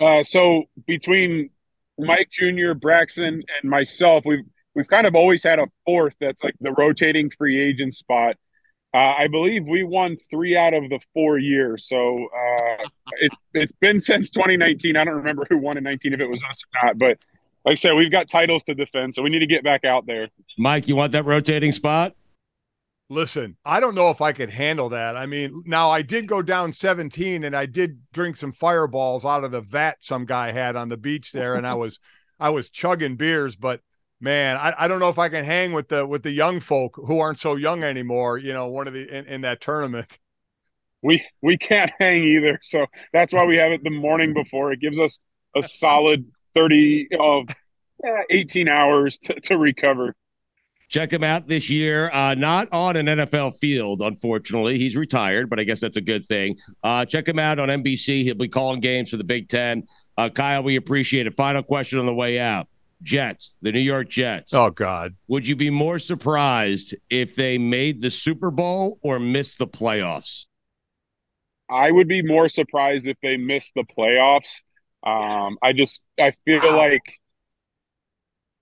Uh, 0.00 0.24
so 0.24 0.64
between 0.86 1.50
Mike 1.98 2.28
Jr., 2.30 2.74
Braxton, 2.74 3.42
and 3.62 3.70
myself, 3.70 4.24
we've 4.26 4.44
we've 4.74 4.88
kind 4.88 5.06
of 5.06 5.14
always 5.14 5.42
had 5.42 5.58
a 5.58 5.66
fourth 5.84 6.14
that's 6.20 6.42
like 6.42 6.54
the 6.60 6.72
rotating 6.72 7.30
free 7.30 7.60
agent 7.60 7.94
spot. 7.94 8.36
Uh, 8.92 9.14
I 9.18 9.28
believe 9.28 9.64
we 9.64 9.82
won 9.82 10.16
three 10.30 10.56
out 10.56 10.74
of 10.74 10.88
the 10.88 11.00
four 11.14 11.38
years. 11.38 11.88
So 11.88 12.26
uh, 12.26 12.88
it's 13.20 13.34
it's 13.54 13.72
been 13.80 14.00
since 14.00 14.30
2019. 14.30 14.96
I 14.96 15.04
don't 15.04 15.14
remember 15.14 15.46
who 15.48 15.58
won 15.58 15.76
in 15.76 15.84
19 15.84 16.14
if 16.14 16.20
it 16.20 16.28
was 16.28 16.42
us 16.48 16.62
or 16.64 16.86
not, 16.86 16.98
but 16.98 17.24
like 17.64 17.72
I 17.72 17.74
said, 17.76 17.92
we've 17.92 18.10
got 18.10 18.28
titles 18.28 18.62
to 18.64 18.74
defend, 18.74 19.14
so 19.14 19.22
we 19.22 19.30
need 19.30 19.38
to 19.38 19.46
get 19.46 19.64
back 19.64 19.84
out 19.84 20.06
there. 20.06 20.28
Mike, 20.58 20.86
you 20.86 20.96
want 20.96 21.12
that 21.12 21.24
rotating 21.24 21.72
spot? 21.72 22.14
Listen, 23.10 23.56
I 23.64 23.80
don't 23.80 23.94
know 23.94 24.10
if 24.10 24.20
I 24.20 24.32
could 24.32 24.50
handle 24.50 24.88
that. 24.88 25.16
I 25.16 25.26
mean, 25.26 25.62
now 25.66 25.90
I 25.90 26.02
did 26.02 26.26
go 26.26 26.40
down 26.40 26.72
17 26.72 27.44
and 27.44 27.54
I 27.54 27.66
did 27.66 28.00
drink 28.12 28.36
some 28.36 28.52
fireballs 28.52 29.24
out 29.24 29.44
of 29.44 29.50
the 29.50 29.60
vat 29.60 29.98
some 30.00 30.24
guy 30.24 30.52
had 30.52 30.74
on 30.74 30.88
the 30.88 30.96
beach 30.96 31.32
there 31.32 31.54
and 31.54 31.66
I 31.66 31.74
was 31.74 32.00
I 32.40 32.50
was 32.50 32.70
chugging 32.70 33.16
beers, 33.16 33.56
but 33.56 33.80
man, 34.20 34.56
I, 34.56 34.74
I 34.78 34.88
don't 34.88 35.00
know 35.00 35.10
if 35.10 35.18
I 35.18 35.28
can 35.28 35.44
hang 35.44 35.72
with 35.72 35.88
the 35.88 36.06
with 36.06 36.22
the 36.22 36.30
young 36.30 36.60
folk 36.60 36.96
who 36.96 37.20
aren't 37.20 37.38
so 37.38 37.56
young 37.56 37.84
anymore, 37.84 38.38
you 38.38 38.52
know, 38.52 38.68
one 38.68 38.88
of 38.88 38.94
the 38.94 39.06
in, 39.06 39.26
in 39.26 39.40
that 39.42 39.60
tournament. 39.60 40.18
We 41.02 41.22
we 41.42 41.58
can't 41.58 41.92
hang 41.98 42.24
either. 42.24 42.58
So 42.62 42.86
that's 43.12 43.32
why 43.32 43.44
we 43.44 43.56
have 43.56 43.72
it 43.72 43.84
the 43.84 43.90
morning 43.90 44.32
before. 44.32 44.72
It 44.72 44.80
gives 44.80 44.98
us 44.98 45.18
a 45.54 45.62
solid 45.62 46.24
30 46.54 47.08
of 47.20 47.48
uh, 48.06 48.22
18 48.30 48.68
hours 48.68 49.18
to, 49.18 49.34
to 49.40 49.58
recover. 49.58 50.14
Check 50.94 51.12
him 51.12 51.24
out 51.24 51.48
this 51.48 51.68
year. 51.68 52.08
Uh, 52.12 52.34
not 52.34 52.68
on 52.72 52.94
an 52.94 53.06
NFL 53.06 53.58
field, 53.58 54.00
unfortunately. 54.00 54.78
He's 54.78 54.94
retired, 54.94 55.50
but 55.50 55.58
I 55.58 55.64
guess 55.64 55.80
that's 55.80 55.96
a 55.96 56.00
good 56.00 56.24
thing. 56.24 56.56
Uh, 56.84 57.04
check 57.04 57.26
him 57.26 57.40
out 57.40 57.58
on 57.58 57.68
NBC. 57.68 58.22
He'll 58.22 58.36
be 58.36 58.46
calling 58.46 58.78
games 58.78 59.10
for 59.10 59.16
the 59.16 59.24
Big 59.24 59.48
Ten. 59.48 59.82
Uh, 60.16 60.28
Kyle, 60.28 60.62
we 60.62 60.76
appreciate 60.76 61.26
it. 61.26 61.34
Final 61.34 61.64
question 61.64 61.98
on 61.98 62.06
the 62.06 62.14
way 62.14 62.38
out. 62.38 62.68
Jets, 63.02 63.56
the 63.60 63.72
New 63.72 63.80
York 63.80 64.08
Jets. 64.08 64.54
Oh 64.54 64.70
God. 64.70 65.16
Would 65.26 65.48
you 65.48 65.56
be 65.56 65.68
more 65.68 65.98
surprised 65.98 66.94
if 67.10 67.34
they 67.34 67.58
made 67.58 68.00
the 68.00 68.12
Super 68.12 68.52
Bowl 68.52 69.00
or 69.02 69.18
missed 69.18 69.58
the 69.58 69.66
playoffs? 69.66 70.46
I 71.68 71.90
would 71.90 72.06
be 72.06 72.22
more 72.22 72.48
surprised 72.48 73.08
if 73.08 73.16
they 73.20 73.36
missed 73.36 73.72
the 73.74 73.82
playoffs. 73.98 74.60
Um, 75.02 75.58
I 75.60 75.72
just 75.72 76.00
I 76.20 76.34
feel 76.44 76.60
wow. 76.62 76.78
like 76.78 77.02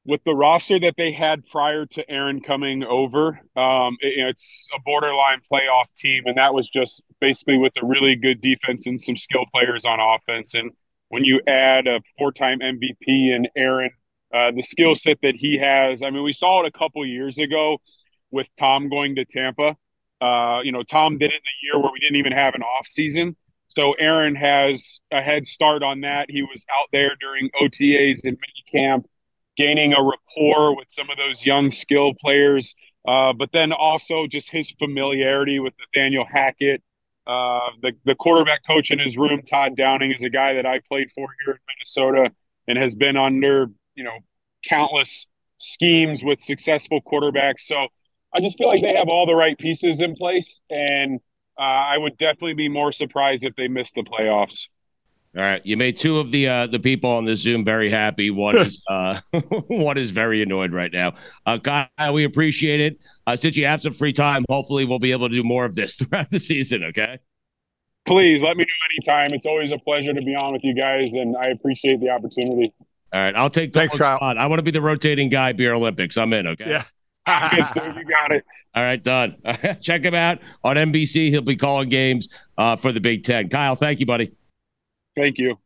with 0.05 0.23
the 0.25 0.35
roster 0.35 0.81
that 0.81 0.95
they 0.97 1.13
had 1.13 1.47
prior 1.47 1.87
to 1.87 2.11
Aaron 2.11 2.41
coming 2.41 2.83
over, 2.83 3.41
um, 3.57 3.97
it, 4.01 4.15
it's 4.29 4.67
a 4.77 4.81
borderline 4.85 5.41
playoff 5.51 5.87
team, 5.97 6.25
and 6.27 6.37
that 6.37 6.55
was 6.55 6.69
just 6.69 7.03
basically 7.21 7.57
with 7.57 7.73
a 7.81 7.87
really 7.87 8.17
good 8.17 8.41
defense 8.41 8.87
and 8.87 9.01
some 9.01 9.17
skill 9.17 9.45
players 9.53 9.85
on 9.85 9.99
offense. 10.01 10.55
And 10.55 10.73
when 11.09 11.25
you 11.25 11.41
add 11.47 11.87
a 11.87 12.01
four-time 12.19 12.59
MVP 12.59 13.35
and 13.35 13.49
Aaron, 13.57 13.91
uh, 14.35 14.51
the 14.55 14.63
skill 14.63 14.95
set 14.95 15.19
that 15.23 15.37
he 15.37 15.59
has, 15.59 16.03
I 16.03 16.11
mean, 16.11 16.25
we 16.25 16.33
saw 16.33 16.65
it 16.65 16.67
a 16.75 16.77
couple 16.77 17.07
years 17.07 17.39
ago 17.39 17.79
with 18.31 18.49
Tom 18.59 18.89
going 18.89 19.15
to 19.17 19.25
Tampa. 19.25 19.77
Uh, 20.21 20.61
you 20.65 20.73
know, 20.73 20.83
Tom 20.83 21.19
did 21.19 21.31
it 21.31 21.35
in 21.35 21.41
a 21.41 21.59
year 21.63 21.83
where 21.83 21.93
we 21.93 22.01
didn't 22.01 22.17
even 22.17 22.33
have 22.33 22.55
an 22.55 22.63
off 22.63 22.87
season. 22.87 23.37
So 23.69 23.93
Aaron 23.95 24.35
has 24.35 25.01
a 25.13 25.21
head 25.23 25.47
start 25.47 25.83
on 25.83 26.01
that. 26.01 26.27
He 26.29 26.43
was 26.43 26.65
out 26.79 26.89
there 26.93 27.13
during 27.21 27.51
OTAs 27.61 28.21
and 28.25 28.37
mini 28.39 28.65
camp 28.71 29.07
gaining 29.57 29.93
a 29.93 30.03
rapport 30.03 30.77
with 30.77 30.89
some 30.89 31.11
of 31.11 31.17
those 31.17 31.45
young 31.45 31.71
skill 31.71 32.13
players, 32.21 32.75
uh, 33.07 33.33
but 33.33 33.51
then 33.53 33.73
also 33.73 34.27
just 34.27 34.51
his 34.51 34.71
familiarity 34.79 35.59
with 35.61 35.75
Nathaniel 35.79 36.25
Hackett. 36.31 36.83
Uh, 37.27 37.71
the, 37.83 37.93
the 38.05 38.15
quarterback 38.17 38.67
coach 38.67 38.91
in 38.91 38.99
his 38.99 39.17
room, 39.17 39.43
Todd 39.43 39.77
Downing, 39.77 40.13
is 40.13 40.23
a 40.23 40.31
guy 40.31 40.55
that 40.55 40.67
I 40.67 40.81
played 40.89 41.09
for 41.15 41.29
here 41.45 41.55
in 41.55 41.61
Minnesota 41.69 42.35
and 42.67 42.79
has 42.79 42.95
been 42.95 43.17
under, 43.17 43.67
you 43.95 44.05
know, 44.05 44.19
countless 44.69 45.27
schemes 45.59 46.25
with 46.25 46.41
successful 46.41 47.01
quarterbacks. 47.01 47.61
So 47.61 47.89
I 48.35 48.41
just 48.41 48.59
feel 48.59 48.69
like 48.69 48.83
they 48.83 48.97
have 48.97 49.09
all 49.09 49.27
the 49.27 49.35
right 49.35 49.57
pieces 49.57 50.01
in 50.01 50.15
place. 50.15 50.63
And 50.71 51.21
uh, 51.59 51.63
I 51.63 51.99
would 51.99 52.19
definitely 52.19 52.55
be 52.55 52.69
more 52.69 52.93
surprised 52.93 53.45
if 53.45 53.55
they 53.57 53.69
missed 53.69 53.95
the 53.95 54.03
playoffs. 54.03 54.67
All 55.35 55.43
right, 55.43 55.65
you 55.65 55.79
made 55.79 55.97
two 55.97 56.19
of 56.19 56.31
the 56.31 56.47
uh, 56.47 56.67
the 56.67 56.79
people 56.79 57.09
on 57.09 57.25
the 57.25 57.35
Zoom 57.35 57.65
very 57.65 57.89
happy. 57.89 58.29
One 58.29 58.55
is 58.59 58.83
uh, 58.91 59.19
one 59.69 59.97
is 59.97 60.11
very 60.11 60.43
annoyed 60.43 60.75
right 60.75 60.93
now. 60.93 61.15
Uh, 61.47 61.59
Kyle, 61.59 62.13
we 62.13 62.25
appreciate 62.25 62.81
it. 62.81 63.03
Uh, 63.27 63.35
since 63.35 63.57
you 63.57 63.65
have 63.65 63.81
some 63.81 63.95
free 63.95 64.13
time, 64.13 64.45
hopefully 64.51 64.85
we'll 64.85 64.99
be 64.99 65.13
able 65.13 65.31
to 65.31 65.35
do 65.35 65.43
more 65.43 65.65
of 65.65 65.75
this 65.75 65.97
throughout 65.97 66.29
the 66.29 66.39
season. 66.39 66.85
Okay. 66.85 67.19
Please 68.05 68.43
let 68.43 68.57
me 68.57 68.65
know 68.65 69.13
anytime. 69.15 69.33
It's 69.33 69.47
always 69.47 69.73
a 69.73 69.79
pleasure 69.79 70.13
to 70.13 70.21
be 70.21 70.35
on 70.35 70.53
with 70.53 70.65
you 70.65 70.75
guys, 70.75 71.15
and 71.15 71.35
I 71.37 71.47
appreciate 71.47 72.01
the 72.01 72.11
opportunity. 72.11 72.75
All 73.15 73.21
right, 73.21 73.35
I'll 73.35 73.49
take 73.49 73.73
thanks, 73.73 73.95
Kyle. 73.95 74.19
Spot. 74.19 74.37
I 74.37 74.47
want 74.49 74.59
to 74.59 74.65
be 74.65 74.71
the 74.71 74.83
rotating 74.83 75.31
guy. 75.31 75.53
Beer 75.53 75.73
Olympics. 75.73 76.19
I'm 76.19 76.33
in. 76.35 76.47
Okay. 76.47 76.69
Yeah. 76.69 76.85
you 77.57 78.05
got 78.05 78.33
it. 78.33 78.45
All 78.75 78.83
right, 78.83 79.03
done. 79.03 79.37
Check 79.81 80.03
him 80.03 80.15
out 80.15 80.41
on 80.65 80.77
NBC. 80.77 81.29
He'll 81.29 81.43
be 81.43 81.57
calling 81.57 81.89
games 81.89 82.29
uh, 82.59 82.77
for 82.77 82.93
the 82.93 83.01
Big 83.01 83.23
Ten. 83.23 83.49
Kyle, 83.49 83.77
thank 83.77 84.01
you, 84.01 84.07
buddy. 84.07 84.33
Thank 85.17 85.39
you. 85.39 85.59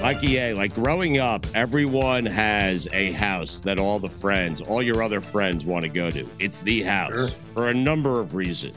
Like 0.00 0.22
A, 0.22 0.54
like 0.54 0.72
growing 0.74 1.18
up, 1.18 1.44
everyone 1.54 2.26
has 2.26 2.86
a 2.92 3.10
house 3.12 3.58
that 3.60 3.80
all 3.80 3.98
the 3.98 4.08
friends, 4.08 4.60
all 4.60 4.80
your 4.80 5.02
other 5.02 5.20
friends 5.20 5.64
want 5.64 5.82
to 5.82 5.88
go 5.88 6.10
to. 6.10 6.28
It's 6.38 6.60
the 6.60 6.82
house 6.82 7.14
sure. 7.14 7.28
for 7.54 7.70
a 7.70 7.74
number 7.74 8.20
of 8.20 8.34
reasons. 8.34 8.76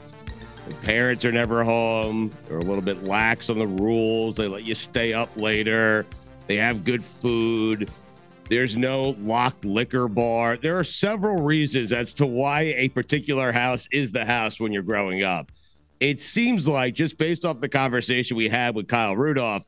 The 0.66 0.74
parents 0.76 1.24
are 1.24 1.30
never 1.30 1.62
home. 1.62 2.32
They're 2.48 2.58
a 2.58 2.62
little 2.64 2.82
bit 2.82 3.04
lax 3.04 3.48
on 3.48 3.58
the 3.58 3.66
rules. 3.66 4.34
They 4.34 4.48
let 4.48 4.64
you 4.64 4.74
stay 4.74 5.12
up 5.12 5.30
later. 5.36 6.04
They 6.48 6.56
have 6.56 6.84
good 6.84 7.04
food. 7.04 7.90
There's 8.50 8.76
no 8.76 9.14
locked 9.20 9.64
liquor 9.64 10.08
bar. 10.08 10.56
There 10.56 10.76
are 10.76 10.82
several 10.82 11.42
reasons 11.42 11.92
as 11.92 12.12
to 12.14 12.26
why 12.26 12.62
a 12.76 12.88
particular 12.88 13.52
house 13.52 13.86
is 13.92 14.10
the 14.10 14.24
house 14.24 14.58
when 14.58 14.72
you're 14.72 14.82
growing 14.82 15.22
up. 15.22 15.52
It 16.00 16.18
seems 16.18 16.66
like, 16.66 16.94
just 16.94 17.16
based 17.16 17.44
off 17.44 17.60
the 17.60 17.68
conversation 17.68 18.36
we 18.36 18.48
had 18.48 18.74
with 18.74 18.88
Kyle 18.88 19.14
Rudolph, 19.14 19.64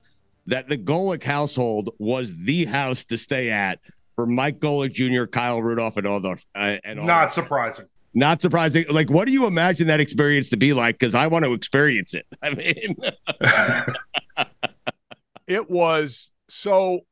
that 0.46 0.68
the 0.68 0.76
Golic 0.76 1.22
household 1.22 1.90
was 1.98 2.36
the 2.42 2.64
house 2.64 3.04
to 3.04 3.16
stay 3.16 3.50
at 3.50 3.78
for 4.16 4.26
Mike 4.26 4.58
Golic 4.58 4.92
Jr., 4.92 5.26
Kyle 5.26 5.62
Rudolph, 5.62 5.96
and 5.96 6.06
all 6.06 6.18
the. 6.18 6.42
Uh, 6.52 6.78
and 6.82 6.98
all 6.98 7.06
Not 7.06 7.32
surprising. 7.32 7.86
Not 8.14 8.40
surprising. 8.40 8.84
Like, 8.90 9.10
what 9.10 9.28
do 9.28 9.32
you 9.32 9.46
imagine 9.46 9.86
that 9.86 10.00
experience 10.00 10.50
to 10.50 10.56
be 10.56 10.72
like? 10.72 10.98
Because 10.98 11.14
I 11.14 11.28
want 11.28 11.44
to 11.44 11.52
experience 11.52 12.14
it. 12.14 12.26
I 12.42 12.50
mean, 12.50 12.96
it 15.46 15.70
was 15.70 16.32
so. 16.48 17.02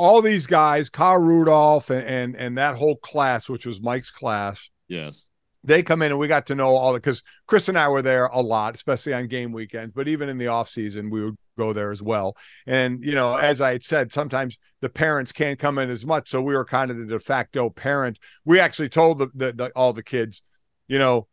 All 0.00 0.22
these 0.22 0.46
guys, 0.46 0.88
Kyle 0.88 1.18
Rudolph, 1.18 1.90
and, 1.90 2.06
and 2.06 2.36
and 2.36 2.58
that 2.58 2.76
whole 2.76 2.96
class, 2.96 3.48
which 3.48 3.66
was 3.66 3.80
Mike's 3.80 4.10
class. 4.10 4.70
Yes 4.88 5.26
they 5.62 5.82
come 5.82 6.02
in 6.02 6.12
and 6.12 6.18
we 6.18 6.28
got 6.28 6.46
to 6.46 6.54
know 6.54 6.68
all 6.68 6.92
the 6.92 6.98
because 6.98 7.22
Chris 7.46 7.68
and 7.68 7.78
I 7.78 7.88
were 7.88 8.02
there 8.02 8.26
a 8.26 8.40
lot, 8.40 8.74
especially 8.74 9.12
on 9.12 9.26
game 9.26 9.52
weekends, 9.52 9.92
but 9.92 10.08
even 10.08 10.28
in 10.28 10.38
the 10.38 10.46
off 10.46 10.68
season, 10.68 11.10
we 11.10 11.24
would 11.24 11.36
go 11.58 11.72
there 11.72 11.90
as 11.90 12.02
well. 12.02 12.36
And 12.66 13.04
you 13.04 13.14
know, 13.14 13.36
as 13.36 13.60
I 13.60 13.72
had 13.72 13.82
said, 13.82 14.12
sometimes 14.12 14.58
the 14.80 14.88
parents 14.88 15.32
can't 15.32 15.58
come 15.58 15.78
in 15.78 15.90
as 15.90 16.06
much, 16.06 16.30
so 16.30 16.40
we 16.40 16.54
were 16.54 16.64
kind 16.64 16.90
of 16.90 16.96
the 16.96 17.04
de 17.04 17.18
facto 17.18 17.68
parent. 17.68 18.18
We 18.44 18.58
actually 18.58 18.88
told 18.88 19.18
the, 19.18 19.28
the, 19.34 19.52
the 19.52 19.72
all 19.76 19.92
the 19.92 20.02
kids, 20.02 20.42
you 20.88 20.98
know, 20.98 21.28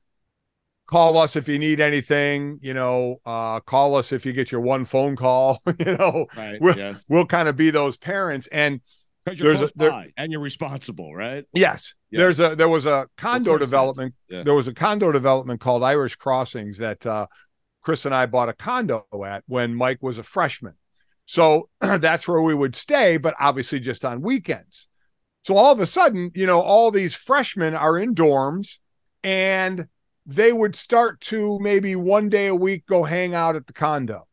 call 0.88 1.17
us 1.17 1.35
if 1.35 1.47
you 1.47 1.59
need 1.59 1.79
anything. 1.79 2.59
You 2.61 2.73
know, 2.73 3.17
uh, 3.25 3.59
call 3.59 3.95
us 3.95 4.11
if 4.11 4.25
you 4.25 4.33
get 4.33 4.51
your 4.51 4.61
one 4.61 4.85
phone 4.85 5.15
call. 5.15 5.59
you 5.79 5.97
know, 5.97 6.27
right, 6.35 6.59
we'll, 6.59 6.77
yes. 6.77 7.03
we'll 7.07 7.25
kind 7.25 7.47
of 7.47 7.55
be 7.55 7.69
those 7.69 7.97
parents 7.97 8.47
and 8.47 8.81
you're 9.33 9.53
there's 9.53 9.69
a, 9.69 9.73
there, 9.75 10.05
and 10.15 10.31
you're 10.31 10.41
responsible, 10.41 11.13
right? 11.13 11.43
Yes. 11.53 11.95
Yeah. 12.11 12.19
There's 12.19 12.39
a 12.39 12.55
there 12.55 12.69
was 12.69 12.85
a 12.85 13.07
condo 13.17 13.57
development. 13.57 14.15
Yeah. 14.29 14.43
There 14.43 14.53
was 14.53 14.67
a 14.67 14.73
condo 14.73 15.11
development 15.11 15.59
called 15.59 15.83
Irish 15.83 16.15
Crossings 16.15 16.77
that 16.77 17.05
uh, 17.05 17.27
Chris 17.81 18.05
and 18.05 18.15
I 18.15 18.25
bought 18.25 18.49
a 18.49 18.53
condo 18.53 19.05
at 19.25 19.43
when 19.47 19.75
Mike 19.75 19.99
was 20.01 20.17
a 20.17 20.23
freshman. 20.23 20.75
So 21.25 21.69
that's 21.81 22.27
where 22.27 22.41
we 22.41 22.53
would 22.53 22.75
stay, 22.75 23.17
but 23.17 23.35
obviously 23.39 23.79
just 23.79 24.05
on 24.05 24.21
weekends. 24.21 24.88
So 25.43 25.55
all 25.55 25.71
of 25.71 25.79
a 25.79 25.85
sudden, 25.85 26.31
you 26.33 26.45
know, 26.45 26.61
all 26.61 26.91
these 26.91 27.13
freshmen 27.13 27.73
are 27.75 27.97
in 27.97 28.15
dorms 28.15 28.79
and 29.23 29.88
they 30.28 30.51
would 30.51 30.75
start 30.75 31.21
to 31.21 31.57
maybe 31.59 31.95
one 31.95 32.28
day 32.28 32.47
a 32.47 32.55
week 32.55 32.86
go 32.86 33.03
hang 33.03 33.34
out 33.34 33.55
at 33.55 33.65
the 33.65 33.73
condo. 33.73 34.28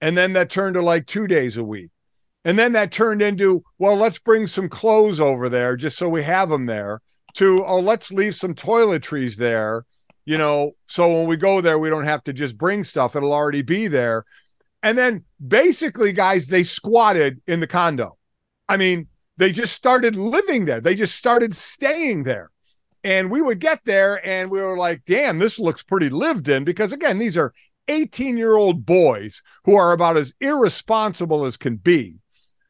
And 0.00 0.16
then 0.16 0.34
that 0.34 0.50
turned 0.50 0.74
to 0.74 0.82
like 0.82 1.06
two 1.06 1.26
days 1.26 1.56
a 1.56 1.64
week. 1.64 1.90
And 2.44 2.58
then 2.58 2.72
that 2.72 2.92
turned 2.92 3.22
into, 3.22 3.64
well, 3.78 3.96
let's 3.96 4.18
bring 4.18 4.46
some 4.46 4.68
clothes 4.68 5.20
over 5.20 5.48
there 5.48 5.74
just 5.74 5.96
so 5.96 6.08
we 6.08 6.22
have 6.22 6.50
them 6.50 6.66
there, 6.66 7.00
to, 7.34 7.64
oh, 7.64 7.80
let's 7.80 8.12
leave 8.12 8.34
some 8.34 8.54
toiletries 8.54 9.36
there, 9.36 9.84
you 10.24 10.38
know, 10.38 10.72
so 10.86 11.10
when 11.12 11.26
we 11.26 11.36
go 11.36 11.60
there, 11.60 11.78
we 11.78 11.88
don't 11.88 12.04
have 12.04 12.22
to 12.24 12.32
just 12.32 12.56
bring 12.56 12.84
stuff, 12.84 13.16
it'll 13.16 13.32
already 13.32 13.62
be 13.62 13.88
there. 13.88 14.24
And 14.82 14.96
then 14.96 15.24
basically, 15.46 16.12
guys, 16.12 16.46
they 16.46 16.62
squatted 16.62 17.40
in 17.46 17.60
the 17.60 17.66
condo. 17.66 18.16
I 18.68 18.76
mean, 18.76 19.08
they 19.36 19.50
just 19.50 19.74
started 19.74 20.14
living 20.14 20.66
there, 20.66 20.80
they 20.80 20.94
just 20.94 21.16
started 21.16 21.56
staying 21.56 22.22
there. 22.24 22.50
And 23.04 23.30
we 23.30 23.40
would 23.40 23.60
get 23.60 23.84
there 23.84 24.24
and 24.26 24.50
we 24.50 24.60
were 24.60 24.76
like, 24.76 25.02
damn, 25.06 25.38
this 25.38 25.58
looks 25.58 25.82
pretty 25.82 26.08
lived 26.08 26.48
in 26.48 26.64
because, 26.64 26.92
again, 26.92 27.18
these 27.18 27.36
are 27.36 27.54
18 27.86 28.36
year 28.36 28.56
old 28.56 28.84
boys 28.84 29.42
who 29.64 29.76
are 29.76 29.92
about 29.92 30.16
as 30.16 30.34
irresponsible 30.40 31.44
as 31.44 31.56
can 31.56 31.76
be 31.76 32.18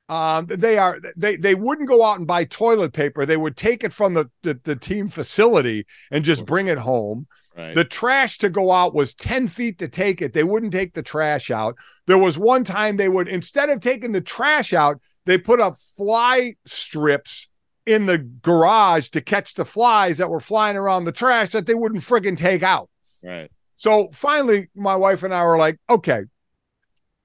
um, 0.08 0.46
they 0.46 0.78
are 0.78 0.98
they 1.16 1.36
they 1.36 1.54
wouldn't 1.54 1.88
go 1.88 2.02
out 2.02 2.18
and 2.18 2.26
buy 2.26 2.44
toilet 2.44 2.92
paper. 2.92 3.26
They 3.26 3.36
would 3.36 3.56
take 3.56 3.84
it 3.84 3.92
from 3.92 4.14
the 4.14 4.30
the, 4.42 4.58
the 4.64 4.76
team 4.76 5.08
facility 5.08 5.86
and 6.10 6.24
just 6.24 6.46
bring 6.46 6.68
it 6.68 6.78
home. 6.78 7.26
Right. 7.56 7.74
The 7.74 7.84
trash 7.84 8.38
to 8.38 8.48
go 8.48 8.70
out 8.70 8.94
was 8.94 9.14
10 9.14 9.48
feet 9.48 9.78
to 9.80 9.88
take 9.88 10.22
it. 10.22 10.32
They 10.32 10.44
wouldn't 10.44 10.72
take 10.72 10.94
the 10.94 11.02
trash 11.02 11.50
out. 11.50 11.76
There 12.06 12.16
was 12.16 12.38
one 12.38 12.62
time 12.62 12.96
they 12.96 13.08
would, 13.08 13.26
instead 13.26 13.68
of 13.68 13.80
taking 13.80 14.12
the 14.12 14.20
trash 14.20 14.72
out, 14.72 15.00
they 15.26 15.38
put 15.38 15.60
up 15.60 15.76
fly 15.96 16.54
strips 16.64 17.48
in 17.88 18.04
the 18.04 18.18
garage 18.18 19.08
to 19.08 19.20
catch 19.22 19.54
the 19.54 19.64
flies 19.64 20.18
that 20.18 20.28
were 20.28 20.40
flying 20.40 20.76
around 20.76 21.04
the 21.04 21.12
trash 21.12 21.48
that 21.52 21.66
they 21.66 21.72
wouldn't 21.74 22.02
friggin' 22.02 22.36
take 22.36 22.62
out. 22.62 22.90
Right. 23.22 23.50
So 23.76 24.10
finally, 24.12 24.68
my 24.74 24.94
wife 24.94 25.22
and 25.22 25.32
I 25.32 25.42
were 25.44 25.56
like, 25.56 25.78
okay, 25.88 26.24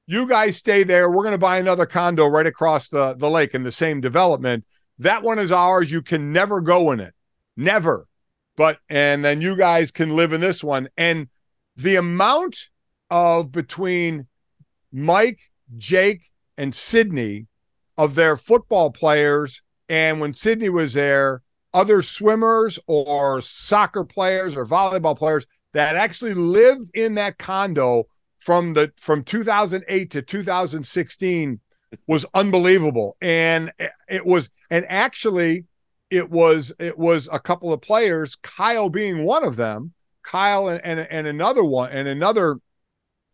you 0.08 0.26
guys 0.26 0.56
stay 0.56 0.84
there. 0.84 1.10
We're 1.10 1.24
going 1.24 1.34
to 1.34 1.38
buy 1.38 1.58
another 1.58 1.86
condo 1.86 2.28
right 2.28 2.48
across 2.48 2.88
the, 2.88 3.14
the 3.14 3.30
lake 3.30 3.54
in 3.54 3.64
the 3.64 3.74
same 3.74 4.00
development. 4.00 4.64
That 5.00 5.22
one 5.22 5.38
is 5.38 5.52
ours. 5.52 5.92
You 5.92 6.02
can 6.02 6.32
never 6.32 6.62
go 6.62 6.92
in 6.92 7.02
it. 7.02 7.14
Never. 7.58 8.08
But, 8.56 8.78
and 8.88 9.26
then 9.26 9.42
you 9.42 9.58
guys 9.58 9.92
can 9.92 10.16
live 10.16 10.32
in 10.32 10.40
this 10.40 10.64
one. 10.64 10.88
And 10.96 11.28
the 11.76 11.98
amount 11.98 12.70
of 13.10 13.52
between 13.52 14.28
Mike, 14.94 15.40
Jake, 15.76 16.30
and 16.58 16.74
Sydney 16.74 17.48
of 17.98 18.16
their 18.16 18.38
football 18.38 18.92
players, 18.92 19.63
and 19.90 20.20
when 20.20 20.34
Sydney 20.34 20.70
was 20.70 20.94
there, 20.94 21.42
other 21.74 22.02
swimmers 22.02 22.80
or 22.88 23.42
soccer 23.42 24.04
players 24.04 24.56
or 24.56 24.66
volleyball 24.66 25.18
players 25.18 25.46
that 25.74 25.96
actually 25.96 26.34
lived 26.34 26.90
in 26.94 27.16
that 27.16 27.38
condo 27.38 28.06
from 28.38 28.74
the 28.74 28.92
from 28.98 29.24
2008 29.24 30.12
to 30.12 30.22
2016 30.22 31.60
was 32.08 32.26
unbelievable. 32.34 33.18
And 33.22 33.72
it 34.08 34.26
was 34.26 34.50
and 34.70 34.86
actually 34.88 35.66
it 36.14 36.30
was 36.30 36.72
it 36.80 36.98
was 36.98 37.28
a 37.32 37.40
couple 37.40 37.74
of 37.74 37.82
players 37.82 38.36
kyle 38.36 38.88
being 38.88 39.26
one 39.26 39.44
of 39.44 39.56
them 39.56 39.94
kyle 40.22 40.68
and 40.68 40.80
and, 40.86 41.00
and 41.00 41.26
another 41.26 41.64
one 41.64 41.92
and 41.92 42.08
another 42.08 42.58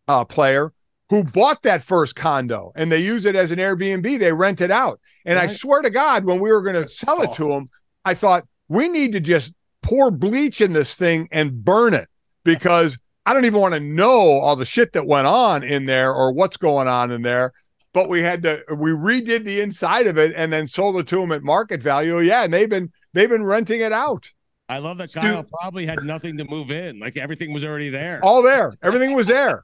uh, 0.08 0.24
player 0.24 0.72
who 1.10 1.24
bought 1.24 1.64
that 1.64 1.84
first 1.84 2.16
condo 2.16 2.72
and 2.76 2.92
they 2.92 3.00
use 3.00 3.26
it 3.26 3.36
as 3.36 3.52
an 3.52 3.60
airbnb 3.60 4.20
they 4.20 4.32
rent 4.32 4.62
it 4.62 4.72
out 4.72 5.00
and 5.26 5.38
right. 5.38 5.50
i 5.50 5.54
swear 5.54 5.82
to 5.82 5.90
god 5.90 6.26
when 6.26 6.40
we 6.40 6.52
were 6.52 6.62
going 6.62 6.82
to 6.82 6.88
sell 6.88 7.18
That's 7.18 7.28
it 7.28 7.42
awesome. 7.42 7.46
to 7.48 7.54
them 7.54 7.70
i 8.06 8.14
thought 8.14 8.48
we 8.68 8.88
need 8.88 9.12
to 9.14 9.20
just 9.20 9.54
pour 9.82 10.12
bleach 10.12 10.62
in 10.62 10.74
this 10.74 10.96
thing 10.96 11.28
and 11.32 11.64
burn 11.64 11.94
it 11.94 12.08
because 12.44 12.98
I 13.26 13.34
don't 13.34 13.46
even 13.46 13.62
want 13.62 13.76
to 13.76 13.80
know 13.80 14.40
all 14.40 14.56
the 14.56 14.66
shit 14.66 14.94
that 14.94 15.06
went 15.06 15.28
on 15.28 15.64
in 15.64 15.86
there 15.86 16.12
or 16.12 16.32
what's 16.32 16.58
going 16.58 16.88
on 16.88 17.12
in 17.12 17.22
there. 17.22 17.54
But 17.94 18.10
we 18.10 18.22
had 18.22 18.42
to 18.42 18.64
we 18.76 18.92
redid 18.92 19.44
the 19.44 19.62
inside 19.62 20.08
of 20.08 20.18
it 20.18 20.34
and 20.36 20.52
then 20.52 20.66
sold 20.66 20.98
it 20.98 21.08
to 21.08 21.18
them 21.18 21.32
at 21.32 21.44
market 21.44 21.82
value. 21.82 22.20
Yeah, 22.20 22.44
and 22.44 22.54
they've 22.54 22.70
been 22.70 22.92
they've 23.14 23.30
been 23.30 23.46
renting 23.46 23.82
it 23.82 23.92
out. 23.92 24.32
I 24.68 24.78
love 24.78 25.00
that 25.00 25.12
Kyle 25.12 25.44
probably 25.44 25.86
had 25.86 26.04
nothing 26.04 26.38
to 26.38 26.46
move 26.46 26.70
in. 26.70 27.00
Like 27.00 27.18
everything 27.18 27.54
was 27.54 27.64
already 27.64 27.90
there. 27.90 28.20
All 28.24 28.44
there. 28.44 28.76
Everything 28.84 29.14
was 29.14 29.28
there. 29.28 29.64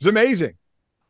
It's 0.00 0.06
amazing. 0.06 0.54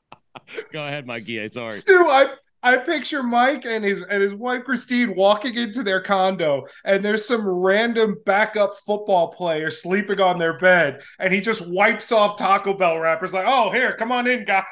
Go 0.73 0.85
ahead, 0.85 1.07
Mikey. 1.07 1.39
It's 1.39 1.57
all 1.57 1.67
right. 1.67 1.75
Stu, 1.75 2.09
I 2.09 2.35
I 2.63 2.77
picture 2.77 3.23
Mike 3.23 3.65
and 3.65 3.85
his 3.85 4.03
and 4.03 4.21
his 4.21 4.35
wife 4.35 4.65
Christine 4.65 5.15
walking 5.15 5.55
into 5.55 5.85
their 5.85 6.01
condo, 6.01 6.67
and 6.85 7.05
there's 7.05 7.25
some 7.25 7.47
random 7.47 8.17
backup 8.27 8.77
football 8.85 9.29
player 9.29 9.71
sleeping 9.71 10.21
on 10.21 10.39
their 10.39 10.59
bed, 10.59 11.03
and 11.21 11.33
he 11.33 11.41
just 11.41 11.67
wipes 11.69 12.11
off 12.11 12.37
Taco 12.37 12.75
Bell 12.75 12.99
wrappers 12.99 13.33
like, 13.33 13.47
"Oh, 13.47 13.71
here, 13.71 13.97
come 13.97 14.11
on 14.11 14.27
in, 14.27 14.45
guys." 14.45 14.65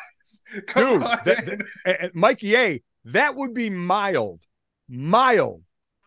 Come 0.67 1.01
Dude, 1.01 1.03
that, 1.25 1.61
that, 1.87 2.15
Mikey 2.15 2.55
A, 2.57 2.83
that 3.05 3.35
would 3.37 3.55
be 3.55 3.71
mild, 3.71 4.43
mild 4.89 5.63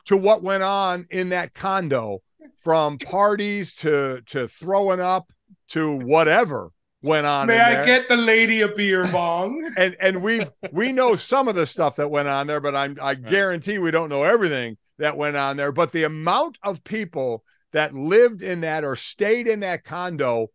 to 0.06 0.18
what 0.18 0.44
went 0.44 0.62
on 0.62 1.08
in 1.10 1.30
that 1.30 1.56
condo, 1.56 2.22
from 2.58 2.98
parties 3.00 3.74
to 3.76 4.22
to 4.28 4.48
throwing 4.50 5.00
up 5.00 5.32
to 5.70 5.96
whatever 5.96 6.72
went 7.02 7.26
on. 7.26 7.48
May 7.48 7.60
I 7.60 7.76
there. 7.76 7.86
get 7.86 8.08
the 8.08 8.18
lady 8.18 8.62
a 8.62 8.68
beer 8.68 9.08
bong? 9.12 9.70
and 9.78 9.96
and 10.00 10.22
we 10.22 10.46
we 10.72 10.92
know 10.92 11.16
some 11.16 11.48
of 11.48 11.56
the 11.56 11.66
stuff 11.66 11.96
that 11.98 12.10
went 12.10 12.28
on 12.28 12.48
there, 12.48 12.60
but 12.60 12.76
I'm 12.76 12.98
I 13.02 13.10
right. 13.10 13.24
guarantee 13.24 13.78
we 13.78 13.92
don't 13.92 14.10
know 14.10 14.24
everything 14.24 14.78
that 14.98 15.18
went 15.18 15.36
on 15.36 15.58
there. 15.58 15.72
But 15.72 15.92
the 15.92 16.04
amount 16.04 16.58
of 16.64 16.84
people 16.84 17.44
that 17.74 17.94
lived 17.94 18.42
in 18.42 18.62
that 18.62 18.84
or 18.84 18.96
stayed 18.96 19.48
in 19.48 19.62
that 19.62 19.84
condo, 19.84 20.48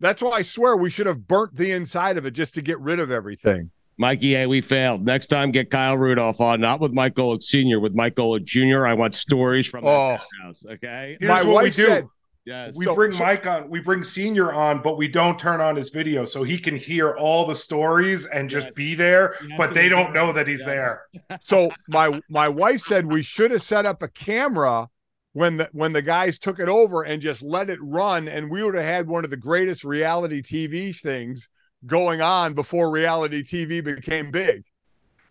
that's 0.00 0.20
why 0.20 0.32
I 0.32 0.42
swear 0.42 0.76
we 0.76 0.90
should 0.90 1.06
have 1.06 1.26
burnt 1.26 1.54
the 1.54 1.72
inside 1.72 2.16
of 2.16 2.26
it 2.26 2.32
just 2.32 2.54
to 2.54 2.62
get 2.62 2.80
rid 2.80 3.00
of 3.00 3.10
everything. 3.10 3.70
Mikey, 3.98 4.34
hey, 4.34 4.46
we 4.46 4.60
failed. 4.60 5.06
Next 5.06 5.28
time, 5.28 5.50
get 5.50 5.70
Kyle 5.70 5.96
Rudolph 5.96 6.38
on, 6.40 6.60
not 6.60 6.80
with 6.80 6.92
Mike 6.92 7.14
Golic 7.14 7.42
Sr., 7.42 7.80
with 7.80 7.94
Mike 7.94 8.14
Golic 8.14 8.44
Jr. 8.44 8.86
I 8.86 8.92
want 8.92 9.14
stories 9.14 9.66
from 9.66 9.86
oh. 9.86 10.18
house. 10.42 10.66
Okay. 10.66 11.16
Here's 11.18 11.28
My 11.30 11.42
wife 11.42 11.74
said, 11.74 12.06
Yes. 12.46 12.76
We 12.76 12.84
so, 12.84 12.94
bring 12.94 13.10
so, 13.10 13.24
Mike 13.24 13.44
on, 13.44 13.68
we 13.68 13.80
bring 13.80 14.04
Senior 14.04 14.52
on, 14.52 14.80
but 14.80 14.96
we 14.96 15.08
don't 15.08 15.36
turn 15.36 15.60
on 15.60 15.74
his 15.74 15.90
video 15.90 16.24
so 16.24 16.44
he 16.44 16.58
can 16.58 16.76
hear 16.76 17.16
all 17.16 17.44
the 17.44 17.56
stories 17.56 18.24
and 18.26 18.48
just 18.48 18.68
yes. 18.68 18.74
be 18.76 18.94
there, 18.94 19.34
but 19.56 19.74
they 19.74 19.88
don't 19.88 20.12
know 20.14 20.32
that 20.32 20.46
he's 20.46 20.60
yes. 20.60 20.66
there. 20.66 21.02
So 21.42 21.70
my 21.88 22.20
my 22.30 22.48
wife 22.48 22.80
said 22.80 23.06
we 23.06 23.22
should 23.22 23.50
have 23.50 23.62
set 23.62 23.84
up 23.84 24.02
a 24.02 24.08
camera 24.08 24.88
when 25.32 25.56
the 25.56 25.68
when 25.72 25.92
the 25.92 26.02
guys 26.02 26.38
took 26.38 26.60
it 26.60 26.68
over 26.68 27.02
and 27.02 27.20
just 27.20 27.42
let 27.42 27.68
it 27.68 27.80
run, 27.82 28.28
and 28.28 28.48
we 28.48 28.62
would 28.62 28.76
have 28.76 28.84
had 28.84 29.08
one 29.08 29.24
of 29.24 29.30
the 29.30 29.36
greatest 29.36 29.82
reality 29.82 30.40
TV 30.40 30.96
things 30.96 31.48
going 31.84 32.20
on 32.20 32.54
before 32.54 32.90
reality 32.90 33.42
TV 33.42 33.82
became 33.82 34.30
big. 34.30 34.62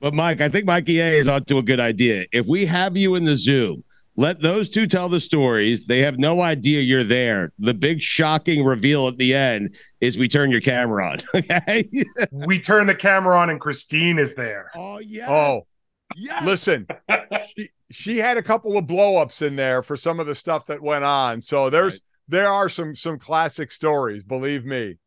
But 0.02 0.14
Mike, 0.14 0.42
I 0.42 0.50
think 0.50 0.66
Mikey 0.66 1.00
A 1.00 1.18
is 1.18 1.30
onto 1.30 1.58
a 1.58 1.64
good 1.64 1.80
idea. 1.80 2.26
If 2.34 2.46
we 2.46 2.66
have 2.66 2.98
you 2.98 3.16
in 3.16 3.24
the 3.24 3.38
zoo, 3.38 3.84
let 4.18 4.42
those 4.42 4.70
two 4.70 4.88
tell 4.88 5.10
the 5.10 5.20
stories. 5.20 5.86
They 5.86 6.00
have 6.00 6.18
no 6.18 6.42
idea 6.42 6.82
you're 6.82 7.04
there. 7.04 7.52
The 7.60 7.74
big 7.74 8.02
shocking 8.02 8.64
reveal 8.64 9.08
at 9.08 9.18
the 9.18 9.34
end 9.34 9.76
is 10.00 10.18
we 10.18 10.28
turn 10.28 10.52
your 10.52 10.62
camera 10.62 11.12
on. 11.12 11.20
Okay. 11.36 11.90
we 12.32 12.60
turn 12.60 12.88
the 12.88 12.96
camera 12.96 13.38
on 13.38 13.50
and 13.50 13.60
Christine 13.60 14.20
is 14.20 14.36
there. 14.36 14.72
Oh 14.76 15.00
yeah. 15.00 15.30
Oh. 15.30 15.68
Yeah. 16.16 16.44
Listen, 16.44 16.88
she 17.56 17.70
she 17.92 18.18
had 18.18 18.38
a 18.38 18.44
couple 18.44 18.78
of 18.78 18.86
blowups 18.86 19.42
in 19.42 19.56
there 19.56 19.82
for 19.82 19.98
some 19.98 20.20
of 20.20 20.28
the 20.28 20.36
stuff 20.36 20.68
that 20.68 20.82
went 20.82 21.04
on. 21.04 21.42
So 21.42 21.70
there's 21.70 21.94
right. 21.94 22.02
there 22.30 22.48
are 22.48 22.70
some 22.70 22.96
some 22.96 23.20
classic 23.20 23.72
stories, 23.72 24.24
believe 24.24 24.66
me. 24.66 24.98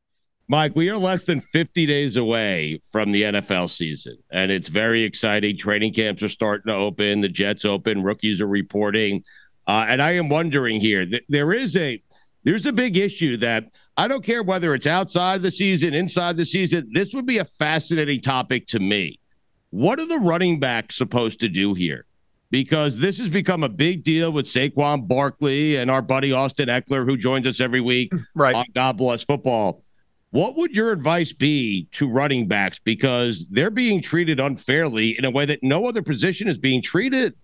Mike, 0.51 0.75
we 0.75 0.89
are 0.89 0.97
less 0.97 1.25
than 1.25 1.43
50 1.43 1.85
days 1.85 2.17
away 2.17 2.81
from 2.91 3.13
the 3.13 3.23
NFL 3.23 3.69
season, 3.69 4.17
and 4.31 4.51
it's 4.51 4.69
very 4.69 5.05
exciting. 5.05 5.59
Training 5.59 5.93
camps 5.93 6.23
are 6.23 6.29
starting 6.31 6.73
to 6.73 6.75
open, 6.75 7.21
the 7.21 7.29
Jets 7.29 7.67
open, 7.67 8.03
rookies 8.03 8.41
are 8.41 8.49
reporting. 8.49 9.23
Uh, 9.67 9.85
and 9.87 10.01
I 10.01 10.13
am 10.13 10.31
wondering 10.31 10.81
here, 10.81 11.05
th- 11.05 11.25
there 11.29 11.53
is 11.53 11.77
a 11.77 12.03
there's 12.45 12.65
a 12.65 12.73
big 12.73 12.97
issue 12.97 13.37
that 13.39 13.67
I 13.99 14.09
don't 14.09 14.25
care 14.25 14.43
whether 14.43 14.75
it's 14.75 14.87
outside 14.87 15.43
the 15.43 15.51
season, 15.51 15.93
inside 15.93 16.39
the 16.39 16.47
season. 16.47 16.89
This 16.93 17.13
would 17.13 17.27
be 17.27 17.39
a 17.39 17.45
fascinating 17.45 18.23
topic 18.23 18.67
to 18.69 18.79
me. 18.79 19.21
What 19.69 20.01
are 20.01 20.07
the 20.07 20.21
running 20.21 20.59
backs 20.61 20.97
supposed 20.97 21.41
to 21.41 21.51
do 21.51 21.75
here? 21.75 22.07
Because 22.51 22.99
this 22.99 23.19
has 23.19 23.29
become 23.29 23.65
a 23.65 23.69
big 23.69 24.03
deal 24.03 24.33
with 24.33 24.47
Saquon 24.47 25.07
Barkley 25.07 25.77
and 25.77 25.91
our 25.91 26.01
buddy 26.01 26.33
Austin 26.33 26.71
Ekeler, 26.71 27.05
who 27.05 27.19
joins 27.19 27.47
us 27.47 27.61
every 27.61 27.83
week 27.83 28.11
right. 28.35 28.55
on 28.55 28.65
God 28.75 28.97
Bless 28.97 29.23
Football. 29.25 29.83
What 30.31 30.57
would 30.57 30.75
your 30.75 30.93
advice 30.93 31.33
be 31.33 31.89
to 31.93 32.09
running 32.09 32.49
backs 32.49 32.79
because 32.79 33.47
they're 33.49 33.71
being 33.71 34.03
treated 34.03 34.41
unfairly 34.41 35.17
in 35.19 35.25
a 35.25 35.31
way 35.31 35.47
that 35.47 35.63
no 35.63 35.87
other 35.87 36.03
position 36.03 36.49
is 36.49 36.59
being 36.59 36.83
treated? 36.83 37.35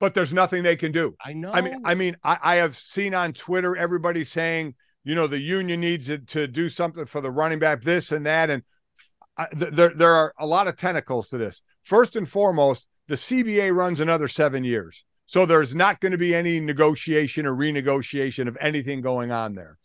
But 0.00 0.14
there's 0.14 0.32
nothing 0.32 0.62
they 0.62 0.76
can 0.76 0.92
do. 0.92 1.14
I 1.24 1.34
know. 1.34 1.52
I 1.52 1.60
mean, 1.60 1.80
I 1.84 1.94
mean, 1.94 2.16
I, 2.24 2.38
I 2.42 2.54
have 2.56 2.74
seen 2.74 3.14
on 3.14 3.32
Twitter 3.32 3.76
everybody 3.76 4.24
saying, 4.24 4.74
you 5.04 5.14
know, 5.14 5.26
the 5.26 5.38
union 5.38 5.80
needs 5.80 6.06
to, 6.06 6.18
to 6.18 6.48
do 6.48 6.68
something 6.68 7.04
for 7.04 7.20
the 7.20 7.30
running 7.30 7.58
back, 7.58 7.82
this 7.82 8.10
and 8.10 8.26
that, 8.26 8.50
and 8.50 8.62
I, 9.36 9.46
th- 9.46 9.72
there 9.72 9.90
there 9.90 10.12
are 10.12 10.34
a 10.38 10.46
lot 10.46 10.68
of 10.68 10.76
tentacles 10.76 11.28
to 11.28 11.38
this. 11.38 11.62
First 11.84 12.16
and 12.16 12.28
foremost, 12.28 12.88
the 13.08 13.14
CBA 13.14 13.74
runs 13.74 14.00
another 14.00 14.26
seven 14.26 14.64
years, 14.64 15.04
so 15.26 15.46
there's 15.46 15.74
not 15.74 16.00
going 16.00 16.12
to 16.12 16.18
be 16.18 16.34
any 16.34 16.60
negotiation 16.60 17.46
or 17.46 17.54
renegotiation 17.54 18.48
of 18.48 18.58
anything 18.60 19.00
going 19.00 19.30
on 19.30 19.54
there. 19.54 19.78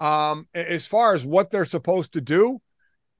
Um, 0.00 0.48
as 0.54 0.86
far 0.86 1.14
as 1.14 1.24
what 1.24 1.50
they're 1.50 1.64
supposed 1.64 2.14
to 2.14 2.20
do, 2.20 2.60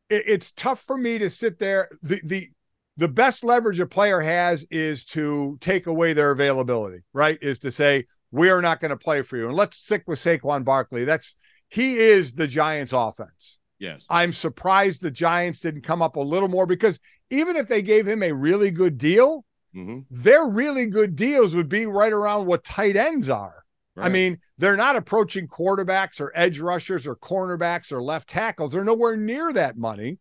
it, 0.09 0.25
it's 0.27 0.53
tough 0.53 0.81
for 0.81 0.97
me 0.97 1.19
to 1.19 1.31
sit 1.31 1.59
there. 1.59 1.89
The 2.03 2.21
the 2.25 2.49
the 2.97 3.09
best 3.09 3.45
leverage 3.45 3.81
a 3.81 3.87
player 3.87 4.21
has 4.21 4.67
is 4.71 5.05
to 5.07 5.57
take 5.61 5.87
away 5.87 6.13
their 6.13 6.33
availability, 6.33 7.03
right? 7.13 7.39
Is 7.41 7.59
to 7.61 7.71
say, 7.71 8.07
we 8.31 8.51
are 8.51 8.63
not 8.63 8.81
going 8.81 8.91
to 8.91 8.97
play 8.97 9.23
for 9.23 9.37
you. 9.37 9.47
And 9.47 9.57
let's 9.57 9.77
stick 9.77 10.05
with 10.07 10.19
Saquon 10.19 10.65
Barkley. 10.65 11.05
That's 11.05 11.37
he 11.69 11.97
is 11.97 12.33
the 12.33 12.47
Giants 12.47 12.93
offense. 12.93 13.59
Yes. 13.79 14.03
I'm 14.11 14.33
surprised 14.33 15.01
the 15.01 15.11
Giants 15.11 15.61
didn't 15.61 15.83
come 15.83 16.03
up 16.03 16.17
a 16.17 16.21
little 16.21 16.49
more 16.49 16.67
because 16.67 16.99
even 17.31 17.57
if 17.57 17.69
they 17.69 17.81
gave 17.81 18.07
him 18.07 18.23
a 18.23 18.33
really 18.33 18.71
good 18.71 18.99
deal, 18.99 19.45
mm-hmm. 19.75 20.01
their 20.11 20.47
really 20.47 20.87
good 20.87 21.17
deals 21.17 21.55
would 21.55 21.69
be 21.69 21.87
right 21.87 22.13
around 22.13 22.47
what 22.47 22.65
tight 22.65 22.97
ends 22.97 23.29
are. 23.29 23.65
Right. 23.97 24.07
I 24.07 24.09
mean, 24.09 24.39
they're 24.59 24.77
not 24.77 24.97
approaching 24.97 25.49
quarterbacks 25.49 26.21
or 26.21 26.33
edge 26.35 26.59
rushers 26.59 27.07
or 27.07 27.17
cornerbacks 27.17 27.93
or 27.93 28.03
left 28.03 28.29
tackles. 28.29 28.73
They're 28.73 28.85
nowhere 28.85 29.17
near 29.17 29.53
that 29.53 29.77
money. 29.77 30.19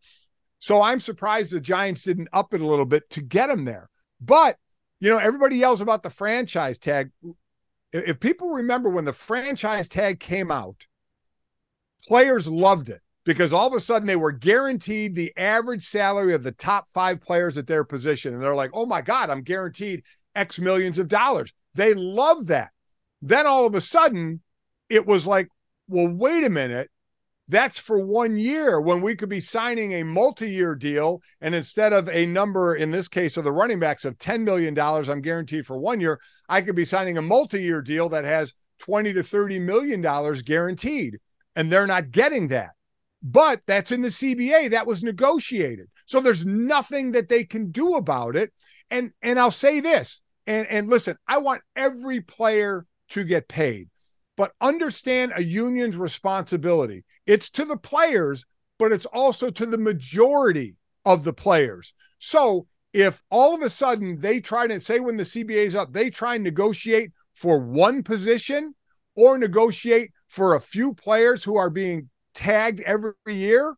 So 0.59 0.81
I'm 0.81 0.99
surprised 0.99 1.51
the 1.51 1.61
Giants 1.61 2.03
didn't 2.03 2.29
up 2.33 2.53
it 2.53 2.61
a 2.61 2.65
little 2.65 2.85
bit 2.85 3.09
to 3.11 3.21
get 3.21 3.49
him 3.49 3.65
there. 3.65 3.89
But, 4.19 4.57
you 4.99 5.09
know, 5.09 5.17
everybody 5.17 5.57
yells 5.57 5.81
about 5.81 6.03
the 6.03 6.09
franchise 6.09 6.77
tag. 6.77 7.11
If 7.93 8.19
people 8.19 8.49
remember 8.49 8.89
when 8.89 9.05
the 9.05 9.13
franchise 9.13 9.87
tag 9.87 10.19
came 10.19 10.51
out, 10.51 10.87
players 12.07 12.47
loved 12.47 12.89
it 12.89 13.01
because 13.23 13.53
all 13.53 13.67
of 13.67 13.73
a 13.73 13.79
sudden 13.79 14.07
they 14.07 14.15
were 14.15 14.31
guaranteed 14.31 15.15
the 15.15 15.31
average 15.37 15.87
salary 15.87 16.33
of 16.33 16.43
the 16.43 16.51
top 16.51 16.89
five 16.89 17.21
players 17.21 17.57
at 17.57 17.67
their 17.67 17.83
position. 17.83 18.33
And 18.33 18.41
they're 18.41 18.55
like, 18.55 18.71
oh 18.73 18.85
my 18.85 19.01
God, 19.01 19.29
I'm 19.29 19.41
guaranteed 19.41 20.03
X 20.35 20.59
millions 20.59 20.99
of 20.99 21.07
dollars. 21.07 21.53
They 21.75 21.93
love 21.93 22.47
that. 22.47 22.71
Then 23.21 23.47
all 23.47 23.65
of 23.65 23.75
a 23.75 23.81
sudden, 23.81 24.41
it 24.89 25.05
was 25.05 25.27
like, 25.27 25.49
well, 25.87 26.07
wait 26.07 26.43
a 26.43 26.49
minute. 26.49 26.89
That's 27.47 27.79
for 27.79 28.05
one 28.05 28.37
year 28.37 28.79
when 28.79 29.01
we 29.01 29.15
could 29.15 29.29
be 29.29 29.39
signing 29.39 29.93
a 29.93 30.03
multi 30.03 30.49
year 30.51 30.75
deal. 30.75 31.21
And 31.41 31.55
instead 31.55 31.93
of 31.93 32.07
a 32.09 32.27
number, 32.27 32.75
in 32.75 32.91
this 32.91 33.07
case, 33.07 33.37
of 33.37 33.43
the 33.43 33.51
running 33.51 33.79
backs 33.79 34.05
of 34.05 34.19
$10 34.19 34.43
million, 34.43 34.77
I'm 34.77 35.21
guaranteed 35.21 35.65
for 35.65 35.77
one 35.77 35.99
year, 35.99 36.19
I 36.47 36.61
could 36.61 36.75
be 36.75 36.85
signing 36.85 37.17
a 37.17 37.23
multi 37.23 37.61
year 37.61 37.81
deal 37.81 38.07
that 38.09 38.23
has 38.23 38.53
20 38.79 39.13
to 39.13 39.21
$30 39.21 39.61
million 39.61 40.01
guaranteed. 40.43 41.17
And 41.55 41.71
they're 41.71 41.87
not 41.87 42.11
getting 42.11 42.49
that. 42.49 42.71
But 43.23 43.61
that's 43.65 43.91
in 43.91 44.03
the 44.03 44.09
CBA. 44.09 44.69
That 44.71 44.87
was 44.87 45.03
negotiated. 45.03 45.89
So 46.05 46.21
there's 46.21 46.45
nothing 46.45 47.11
that 47.13 47.29
they 47.29 47.43
can 47.43 47.71
do 47.71 47.95
about 47.95 48.35
it. 48.35 48.51
And 48.89 49.11
and 49.21 49.39
I'll 49.39 49.51
say 49.51 49.79
this. 49.79 50.21
And 50.47 50.67
and 50.67 50.89
listen, 50.89 51.17
I 51.27 51.39
want 51.39 51.61
every 51.75 52.21
player 52.21 52.85
to 53.09 53.23
get 53.23 53.47
paid. 53.47 53.89
But 54.37 54.53
understand 54.61 55.33
a 55.35 55.43
union's 55.43 55.97
responsibility. 55.97 57.03
It's 57.25 57.49
to 57.51 57.65
the 57.65 57.77
players, 57.77 58.45
but 58.77 58.91
it's 58.91 59.05
also 59.07 59.49
to 59.49 59.65
the 59.65 59.77
majority 59.77 60.75
of 61.05 61.23
the 61.23 61.33
players. 61.33 61.93
So 62.19 62.67
if 62.93 63.21
all 63.29 63.53
of 63.53 63.61
a 63.61 63.69
sudden 63.69 64.19
they 64.19 64.39
try 64.39 64.67
to 64.67 64.79
say 64.79 64.99
when 64.99 65.17
the 65.17 65.23
CBA 65.23 65.65
is 65.65 65.75
up, 65.75 65.91
they 65.91 66.09
try 66.09 66.35
and 66.35 66.43
negotiate 66.43 67.11
for 67.33 67.59
one 67.59 68.03
position 68.03 68.75
or 69.15 69.37
negotiate 69.37 70.11
for 70.27 70.55
a 70.55 70.61
few 70.61 70.93
players 70.93 71.43
who 71.43 71.57
are 71.57 71.69
being 71.69 72.09
tagged 72.33 72.79
every 72.81 73.13
year, 73.27 73.75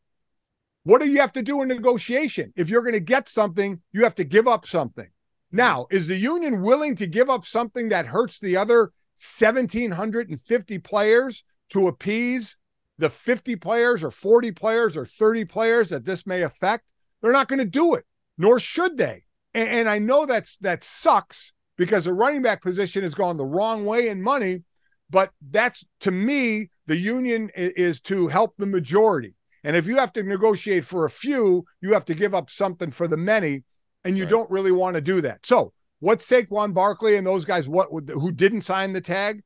what 0.83 1.01
do 1.01 1.09
you 1.09 1.19
have 1.19 1.33
to 1.33 1.41
do 1.41 1.61
in 1.61 1.67
negotiation? 1.67 2.53
If 2.55 2.69
you're 2.69 2.81
going 2.81 2.93
to 2.93 2.99
get 2.99 3.29
something, 3.29 3.81
you 3.91 4.03
have 4.03 4.15
to 4.15 4.23
give 4.23 4.47
up 4.47 4.65
something. 4.67 5.07
Now, 5.51 5.87
is 5.91 6.07
the 6.07 6.15
union 6.15 6.61
willing 6.61 6.95
to 6.97 7.07
give 7.07 7.29
up 7.29 7.45
something 7.45 7.89
that 7.89 8.05
hurts 8.05 8.39
the 8.39 8.57
other 8.57 8.91
1,750 9.21 10.79
players 10.79 11.43
to 11.69 11.87
appease 11.87 12.57
the 12.97 13.09
50 13.09 13.55
players 13.57 14.03
or 14.03 14.11
40 14.11 14.51
players 14.51 14.97
or 14.97 15.05
30 15.05 15.45
players 15.45 15.89
that 15.89 16.05
this 16.05 16.25
may 16.25 16.41
affect, 16.41 16.85
they're 17.21 17.31
not 17.31 17.47
going 17.47 17.59
to 17.59 17.65
do 17.65 17.93
it, 17.93 18.05
nor 18.37 18.59
should 18.59 18.97
they. 18.97 19.23
And, 19.53 19.69
and, 19.69 19.89
I 19.89 19.99
know 19.99 20.25
that's 20.25 20.57
that 20.57 20.83
sucks 20.83 21.53
because 21.77 22.05
the 22.05 22.13
running 22.13 22.41
back 22.41 22.61
position 22.61 23.03
has 23.03 23.13
gone 23.13 23.37
the 23.37 23.45
wrong 23.45 23.85
way 23.85 24.07
in 24.07 24.21
money, 24.21 24.63
but 25.09 25.31
that's 25.51 25.85
to 26.01 26.11
me, 26.11 26.69
the 26.87 26.97
union 26.97 27.51
is, 27.55 27.71
is 27.73 28.01
to 28.01 28.27
help 28.27 28.55
the 28.57 28.65
majority. 28.65 29.35
And 29.63 29.75
if 29.75 29.85
you 29.85 29.97
have 29.97 30.13
to 30.13 30.23
negotiate 30.23 30.85
for 30.85 31.05
a 31.05 31.09
few, 31.09 31.65
you 31.81 31.93
have 31.93 32.05
to 32.05 32.15
give 32.15 32.33
up 32.33 32.49
something 32.49 32.91
for 32.91 33.07
the 33.07 33.17
many, 33.17 33.63
and 34.03 34.17
you 34.17 34.23
right. 34.23 34.29
don't 34.29 34.49
really 34.49 34.71
want 34.71 34.95
to 34.95 35.01
do 35.01 35.21
that. 35.21 35.45
So 35.45 35.73
What's 36.01 36.27
Saquon 36.27 36.73
Barkley 36.73 37.15
and 37.15 37.25
those 37.25 37.45
guys 37.45 37.67
what 37.67 37.89
who 38.09 38.31
didn't 38.31 38.61
sign 38.61 38.91
the 38.91 39.01
tag? 39.01 39.43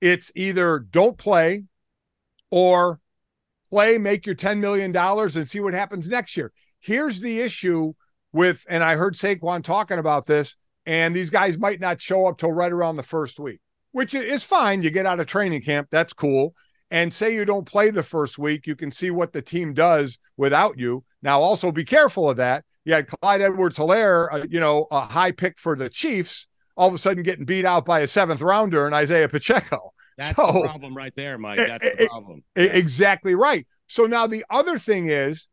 It's 0.00 0.30
either 0.36 0.78
don't 0.78 1.18
play 1.18 1.64
or 2.50 3.00
play, 3.70 3.98
make 3.98 4.24
your 4.24 4.36
$10 4.36 4.58
million 4.58 4.96
and 4.96 5.48
see 5.48 5.58
what 5.58 5.74
happens 5.74 6.08
next 6.08 6.36
year. 6.36 6.52
Here's 6.78 7.20
the 7.20 7.40
issue 7.40 7.92
with, 8.32 8.64
and 8.68 8.84
I 8.84 8.94
heard 8.94 9.14
Saquon 9.14 9.64
talking 9.64 9.98
about 9.98 10.26
this, 10.26 10.56
and 10.84 11.14
these 11.14 11.30
guys 11.30 11.58
might 11.58 11.80
not 11.80 12.00
show 12.00 12.26
up 12.26 12.38
till 12.38 12.52
right 12.52 12.70
around 12.70 12.96
the 12.96 13.02
first 13.02 13.40
week, 13.40 13.58
which 13.90 14.14
is 14.14 14.44
fine. 14.44 14.84
You 14.84 14.90
get 14.90 15.06
out 15.06 15.18
of 15.18 15.26
training 15.26 15.62
camp, 15.62 15.88
that's 15.90 16.12
cool. 16.12 16.54
And 16.88 17.12
say 17.12 17.34
you 17.34 17.44
don't 17.44 17.66
play 17.66 17.90
the 17.90 18.04
first 18.04 18.38
week, 18.38 18.68
you 18.68 18.76
can 18.76 18.92
see 18.92 19.10
what 19.10 19.32
the 19.32 19.42
team 19.42 19.74
does 19.74 20.18
without 20.36 20.78
you. 20.78 21.04
Now, 21.20 21.40
also 21.40 21.72
be 21.72 21.84
careful 21.84 22.30
of 22.30 22.36
that 22.36 22.64
you 22.86 22.94
had 22.94 23.08
Clyde 23.08 23.42
Edwards 23.42 23.76
Helaire, 23.76 24.28
uh, 24.32 24.46
you 24.48 24.60
know, 24.60 24.86
a 24.92 25.00
high 25.00 25.32
pick 25.32 25.58
for 25.58 25.74
the 25.74 25.90
Chiefs, 25.90 26.46
all 26.76 26.86
of 26.88 26.94
a 26.94 26.98
sudden 26.98 27.24
getting 27.24 27.44
beat 27.44 27.64
out 27.64 27.84
by 27.84 28.00
a 28.00 28.06
seventh 28.06 28.40
rounder 28.40 28.86
and 28.86 28.94
Isaiah 28.94 29.28
Pacheco. 29.28 29.92
That's 30.18 30.36
so, 30.36 30.46
the 30.52 30.62
problem 30.62 30.96
right 30.96 31.12
there, 31.14 31.36
Mike. 31.36 31.58
That's 31.58 31.84
it, 31.84 31.98
the 31.98 32.06
problem. 32.06 32.44
It, 32.54 32.70
yeah. 32.70 32.78
Exactly 32.78 33.34
right. 33.34 33.66
So 33.88 34.04
now 34.04 34.26
the 34.26 34.44
other 34.48 34.78
thing 34.78 35.08
is 35.08 35.48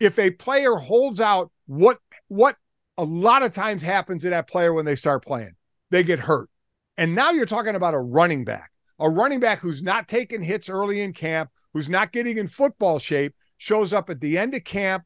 if 0.00 0.18
a 0.18 0.30
player 0.30 0.74
holds 0.74 1.20
out 1.20 1.52
what 1.66 1.98
what 2.28 2.56
a 2.98 3.04
lot 3.04 3.42
of 3.42 3.52
times 3.52 3.82
happens 3.82 4.22
to 4.22 4.30
that 4.30 4.48
player 4.48 4.72
when 4.72 4.86
they 4.86 4.96
start 4.96 5.24
playing, 5.24 5.54
they 5.90 6.02
get 6.02 6.20
hurt. 6.20 6.48
And 6.96 7.14
now 7.14 7.30
you're 7.30 7.46
talking 7.46 7.76
about 7.76 7.94
a 7.94 7.98
running 7.98 8.44
back, 8.44 8.72
a 8.98 9.08
running 9.08 9.40
back 9.40 9.60
who's 9.60 9.82
not 9.82 10.08
taking 10.08 10.42
hits 10.42 10.68
early 10.68 11.02
in 11.02 11.12
camp, 11.12 11.50
who's 11.74 11.88
not 11.88 12.12
getting 12.12 12.38
in 12.38 12.48
football 12.48 12.98
shape, 12.98 13.34
shows 13.58 13.92
up 13.92 14.10
at 14.10 14.20
the 14.20 14.36
end 14.36 14.54
of 14.54 14.64
camp 14.64 15.04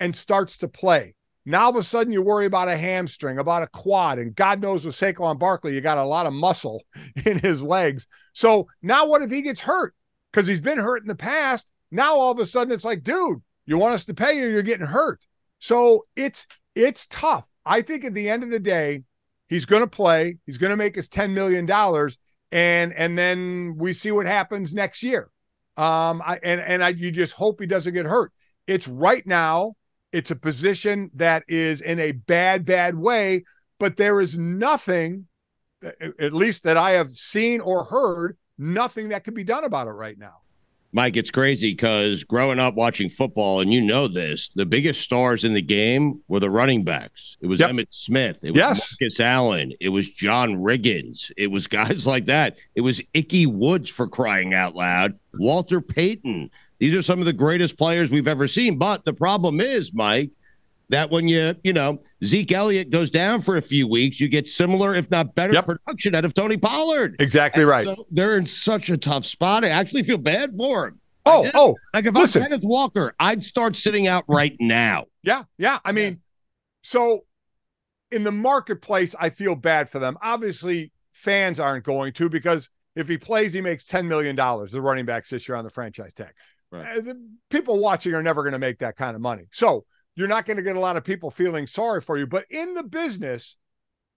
and 0.00 0.14
starts 0.14 0.58
to 0.58 0.68
play. 0.68 1.14
Now 1.44 1.64
all 1.64 1.70
of 1.70 1.76
a 1.76 1.82
sudden 1.82 2.12
you 2.12 2.22
worry 2.22 2.46
about 2.46 2.68
a 2.68 2.76
hamstring, 2.76 3.38
about 3.38 3.62
a 3.62 3.68
quad, 3.68 4.18
and 4.18 4.34
God 4.34 4.60
knows 4.60 4.84
with 4.84 4.94
Saquon 4.94 5.38
Barkley, 5.38 5.74
you 5.74 5.80
got 5.80 5.98
a 5.98 6.04
lot 6.04 6.26
of 6.26 6.32
muscle 6.32 6.84
in 7.24 7.38
his 7.38 7.62
legs. 7.62 8.06
So 8.34 8.68
now 8.82 9.06
what 9.06 9.22
if 9.22 9.30
he 9.30 9.42
gets 9.42 9.60
hurt? 9.60 9.94
Because 10.30 10.46
he's 10.46 10.60
been 10.60 10.78
hurt 10.78 11.02
in 11.02 11.08
the 11.08 11.14
past. 11.14 11.70
Now 11.90 12.16
all 12.16 12.32
of 12.32 12.38
a 12.38 12.44
sudden 12.44 12.72
it's 12.72 12.84
like, 12.84 13.02
dude, 13.02 13.42
you 13.64 13.78
want 13.78 13.94
us 13.94 14.04
to 14.06 14.14
pay 14.14 14.38
you, 14.38 14.48
you're 14.48 14.62
getting 14.62 14.86
hurt. 14.86 15.26
So 15.58 16.06
it's 16.16 16.46
it's 16.74 17.06
tough. 17.06 17.46
I 17.66 17.82
think 17.82 18.04
at 18.04 18.14
the 18.14 18.30
end 18.30 18.42
of 18.42 18.50
the 18.50 18.60
day, 18.60 19.02
he's 19.48 19.66
going 19.66 19.82
to 19.82 19.88
play. 19.88 20.38
He's 20.46 20.58
going 20.58 20.70
to 20.70 20.76
make 20.76 20.94
his 20.94 21.08
ten 21.08 21.34
million 21.34 21.66
dollars, 21.66 22.18
and 22.52 22.92
and 22.92 23.18
then 23.18 23.74
we 23.76 23.92
see 23.92 24.12
what 24.12 24.26
happens 24.26 24.74
next 24.74 25.02
year. 25.02 25.30
Um, 25.76 26.22
I 26.24 26.38
and 26.42 26.60
and 26.60 26.82
I 26.82 26.90
you 26.90 27.10
just 27.10 27.34
hope 27.34 27.60
he 27.60 27.66
doesn't 27.66 27.94
get 27.94 28.06
hurt. 28.06 28.32
It's 28.66 28.88
right 28.88 29.26
now. 29.26 29.74
It's 30.12 30.30
a 30.30 30.36
position 30.36 31.10
that 31.14 31.44
is 31.48 31.80
in 31.80 31.98
a 31.98 32.12
bad, 32.12 32.64
bad 32.64 32.96
way, 32.96 33.44
but 33.78 33.96
there 33.96 34.20
is 34.20 34.38
nothing, 34.38 35.26
at 35.82 36.32
least 36.32 36.64
that 36.64 36.76
I 36.76 36.92
have 36.92 37.10
seen 37.10 37.60
or 37.60 37.84
heard, 37.84 38.36
nothing 38.56 39.10
that 39.10 39.24
can 39.24 39.34
be 39.34 39.44
done 39.44 39.64
about 39.64 39.86
it 39.86 39.92
right 39.92 40.18
now. 40.18 40.40
Mike, 40.92 41.18
it's 41.18 41.30
crazy 41.30 41.72
because 41.72 42.24
growing 42.24 42.58
up 42.58 42.74
watching 42.74 43.10
football, 43.10 43.60
and 43.60 43.72
you 43.72 43.80
know 43.80 44.08
this, 44.08 44.48
the 44.48 44.64
biggest 44.64 45.02
stars 45.02 45.44
in 45.44 45.52
the 45.52 45.60
game 45.60 46.22
were 46.28 46.40
the 46.40 46.48
running 46.48 46.82
backs. 46.82 47.36
It 47.42 47.46
was 47.46 47.60
yep. 47.60 47.70
Emmitt 47.70 47.88
Smith. 47.90 48.42
It 48.42 48.52
was 48.52 48.58
yes. 48.58 48.96
Marcus 49.00 49.20
Allen. 49.20 49.74
It 49.80 49.90
was 49.90 50.08
John 50.08 50.56
Riggins. 50.56 51.30
It 51.36 51.48
was 51.48 51.66
guys 51.68 52.06
like 52.06 52.24
that. 52.24 52.56
It 52.74 52.80
was 52.80 53.02
Ickey 53.12 53.44
Woods 53.44 53.90
for 53.90 54.08
crying 54.08 54.54
out 54.54 54.74
loud. 54.74 55.18
Walter 55.34 55.82
Payton. 55.82 56.50
These 56.78 56.94
are 56.94 57.02
some 57.02 57.18
of 57.18 57.26
the 57.26 57.32
greatest 57.32 57.76
players 57.76 58.10
we've 58.10 58.28
ever 58.28 58.46
seen. 58.46 58.78
But 58.78 59.04
the 59.04 59.12
problem 59.12 59.60
is, 59.60 59.92
Mike, 59.92 60.30
that 60.90 61.10
when 61.10 61.28
you, 61.28 61.54
you 61.64 61.72
know, 61.72 62.00
Zeke 62.24 62.52
Elliott 62.52 62.90
goes 62.90 63.10
down 63.10 63.42
for 63.42 63.56
a 63.56 63.62
few 63.62 63.86
weeks, 63.88 64.20
you 64.20 64.28
get 64.28 64.48
similar, 64.48 64.94
if 64.94 65.10
not 65.10 65.34
better, 65.34 65.52
yep. 65.52 65.66
production 65.66 66.14
out 66.14 66.24
of 66.24 66.34
Tony 66.34 66.56
Pollard. 66.56 67.16
Exactly 67.18 67.62
and 67.62 67.70
right. 67.70 67.84
So 67.84 68.06
they're 68.10 68.38
in 68.38 68.46
such 68.46 68.88
a 68.90 68.96
tough 68.96 69.24
spot. 69.24 69.64
I 69.64 69.68
actually 69.68 70.02
feel 70.04 70.18
bad 70.18 70.52
for 70.54 70.88
him. 70.88 71.00
Oh, 71.26 71.50
oh, 71.52 71.76
like 71.92 72.06
if 72.06 72.14
listen. 72.14 72.42
I'm 72.42 72.48
Kenneth 72.48 72.64
Walker, 72.64 73.14
I'd 73.20 73.42
start 73.42 73.76
sitting 73.76 74.06
out 74.06 74.24
right 74.28 74.56
now. 74.60 75.04
Yeah, 75.22 75.44
yeah. 75.58 75.78
I 75.84 75.92
mean, 75.92 76.12
yeah. 76.12 76.18
so 76.82 77.24
in 78.10 78.24
the 78.24 78.32
marketplace, 78.32 79.14
I 79.18 79.28
feel 79.28 79.54
bad 79.54 79.90
for 79.90 79.98
them. 79.98 80.16
Obviously, 80.22 80.90
fans 81.12 81.60
aren't 81.60 81.84
going 81.84 82.14
to 82.14 82.30
because 82.30 82.70
if 82.96 83.08
he 83.08 83.18
plays, 83.18 83.52
he 83.52 83.60
makes 83.60 83.84
$10 83.84 84.06
million, 84.06 84.34
the 84.36 84.80
running 84.80 85.04
backs 85.04 85.28
this 85.30 85.46
year 85.48 85.56
on 85.56 85.64
the 85.64 85.70
franchise 85.70 86.14
tag. 86.14 86.32
Right. 86.70 86.98
Uh, 86.98 87.00
the 87.00 87.28
people 87.50 87.80
watching 87.80 88.14
are 88.14 88.22
never 88.22 88.42
going 88.42 88.52
to 88.52 88.58
make 88.58 88.78
that 88.78 88.96
kind 88.96 89.14
of 89.14 89.22
money. 89.22 89.48
So 89.52 89.84
you're 90.14 90.28
not 90.28 90.46
going 90.46 90.56
to 90.56 90.62
get 90.62 90.76
a 90.76 90.80
lot 90.80 90.96
of 90.96 91.04
people 91.04 91.30
feeling 91.30 91.66
sorry 91.66 92.00
for 92.00 92.18
you. 92.18 92.26
But 92.26 92.44
in 92.50 92.74
the 92.74 92.82
business 92.82 93.56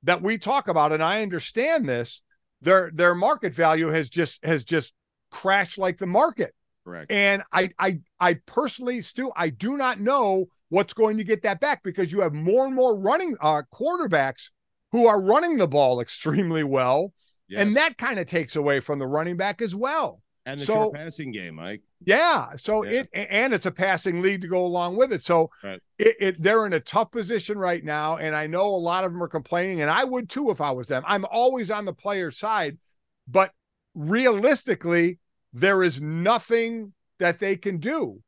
that 0.04 0.22
we 0.22 0.38
talk 0.38 0.68
about, 0.68 0.91
and 0.91 1.04
I 1.04 1.22
understand 1.22 1.88
this, 1.88 2.22
their 2.62 2.91
their 2.93 3.16
market 3.16 3.54
value 3.54 3.88
has 3.88 4.10
just 4.10 4.43
has 4.45 4.64
just 4.64 4.93
crashed 5.30 5.78
like 5.78 5.97
the 5.97 6.08
market. 6.08 6.54
Correct. 6.84 7.12
And 7.12 7.43
I 7.52 7.70
I 7.80 7.99
I 8.20 8.34
personally, 8.45 9.02
Stu, 9.02 9.32
I 9.36 9.49
do 9.49 9.78
not 9.78 9.99
know 9.99 10.45
what's 10.70 10.93
going 10.93 11.18
to 11.18 11.24
get 11.24 11.43
that 11.43 11.60
back 11.60 11.84
because 11.84 12.12
you 12.12 12.22
have 12.22 12.34
more 12.34 12.66
and 12.66 12.76
more 12.76 12.97
running 12.97 13.36
uh, 13.41 13.62
quarterbacks 13.74 14.49
who 14.91 15.08
are 15.08 15.22
running 15.22 15.58
the 15.58 15.68
ball 15.68 15.99
extremely 16.02 16.64
well. 16.64 17.14
Yes. 17.47 17.64
And 17.64 17.76
that 17.76 17.97
kind 17.97 18.18
of 18.18 18.28
takes 18.28 18.56
away 18.56 18.80
from 18.80 18.99
the 18.99 19.08
running 19.08 19.38
back 19.38 19.62
as 19.62 19.76
well. 19.76 20.22
And 20.45 20.59
the 20.59 20.65
so, 20.65 20.91
passing 20.91 21.31
game, 21.31 21.55
Mike. 21.55 21.81
Yeah. 22.03 22.55
So 22.55 22.83
yeah. 22.83 23.03
it 23.03 23.09
and 23.13 23.53
it's 23.53 23.67
a 23.67 23.71
passing 23.71 24.21
lead 24.21 24.41
to 24.41 24.47
go 24.47 24.65
along 24.65 24.97
with 24.97 25.13
it. 25.13 25.21
So 25.21 25.51
right. 25.63 25.79
it, 25.99 26.15
it, 26.19 26.41
they're 26.41 26.65
in 26.65 26.73
a 26.73 26.79
tough 26.79 27.11
position 27.11 27.59
right 27.59 27.83
now. 27.83 28.17
And 28.17 28.35
I 28.35 28.47
know 28.47 28.65
a 28.65 28.65
lot 28.65 29.03
of 29.03 29.11
them 29.11 29.21
are 29.21 29.27
complaining, 29.27 29.81
and 29.81 29.91
I 29.91 30.03
would 30.03 30.29
too 30.29 30.49
if 30.49 30.59
I 30.59 30.71
was 30.71 30.87
them. 30.87 31.03
I'm 31.05 31.25
always 31.25 31.69
on 31.69 31.85
the 31.85 31.93
player 31.93 32.31
side, 32.31 32.79
but 33.27 33.51
realistically, 33.93 35.19
there 35.53 35.83
is 35.83 36.01
nothing 36.01 36.93
that 37.19 37.39
they 37.39 37.55
can 37.55 37.77
do, 37.77 38.19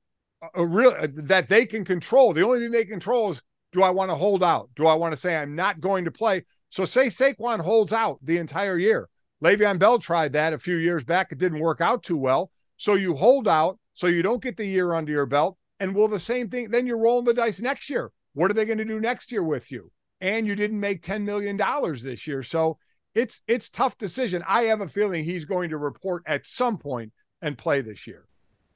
a 0.54 0.66
real 0.66 0.92
uh, 0.92 1.08
that 1.16 1.48
they 1.48 1.66
can 1.66 1.84
control. 1.84 2.34
The 2.34 2.46
only 2.46 2.60
thing 2.60 2.72
they 2.72 2.86
control 2.86 3.32
is 3.32 3.42
do 3.72 3.82
I 3.82 3.90
want 3.90 4.12
to 4.12 4.16
hold 4.16 4.44
out? 4.44 4.70
Do 4.76 4.86
I 4.86 4.94
want 4.94 5.14
to 5.14 5.20
say 5.20 5.36
I'm 5.36 5.56
not 5.56 5.82
going 5.82 6.06
to 6.06 6.12
play? 6.12 6.44
So 6.70 6.86
say 6.86 7.08
Saquon 7.08 7.60
holds 7.60 7.92
out 7.92 8.20
the 8.22 8.38
entire 8.38 8.78
year. 8.78 9.10
Le'Veon 9.44 9.78
Bell 9.78 10.00
tried 10.00 10.34
that 10.34 10.54
a 10.54 10.58
few 10.58 10.78
years 10.78 11.04
back. 11.04 11.32
It 11.32 11.38
didn't 11.38 11.60
work 11.60 11.82
out 11.82 12.02
too 12.02 12.18
well. 12.18 12.50
So 12.78 12.94
you 12.94 13.14
hold 13.14 13.48
out 13.48 13.78
so 13.94 14.08
you 14.08 14.24
don't 14.24 14.42
get 14.42 14.56
the 14.56 14.66
year 14.66 14.94
under 14.94 15.12
your 15.12 15.26
belt. 15.26 15.58
And 15.80 15.94
will 15.94 16.08
the 16.08 16.20
same 16.20 16.50
thing, 16.50 16.70
then 16.70 16.88
you're 16.88 16.98
rolling 16.98 17.26
the 17.26 17.34
dice 17.34 17.60
next 17.60 17.90
year. 17.90 18.12
What 18.34 18.50
are 18.50 18.54
they 18.54 18.66
going 18.66 18.78
to 18.78 18.86
do 18.86 19.02
next 19.02 19.32
year 19.32 19.44
with 19.44 19.72
you? 19.72 19.92
And 20.22 20.48
you 20.48 20.56
didn't 20.56 20.80
make 20.80 21.04
$10 21.04 21.24
million 21.24 21.58
this 22.02 22.26
year. 22.26 22.42
So 22.42 22.78
it's 23.16 23.42
it's 23.48 23.70
tough 23.70 23.98
decision. 23.98 24.44
I 24.48 24.64
have 24.64 24.82
a 24.82 24.88
feeling 24.88 25.24
he's 25.24 25.46
going 25.46 25.70
to 25.72 25.78
report 25.78 26.24
at 26.26 26.46
some 26.46 26.78
point 26.78 27.12
and 27.42 27.58
play 27.58 27.82
this 27.82 28.08
year. 28.08 28.26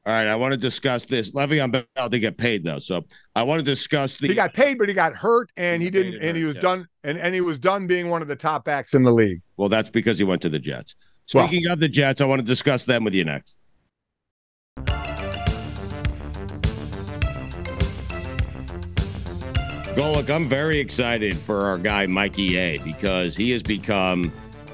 All 0.06 0.14
right, 0.14 0.28
I 0.28 0.36
want 0.36 0.52
to 0.52 0.58
discuss 0.58 1.06
this. 1.06 1.32
Le'Veon 1.32 1.84
Bell 1.96 2.10
to 2.10 2.20
get 2.20 2.38
paid 2.38 2.64
though, 2.64 2.80
so 2.80 3.06
I 3.36 3.44
want 3.44 3.60
to 3.60 3.66
discuss 3.66 4.16
the. 4.16 4.28
He 4.28 4.36
got 4.36 4.54
paid, 4.54 4.78
but 4.78 4.88
he 4.88 4.96
got 4.96 5.14
hurt, 5.14 5.50
and 5.58 5.82
he, 5.82 5.88
he 5.88 5.92
didn't, 5.92 6.14
and 6.16 6.24
hurt, 6.24 6.36
he 6.36 6.44
was 6.46 6.56
yeah. 6.56 6.62
done, 6.62 6.88
and 7.04 7.18
and 7.18 7.36
he 7.36 7.42
was 7.42 7.60
done 7.60 7.88
being 7.88 8.10
one 8.10 8.22
of 8.22 8.30
the 8.30 8.36
top 8.36 8.64
backs 8.64 8.94
in 8.94 9.04
the 9.04 9.12
league. 9.12 9.42
Well, 9.58 9.70
that's 9.70 9.90
because 9.90 10.18
he 10.18 10.24
went 10.24 10.42
to 10.44 10.50
the 10.50 10.60
Jets. 10.60 10.96
Speaking 11.26 11.64
well, 11.66 11.74
of 11.74 11.80
the 11.80 11.90
Jets, 11.90 12.22
I 12.22 12.26
want 12.26 12.40
to 12.40 12.46
discuss 12.46 12.86
them 12.86 13.04
with 13.04 13.14
you 13.14 13.26
next. 13.26 13.58
Golic, 19.98 20.30
I'm 20.30 20.46
very 20.46 20.80
excited 20.80 21.36
for 21.36 21.64
our 21.64 21.80
guy 21.80 22.06
Mikey 22.06 22.56
A 22.58 22.78
because 22.84 23.36
he 23.36 23.50
has 23.50 23.64
become, 23.64 24.32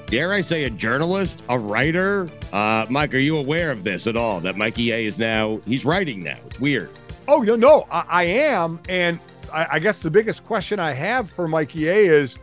dare 0.07 0.33
I 0.33 0.41
say, 0.41 0.65
a 0.65 0.69
journalist, 0.69 1.41
a 1.47 1.57
writer. 1.57 2.27
Uh, 2.51 2.85
Mike, 2.89 3.13
are 3.13 3.19
you 3.19 3.37
aware 3.37 3.71
of 3.71 3.85
this 3.85 4.05
at 4.05 4.17
all? 4.17 4.41
That 4.41 4.57
Mikey 4.57 4.91
A 4.91 5.05
is 5.05 5.17
now 5.17 5.61
he's 5.65 5.85
writing 5.85 6.21
now. 6.21 6.37
It's 6.47 6.59
weird. 6.59 6.89
Oh 7.29 7.41
no, 7.41 7.55
no, 7.55 7.87
I, 7.89 8.03
I 8.09 8.23
am, 8.25 8.81
and 8.89 9.17
I, 9.53 9.67
I 9.71 9.79
guess 9.79 10.01
the 10.01 10.11
biggest 10.11 10.45
question 10.45 10.77
I 10.77 10.91
have 10.91 11.31
for 11.31 11.47
Mikey 11.47 11.87
A 11.87 11.95
is, 11.95 12.37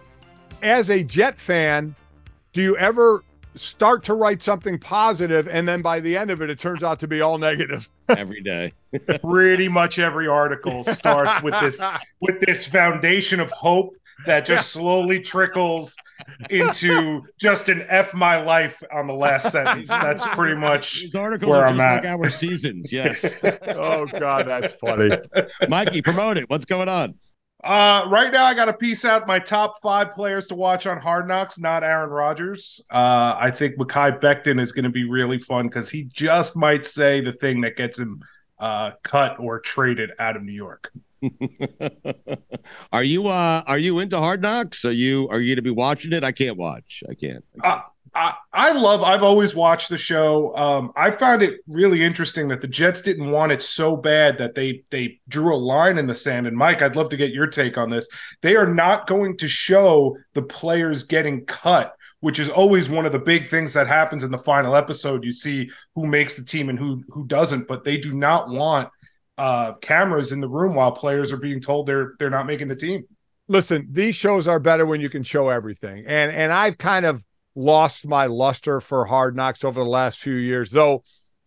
as 0.62 0.88
a 0.88 1.05
Jet 1.05 1.36
fan, 1.36 1.95
do 2.53 2.62
you 2.62 2.76
ever 2.76 3.22
start 3.55 4.05
to 4.05 4.14
write 4.14 4.42
something 4.42 4.78
positive 4.78 5.48
and 5.48 5.66
then 5.66 5.82
by 5.82 5.98
the 6.01 6.16
end 6.16 6.30
of 6.30 6.40
it 6.40 6.51
it 6.51 6.59
turns 6.59 6.84
out 6.84 7.01
to 7.01 7.09
be 7.09 7.20
all 7.20 7.36
negative 7.36 7.88
every 8.09 8.40
day 8.40 8.72
pretty 9.22 9.68
much 9.68 9.98
every 9.98 10.28
article 10.28 10.84
starts 10.84 11.42
with 11.42 11.59
this 11.61 11.80
with 12.20 12.38
this 12.40 12.64
foundation 12.66 13.40
of 13.40 13.51
hope 13.51 13.94
that 14.26 14.44
just 14.44 14.74
yeah. 14.74 14.80
slowly 14.80 15.20
trickles 15.20 15.96
into 16.51 17.22
just 17.38 17.70
an 17.70 17.84
F 17.88 18.12
my 18.12 18.40
life 18.40 18.82
on 18.92 19.07
the 19.07 19.14
last 19.14 19.51
sentence. 19.51 19.88
That's 19.88 20.26
pretty 20.28 20.57
much 20.57 21.01
These 21.01 21.14
articles 21.14 21.51
where 21.51 21.62
are 21.62 21.68
I'm 21.68 21.80
at. 21.80 22.05
like 22.05 22.12
our 22.12 22.28
seasons. 22.28 22.92
Yes. 22.92 23.36
oh 23.68 24.05
God, 24.05 24.46
that's 24.46 24.72
funny. 24.72 25.16
Mikey, 25.68 26.03
promote 26.03 26.36
it. 26.36 26.51
What's 26.51 26.66
going 26.66 26.90
on? 26.90 27.14
Uh, 27.62 28.06
right 28.08 28.32
now, 28.32 28.44
I 28.44 28.54
got 28.54 28.66
to 28.66 28.72
piece 28.72 29.04
out 29.04 29.26
my 29.26 29.38
top 29.38 29.80
five 29.82 30.14
players 30.14 30.46
to 30.46 30.54
watch 30.54 30.86
on 30.86 30.98
Hard 30.98 31.28
Knocks, 31.28 31.58
not 31.58 31.84
Aaron 31.84 32.08
Rodgers. 32.08 32.80
Uh, 32.90 33.36
I 33.38 33.50
think 33.50 33.76
Mekhi 33.76 34.18
Becton 34.18 34.61
is 34.61 34.72
going 34.72 34.84
to 34.84 34.90
be 34.90 35.04
really 35.04 35.38
fun 35.38 35.66
because 35.66 35.90
he 35.90 36.04
just 36.04 36.56
might 36.56 36.86
say 36.86 37.20
the 37.20 37.32
thing 37.32 37.61
that 37.61 37.76
gets 37.76 37.98
him 37.98 38.22
uh, 38.58 38.92
cut 39.02 39.38
or 39.38 39.61
traded 39.61 40.11
out 40.18 40.36
of 40.36 40.42
New 40.42 40.52
York. 40.52 40.90
are 42.92 43.02
you 43.04 43.26
uh 43.26 43.62
are 43.66 43.78
you 43.78 43.98
into 43.98 44.16
Hard 44.16 44.40
Knocks? 44.40 44.86
Are 44.86 44.92
you 44.92 45.28
are 45.28 45.38
you 45.38 45.50
going 45.50 45.56
to 45.56 45.62
be 45.62 45.70
watching 45.70 46.14
it? 46.14 46.24
I 46.24 46.32
can't 46.32 46.56
watch. 46.56 47.02
I 47.11 47.14
can't. 47.14 47.44
I 47.62 47.68
can't. 47.68 47.82
I, 48.14 48.34
I 48.52 48.72
love 48.72 49.02
I've 49.02 49.22
always 49.22 49.54
watched 49.54 49.88
the 49.88 49.98
show. 49.98 50.56
Um, 50.56 50.92
I 50.96 51.11
found 51.11 51.42
it 51.42 51.61
really 51.68 52.02
interesting 52.02 52.48
that 52.48 52.61
the 52.61 52.66
Jets 52.66 53.02
didn't 53.02 53.30
want 53.30 53.52
it 53.52 53.62
so 53.62 53.96
bad 53.96 54.38
that 54.38 54.54
they 54.54 54.82
they 54.90 55.20
drew 55.28 55.54
a 55.54 55.56
line 55.56 55.96
in 55.96 56.06
the 56.06 56.14
sand. 56.14 56.46
And 56.46 56.56
Mike, 56.56 56.82
I'd 56.82 56.96
love 56.96 57.08
to 57.11 57.16
get 57.16 57.32
your 57.32 57.46
take 57.46 57.78
on 57.78 57.88
this. 57.88 58.08
They 58.42 58.56
are 58.56 58.72
not 58.72 59.06
going 59.06 59.36
to 59.38 59.48
show 59.48 60.16
the 60.34 60.42
players 60.42 61.04
getting 61.04 61.44
cut, 61.46 61.94
which 62.18 62.40
is 62.40 62.48
always 62.48 62.90
one 62.90 63.06
of 63.06 63.12
the 63.12 63.18
big 63.18 63.48
things 63.48 63.72
that 63.74 63.86
happens 63.86 64.24
in 64.24 64.32
the 64.32 64.38
final 64.38 64.74
episode. 64.74 65.24
You 65.24 65.32
see 65.32 65.70
who 65.94 66.06
makes 66.06 66.34
the 66.34 66.44
team 66.44 66.68
and 66.68 66.78
who 66.78 67.04
who 67.08 67.26
doesn't, 67.26 67.68
but 67.68 67.84
they 67.84 67.96
do 67.96 68.12
not 68.12 68.48
want 68.48 68.88
uh, 69.38 69.74
cameras 69.74 70.32
in 70.32 70.40
the 70.40 70.48
room 70.48 70.74
while 70.74 70.92
players 70.92 71.32
are 71.32 71.38
being 71.38 71.61
told 71.61 71.86
they're 71.86 72.14
they're 72.18 72.28
not 72.28 72.46
making 72.46 72.68
the 72.68 72.76
team. 72.76 73.04
Listen, 73.46 73.88
these 73.90 74.14
shows 74.14 74.46
are 74.46 74.61
better 74.61 74.84
when 74.84 75.00
you 75.00 75.08
can 75.08 75.22
show 75.22 75.48
everything. 75.48 76.04
And 76.06 76.32
and 76.32 76.52
I've 76.52 76.76
kind 76.76 77.06
of 77.06 77.24
lost 77.55 78.07
my 78.07 78.26
luster 78.26 78.80
for 78.80 79.05
hard 79.05 79.36
knocks 79.36 79.64
over 79.64 79.80
the 79.80 79.88
last 79.88 80.18
few 80.18 80.34
years, 80.34 80.70
though 80.70 81.03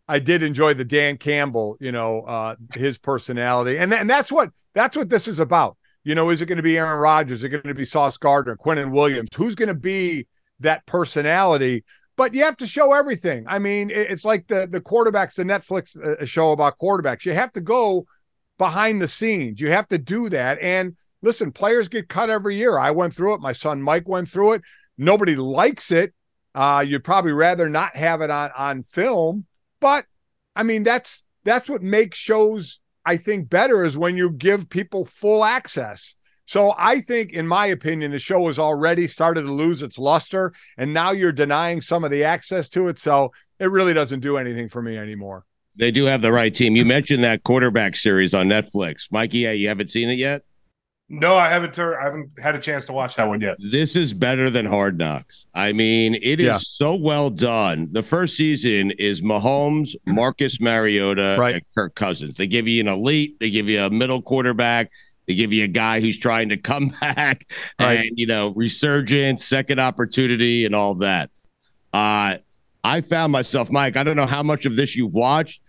I 0.08 0.20
did 0.20 0.44
enjoy 0.44 0.74
the 0.74 0.86
Dan 0.86 1.18
Campbell, 1.18 1.78
you 1.80 1.92
know, 1.92 2.22
uh, 2.22 2.56
his 2.74 2.98
personality. 2.98 3.78
And, 3.78 3.92
th- 3.92 4.02
and 4.02 4.10
that's 4.10 4.32
what 4.32 4.52
that's 4.74 4.98
what 4.98 5.10
this 5.10 5.28
is 5.28 5.40
about. 5.40 5.78
You 6.04 6.16
know, 6.16 6.30
is 6.30 6.42
it 6.42 6.48
going 6.48 6.58
to 6.58 6.64
be 6.64 6.78
Aaron 6.78 7.00
Rodgers? 7.00 7.40
Is 7.40 7.44
it 7.46 7.50
going 7.50 7.64
to 7.64 7.74
be 7.74 7.86
Sauce 7.86 8.18
Gardner, 8.18 8.58
Quinnen 8.58 8.92
Williams? 8.92 9.30
Who's 9.36 9.56
going 9.56 9.70
to 9.70 9.74
be 9.76 10.28
that 10.60 10.86
personality? 10.86 11.86
But 12.18 12.34
you 12.34 12.44
have 12.44 12.58
to 12.58 12.68
show 12.68 12.94
everything. 12.94 13.46
I 13.48 13.58
mean, 13.60 13.90
it's 13.90 14.26
like 14.26 14.48
the 14.48 14.68
the 14.70 14.82
quarterbacks, 14.82 15.36
the 15.36 15.44
Netflix 15.44 15.98
uh, 15.98 16.26
show 16.26 16.52
about 16.52 16.78
quarterbacks. 16.78 17.26
You 17.26 17.34
have 17.34 17.54
to 17.54 17.62
go 17.62 18.06
behind 18.58 19.02
the 19.02 19.08
scenes. 19.08 19.60
You 19.60 19.70
have 19.70 19.88
to 19.88 19.98
do 19.98 20.30
that. 20.30 20.60
And 20.60 20.96
listen, 21.22 21.52
players 21.52 21.88
get 21.88 22.10
cut 22.10 22.30
every 22.30 22.56
year. 22.56 22.78
I 22.78 22.92
went 22.92 23.16
through 23.16 23.36
it. 23.36 23.42
My 23.42 23.54
son 23.54 23.82
Mike 23.82 24.08
went 24.08 24.28
through 24.28 24.54
it. 24.54 24.62
Nobody 24.98 25.36
likes 25.36 25.92
it. 25.92 26.14
Uh, 26.56 26.84
you'd 26.86 27.04
probably 27.04 27.32
rather 27.32 27.68
not 27.68 27.96
have 27.96 28.22
it 28.22 28.30
on 28.30 28.52
on 28.56 28.84
film, 28.84 29.46
but 29.80 30.06
I 30.56 30.64
mean 30.64 30.84
that's 30.84 31.24
that's 31.44 31.70
what 31.70 31.82
makes 31.82 32.18
shows 32.18 32.80
I 33.06 33.18
think 33.18 33.50
better 33.50 33.84
is 33.84 33.98
when 33.98 34.16
you 34.16 34.32
give 34.32 34.70
people 34.70 35.06
full 35.06 35.44
access. 35.44 36.16
So 36.46 36.74
I 36.78 37.00
think, 37.00 37.32
in 37.32 37.48
my 37.48 37.68
opinion, 37.68 38.12
the 38.12 38.20
show 38.20 38.48
has 38.48 38.60
already 38.60 39.08
started 39.08 39.44
to 39.44 39.52
lose 39.52 39.82
its 39.82 39.98
luster, 39.98 40.54
and 40.78 40.94
now 40.94 41.12
you're 41.12 41.32
denying 41.32 41.82
some 41.82 42.04
of 42.04 42.12
the 42.12 42.24
access 42.24 42.70
to 42.70 42.90
it. 42.90 43.00
So 43.00 43.32
it 43.60 43.72
really 43.72 43.94
doesn't 43.94 44.20
do 44.20 44.38
anything 44.38 44.68
for 44.68 44.82
me 44.82 44.98
anymore. 44.98 45.46
They 45.76 45.90
do 45.90 46.06
have 46.06 46.22
the 46.22 46.32
right 46.32 46.54
team. 46.54 46.76
You 46.76 46.86
mentioned 46.86 47.24
that 47.24 47.44
quarterback 47.44 47.96
series 47.96 48.34
on 48.34 48.48
Netflix, 48.48 49.12
Mikey. 49.12 49.40
Yeah, 49.40 49.52
you 49.52 49.70
haven't 49.70 49.90
seen 49.90 50.10
it 50.10 50.20
yet. 50.20 50.44
No, 51.10 51.36
I 51.36 51.50
haven't. 51.50 51.74
Ter- 51.74 52.00
I 52.00 52.06
haven't 52.06 52.32
had 52.40 52.56
a 52.56 52.60
chance 52.60 52.86
to 52.88 52.94
watch 52.94 53.16
that 53.18 53.28
one 53.28 53.42
yet. 53.42 53.58
This 53.60 53.96
is 53.96 54.14
better 54.14 54.50
than 54.50 54.66
Hard 54.66 54.98
Knocks. 54.98 55.48
I 55.54 55.74
mean, 55.74 56.16
it 56.16 56.40
is 56.40 56.48
yeah. 56.48 56.58
so 56.58 56.96
well 56.96 57.30
done. 57.30 57.90
The 57.92 58.02
first 58.02 58.36
season 58.36 58.92
is 58.92 59.22
Mahomes, 59.22 59.96
Marcus 60.06 60.60
Mariota, 60.62 61.36
right. 61.38 61.56
and 61.56 61.64
Kirk 61.76 61.94
Cousins. 61.96 62.36
They 62.36 62.48
give 62.48 62.68
you 62.68 62.82
an 62.82 62.88
elite. 62.88 63.40
They 63.40 63.50
give 63.50 63.68
you 63.68 63.82
a 63.82 63.90
middle 63.90 64.22
quarterback. 64.22 64.92
They 65.28 65.36
give 65.36 65.54
you 65.54 65.66
a 65.66 65.68
guy 65.68 66.00
who's 66.00 66.18
trying 66.18 66.50
to 66.50 66.58
come 66.58 66.88
back 67.02 67.46
right. 67.80 68.00
and 68.00 68.12
you 68.16 68.26
know 68.26 68.50
resurgence, 68.50 69.46
second 69.46 69.80
opportunity, 69.80 70.66
and 70.66 70.74
all 70.74 70.96
that. 70.96 71.30
Uh, 71.94 72.38
I 72.84 73.02
found 73.02 73.32
myself, 73.32 73.70
Mike. 73.70 73.98
I 73.98 74.04
don't 74.04 74.18
know 74.18 74.26
how 74.26 74.44
much 74.44 74.66
of 74.66 74.76
this 74.76 74.96
you've 74.96 75.14
watched, 75.14 75.62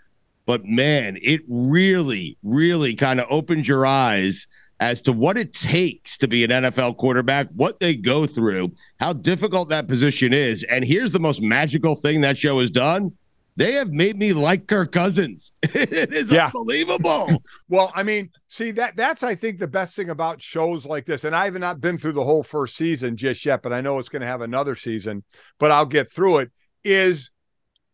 but 0.47 0.65
man, 0.65 1.19
it 1.21 1.43
really, 1.49 2.39
really 2.43 2.95
kind 2.95 3.21
of 3.21 3.27
opened 3.31 3.69
your 3.69 3.85
eyes 3.85 4.47
as 4.81 5.01
to 5.03 5.13
what 5.13 5.39
it 5.39 5.53
takes 5.53 6.19
to 6.19 6.29
be 6.29 6.45
an 6.45 6.51
NFL 6.51 6.97
quarterback, 6.97 7.49
what 7.55 7.81
they 7.81 7.95
go 7.95 8.27
through, 8.27 8.73
how 8.99 9.13
difficult 9.13 9.69
that 9.69 9.89
position 9.89 10.33
is. 10.33 10.63
And 10.65 10.85
here's 10.85 11.13
the 11.13 11.21
most 11.21 11.41
magical 11.41 11.95
thing 11.95 12.21
that 12.23 12.37
show 12.37 12.61
has 12.61 12.71
done. 12.71 13.13
They 13.57 13.73
have 13.75 13.93
made 13.93 14.19
me 14.19 14.33
like 14.33 14.67
Kirk 14.67 14.91
Cousins. 14.91 15.53
it 15.63 16.13
is 16.13 16.33
yeah. 16.33 16.47
unbelievable. 16.47 17.29
well, 17.69 17.93
I 17.95 18.03
mean, 18.03 18.31
see 18.49 18.73
that 18.73 18.97
that's 18.97 19.23
I 19.23 19.37
think 19.37 19.59
the 19.59 19.69
best 19.69 19.95
thing 19.95 20.11
about 20.11 20.43
shows 20.43 20.87
like 20.87 21.07
this. 21.07 21.23
And 21.23 21.37
I 21.37 21.45
have 21.45 21.55
not 21.55 21.81
been 21.81 21.97
through 21.97 22.15
the 22.15 22.25
whole 22.25 22.43
first 22.43 22.77
season 22.77 23.17
just 23.17 23.47
yet, 23.47 23.63
but 23.63 23.73
I 23.73 23.81
know 23.81 24.01
it's 24.01 24.09
going 24.09 24.23
to 24.23 24.27
have 24.27 24.41
another 24.41 24.75
season, 24.75 25.23
but 25.61 25.71
I'll 25.71 25.87
get 25.87 26.11
through 26.11 26.39
it. 26.39 26.51
Is 26.83 27.31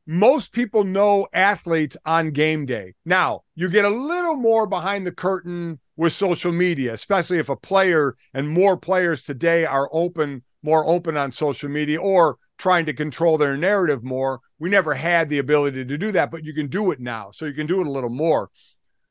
most 0.06 0.52
people 0.52 0.82
know 0.82 1.28
athletes 1.32 1.96
on 2.04 2.30
game 2.30 2.66
day. 2.66 2.94
Now, 3.04 3.42
you 3.54 3.68
get 3.68 3.84
a 3.84 3.90
little 3.90 4.36
more 4.36 4.66
behind 4.66 5.06
the 5.06 5.12
curtain 5.12 5.78
with 6.00 6.14
social 6.14 6.50
media, 6.50 6.94
especially 6.94 7.36
if 7.36 7.50
a 7.50 7.56
player 7.56 8.16
and 8.32 8.48
more 8.48 8.74
players 8.74 9.22
today 9.22 9.66
are 9.66 9.86
open, 9.92 10.42
more 10.62 10.82
open 10.88 11.14
on 11.14 11.30
social 11.30 11.68
media 11.68 12.00
or 12.00 12.38
trying 12.56 12.86
to 12.86 12.94
control 12.94 13.36
their 13.36 13.54
narrative 13.54 14.02
more. 14.02 14.40
We 14.58 14.70
never 14.70 14.94
had 14.94 15.28
the 15.28 15.40
ability 15.40 15.84
to 15.84 15.98
do 15.98 16.10
that, 16.12 16.30
but 16.30 16.42
you 16.42 16.54
can 16.54 16.68
do 16.68 16.90
it 16.90 17.00
now. 17.00 17.32
So 17.32 17.44
you 17.44 17.52
can 17.52 17.66
do 17.66 17.82
it 17.82 17.86
a 17.86 17.90
little 17.90 18.08
more. 18.08 18.48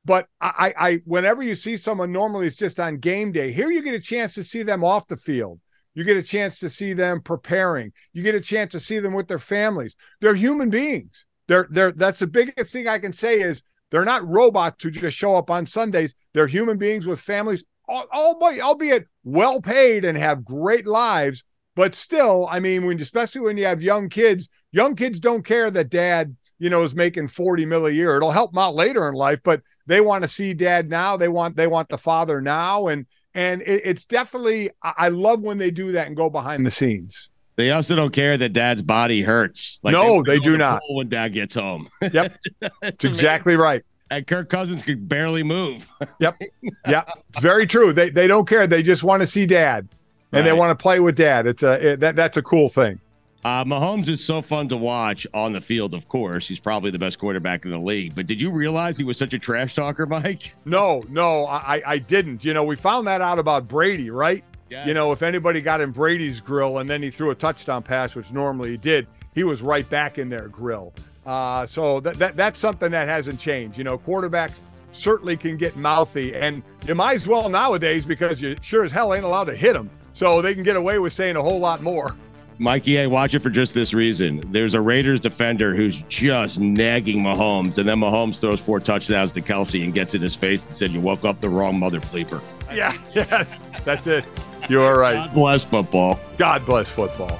But 0.03 0.29
I, 0.41 0.73
I, 0.75 1.01
whenever 1.05 1.43
you 1.43 1.53
see 1.53 1.77
someone 1.77 2.11
normally 2.11 2.47
it's 2.47 2.55
just 2.55 2.79
on 2.79 2.97
game 2.97 3.31
day, 3.31 3.51
here 3.51 3.69
you 3.69 3.83
get 3.83 3.93
a 3.93 4.01
chance 4.01 4.33
to 4.33 4.43
see 4.43 4.63
them 4.63 4.83
off 4.83 5.05
the 5.05 5.15
field. 5.15 5.59
You 5.93 6.03
get 6.03 6.17
a 6.17 6.23
chance 6.23 6.57
to 6.61 6.69
see 6.69 6.93
them 6.93 7.21
preparing. 7.21 7.93
You 8.13 8.23
get 8.23 8.33
a 8.33 8.41
chance 8.41 8.71
to 8.71 8.79
see 8.79 8.97
them 8.97 9.13
with 9.13 9.27
their 9.27 9.37
families. 9.37 9.95
They're 10.21 10.33
human 10.33 10.71
beings. 10.71 11.27
They're 11.47 11.67
they're 11.69 11.91
that's 11.91 12.19
the 12.19 12.27
biggest 12.27 12.71
thing 12.71 12.87
I 12.87 12.97
can 12.97 13.13
say 13.13 13.41
is 13.41 13.61
they're 13.91 14.05
not 14.05 14.27
robots 14.27 14.83
who 14.83 14.91
just 14.91 15.17
show 15.17 15.35
up 15.35 15.49
on 15.49 15.65
Sundays. 15.65 16.13
They're 16.33 16.47
human 16.47 16.77
beings 16.77 17.05
with 17.05 17.19
families, 17.19 17.63
albeit 17.87 19.07
well 19.23 19.61
paid 19.61 20.05
and 20.05 20.17
have 20.17 20.45
great 20.45 20.85
lives. 20.85 21.43
But 21.75 21.95
still, 21.95 22.47
I 22.51 22.59
mean, 22.59 22.85
when 22.85 22.99
especially 22.99 23.41
when 23.41 23.57
you 23.57 23.65
have 23.65 23.81
young 23.81 24.09
kids, 24.09 24.49
young 24.71 24.95
kids 24.95 25.19
don't 25.19 25.43
care 25.45 25.71
that 25.71 25.89
dad, 25.89 26.35
you 26.57 26.69
know, 26.69 26.83
is 26.83 26.93
making 26.93 27.29
40 27.29 27.65
mil 27.65 27.85
a 27.85 27.91
year. 27.91 28.17
It'll 28.17 28.31
help 28.31 28.51
them 28.51 28.59
out 28.59 28.75
later 28.75 29.07
in 29.07 29.13
life, 29.15 29.39
but 29.43 29.61
they 29.85 30.01
want 30.01 30.23
to 30.23 30.27
see 30.27 30.53
dad 30.53 30.89
now. 30.89 31.15
They 31.15 31.29
want 31.29 31.55
they 31.55 31.67
want 31.67 31.89
the 31.89 31.97
father 31.97 32.41
now. 32.41 32.87
And 32.87 33.05
and 33.33 33.61
it, 33.61 33.81
it's 33.85 34.05
definitely 34.05 34.71
I 34.83 35.09
love 35.09 35.41
when 35.41 35.57
they 35.57 35.71
do 35.71 35.93
that 35.93 36.07
and 36.07 36.17
go 36.17 36.29
behind 36.29 36.65
the 36.65 36.71
scenes. 36.71 37.31
They 37.59 37.71
also 37.71 37.93
don't 37.93 38.13
care 38.13 38.37
that 38.37 38.53
dad's 38.53 38.81
body 38.81 39.21
hurts. 39.21 39.81
Like 39.83 39.91
no, 39.91 40.23
they, 40.23 40.37
they 40.37 40.39
do 40.39 40.53
the 40.53 40.59
not. 40.59 40.81
When 40.91 41.09
dad 41.09 41.33
gets 41.33 41.53
home. 41.53 41.89
Yep. 42.13 42.39
That's 42.81 43.03
exactly 43.03 43.57
right. 43.57 43.83
And 44.09 44.25
Kirk 44.25 44.47
Cousins 44.47 44.81
could 44.81 45.09
barely 45.09 45.43
move. 45.43 45.85
yep. 46.21 46.41
Yeah. 46.87 47.03
It's 47.27 47.41
very 47.41 47.67
true. 47.67 47.91
They 47.91 48.11
they 48.11 48.27
don't 48.27 48.47
care. 48.47 48.65
They 48.65 48.81
just 48.81 49.03
want 49.03 49.23
to 49.23 49.27
see 49.27 49.45
dad. 49.45 49.89
And 50.31 50.39
right. 50.39 50.41
they 50.43 50.53
want 50.53 50.71
to 50.71 50.81
play 50.81 51.01
with 51.01 51.17
dad. 51.17 51.47
It's 51.47 51.61
a 51.61 51.85
it, 51.85 51.99
that 51.99 52.15
that's 52.15 52.37
a 52.37 52.41
cool 52.41 52.69
thing. 52.69 53.01
Uh, 53.43 53.65
Mahomes 53.65 54.07
is 54.07 54.23
so 54.23 54.41
fun 54.41 54.69
to 54.69 54.77
watch 54.77 55.27
on 55.33 55.51
the 55.51 55.59
field, 55.59 55.93
of 55.93 56.07
course. 56.07 56.47
He's 56.47 56.61
probably 56.61 56.91
the 56.91 56.99
best 56.99 57.19
quarterback 57.19 57.65
in 57.65 57.71
the 57.71 57.77
league. 57.77 58.15
But 58.15 58.25
did 58.25 58.39
you 58.39 58.51
realize 58.51 58.97
he 58.97 59.03
was 59.03 59.17
such 59.17 59.33
a 59.33 59.39
trash 59.39 59.75
talker, 59.75 60.05
Mike? 60.07 60.55
No, 60.63 61.03
no, 61.09 61.45
I, 61.47 61.81
I 61.85 61.97
didn't. 61.97 62.45
You 62.45 62.53
know, 62.53 62.63
we 62.63 62.77
found 62.77 63.05
that 63.07 63.19
out 63.19 63.37
about 63.37 63.67
Brady, 63.67 64.11
right? 64.11 64.45
Yes. 64.69 64.87
You 64.87 64.93
know, 64.93 65.11
if 65.11 65.21
anybody 65.23 65.61
got 65.61 65.81
in 65.81 65.91
Brady's 65.91 66.41
grill 66.41 66.77
and 66.77 66.89
then 66.89 67.01
he 67.01 67.09
threw 67.09 67.31
a 67.31 67.35
touchdown 67.35 67.83
pass, 67.83 68.15
which 68.15 68.31
normally 68.31 68.71
he 68.71 68.77
did, 68.77 69.07
he 69.33 69.43
was 69.43 69.61
right 69.61 69.89
back 69.89 70.17
in 70.17 70.29
their 70.29 70.47
grill. 70.47 70.93
Uh, 71.25 71.65
so 71.65 71.99
that, 71.99 72.15
that 72.15 72.35
that's 72.35 72.59
something 72.59 72.91
that 72.91 73.07
hasn't 73.07 73.39
changed. 73.39 73.77
You 73.77 73.83
know, 73.83 73.97
quarterbacks 73.97 74.61
certainly 74.91 75.37
can 75.37 75.57
get 75.57 75.75
mouthy, 75.75 76.35
and 76.35 76.63
you 76.87 76.95
might 76.95 77.15
as 77.15 77.27
well 77.27 77.49
nowadays 77.49 78.05
because 78.05 78.41
you 78.41 78.55
sure 78.61 78.83
as 78.83 78.91
hell 78.91 79.13
ain't 79.13 79.23
allowed 79.23 79.45
to 79.45 79.55
hit 79.55 79.73
them. 79.73 79.89
So 80.13 80.41
they 80.41 80.53
can 80.53 80.63
get 80.63 80.75
away 80.75 80.99
with 80.99 81.13
saying 81.13 81.35
a 81.35 81.41
whole 81.41 81.59
lot 81.59 81.81
more. 81.81 82.15
Mikey, 82.57 82.99
I 82.99 83.07
watch 83.07 83.33
it 83.33 83.39
for 83.39 83.49
just 83.49 83.73
this 83.73 83.93
reason. 83.93 84.43
There's 84.51 84.73
a 84.73 84.81
Raiders 84.81 85.21
defender 85.21 85.73
who's 85.73 86.01
just 86.03 86.59
nagging 86.59 87.21
Mahomes, 87.21 87.77
and 87.77 87.87
then 87.87 87.99
Mahomes 87.99 88.37
throws 88.39 88.59
four 88.59 88.81
touchdowns 88.81 89.31
to 89.31 89.41
Kelce 89.41 89.81
and 89.81 89.93
gets 89.93 90.13
in 90.13 90.21
his 90.21 90.35
face 90.35 90.65
and 90.65 90.75
said, 90.75 90.91
"You 90.91 90.99
woke 90.99 91.23
up 91.23 91.39
the 91.39 91.47
wrong 91.47 91.79
mother 91.79 92.01
bleeper." 92.01 92.41
Yeah, 92.73 92.97
yes, 93.15 93.55
that's 93.85 94.07
it. 94.07 94.25
You 94.69 94.81
are 94.81 94.99
right. 94.99 95.23
God 95.23 95.33
bless 95.33 95.65
football. 95.65 96.19
God 96.37 96.63
bless 96.65 96.87
football. 96.87 97.39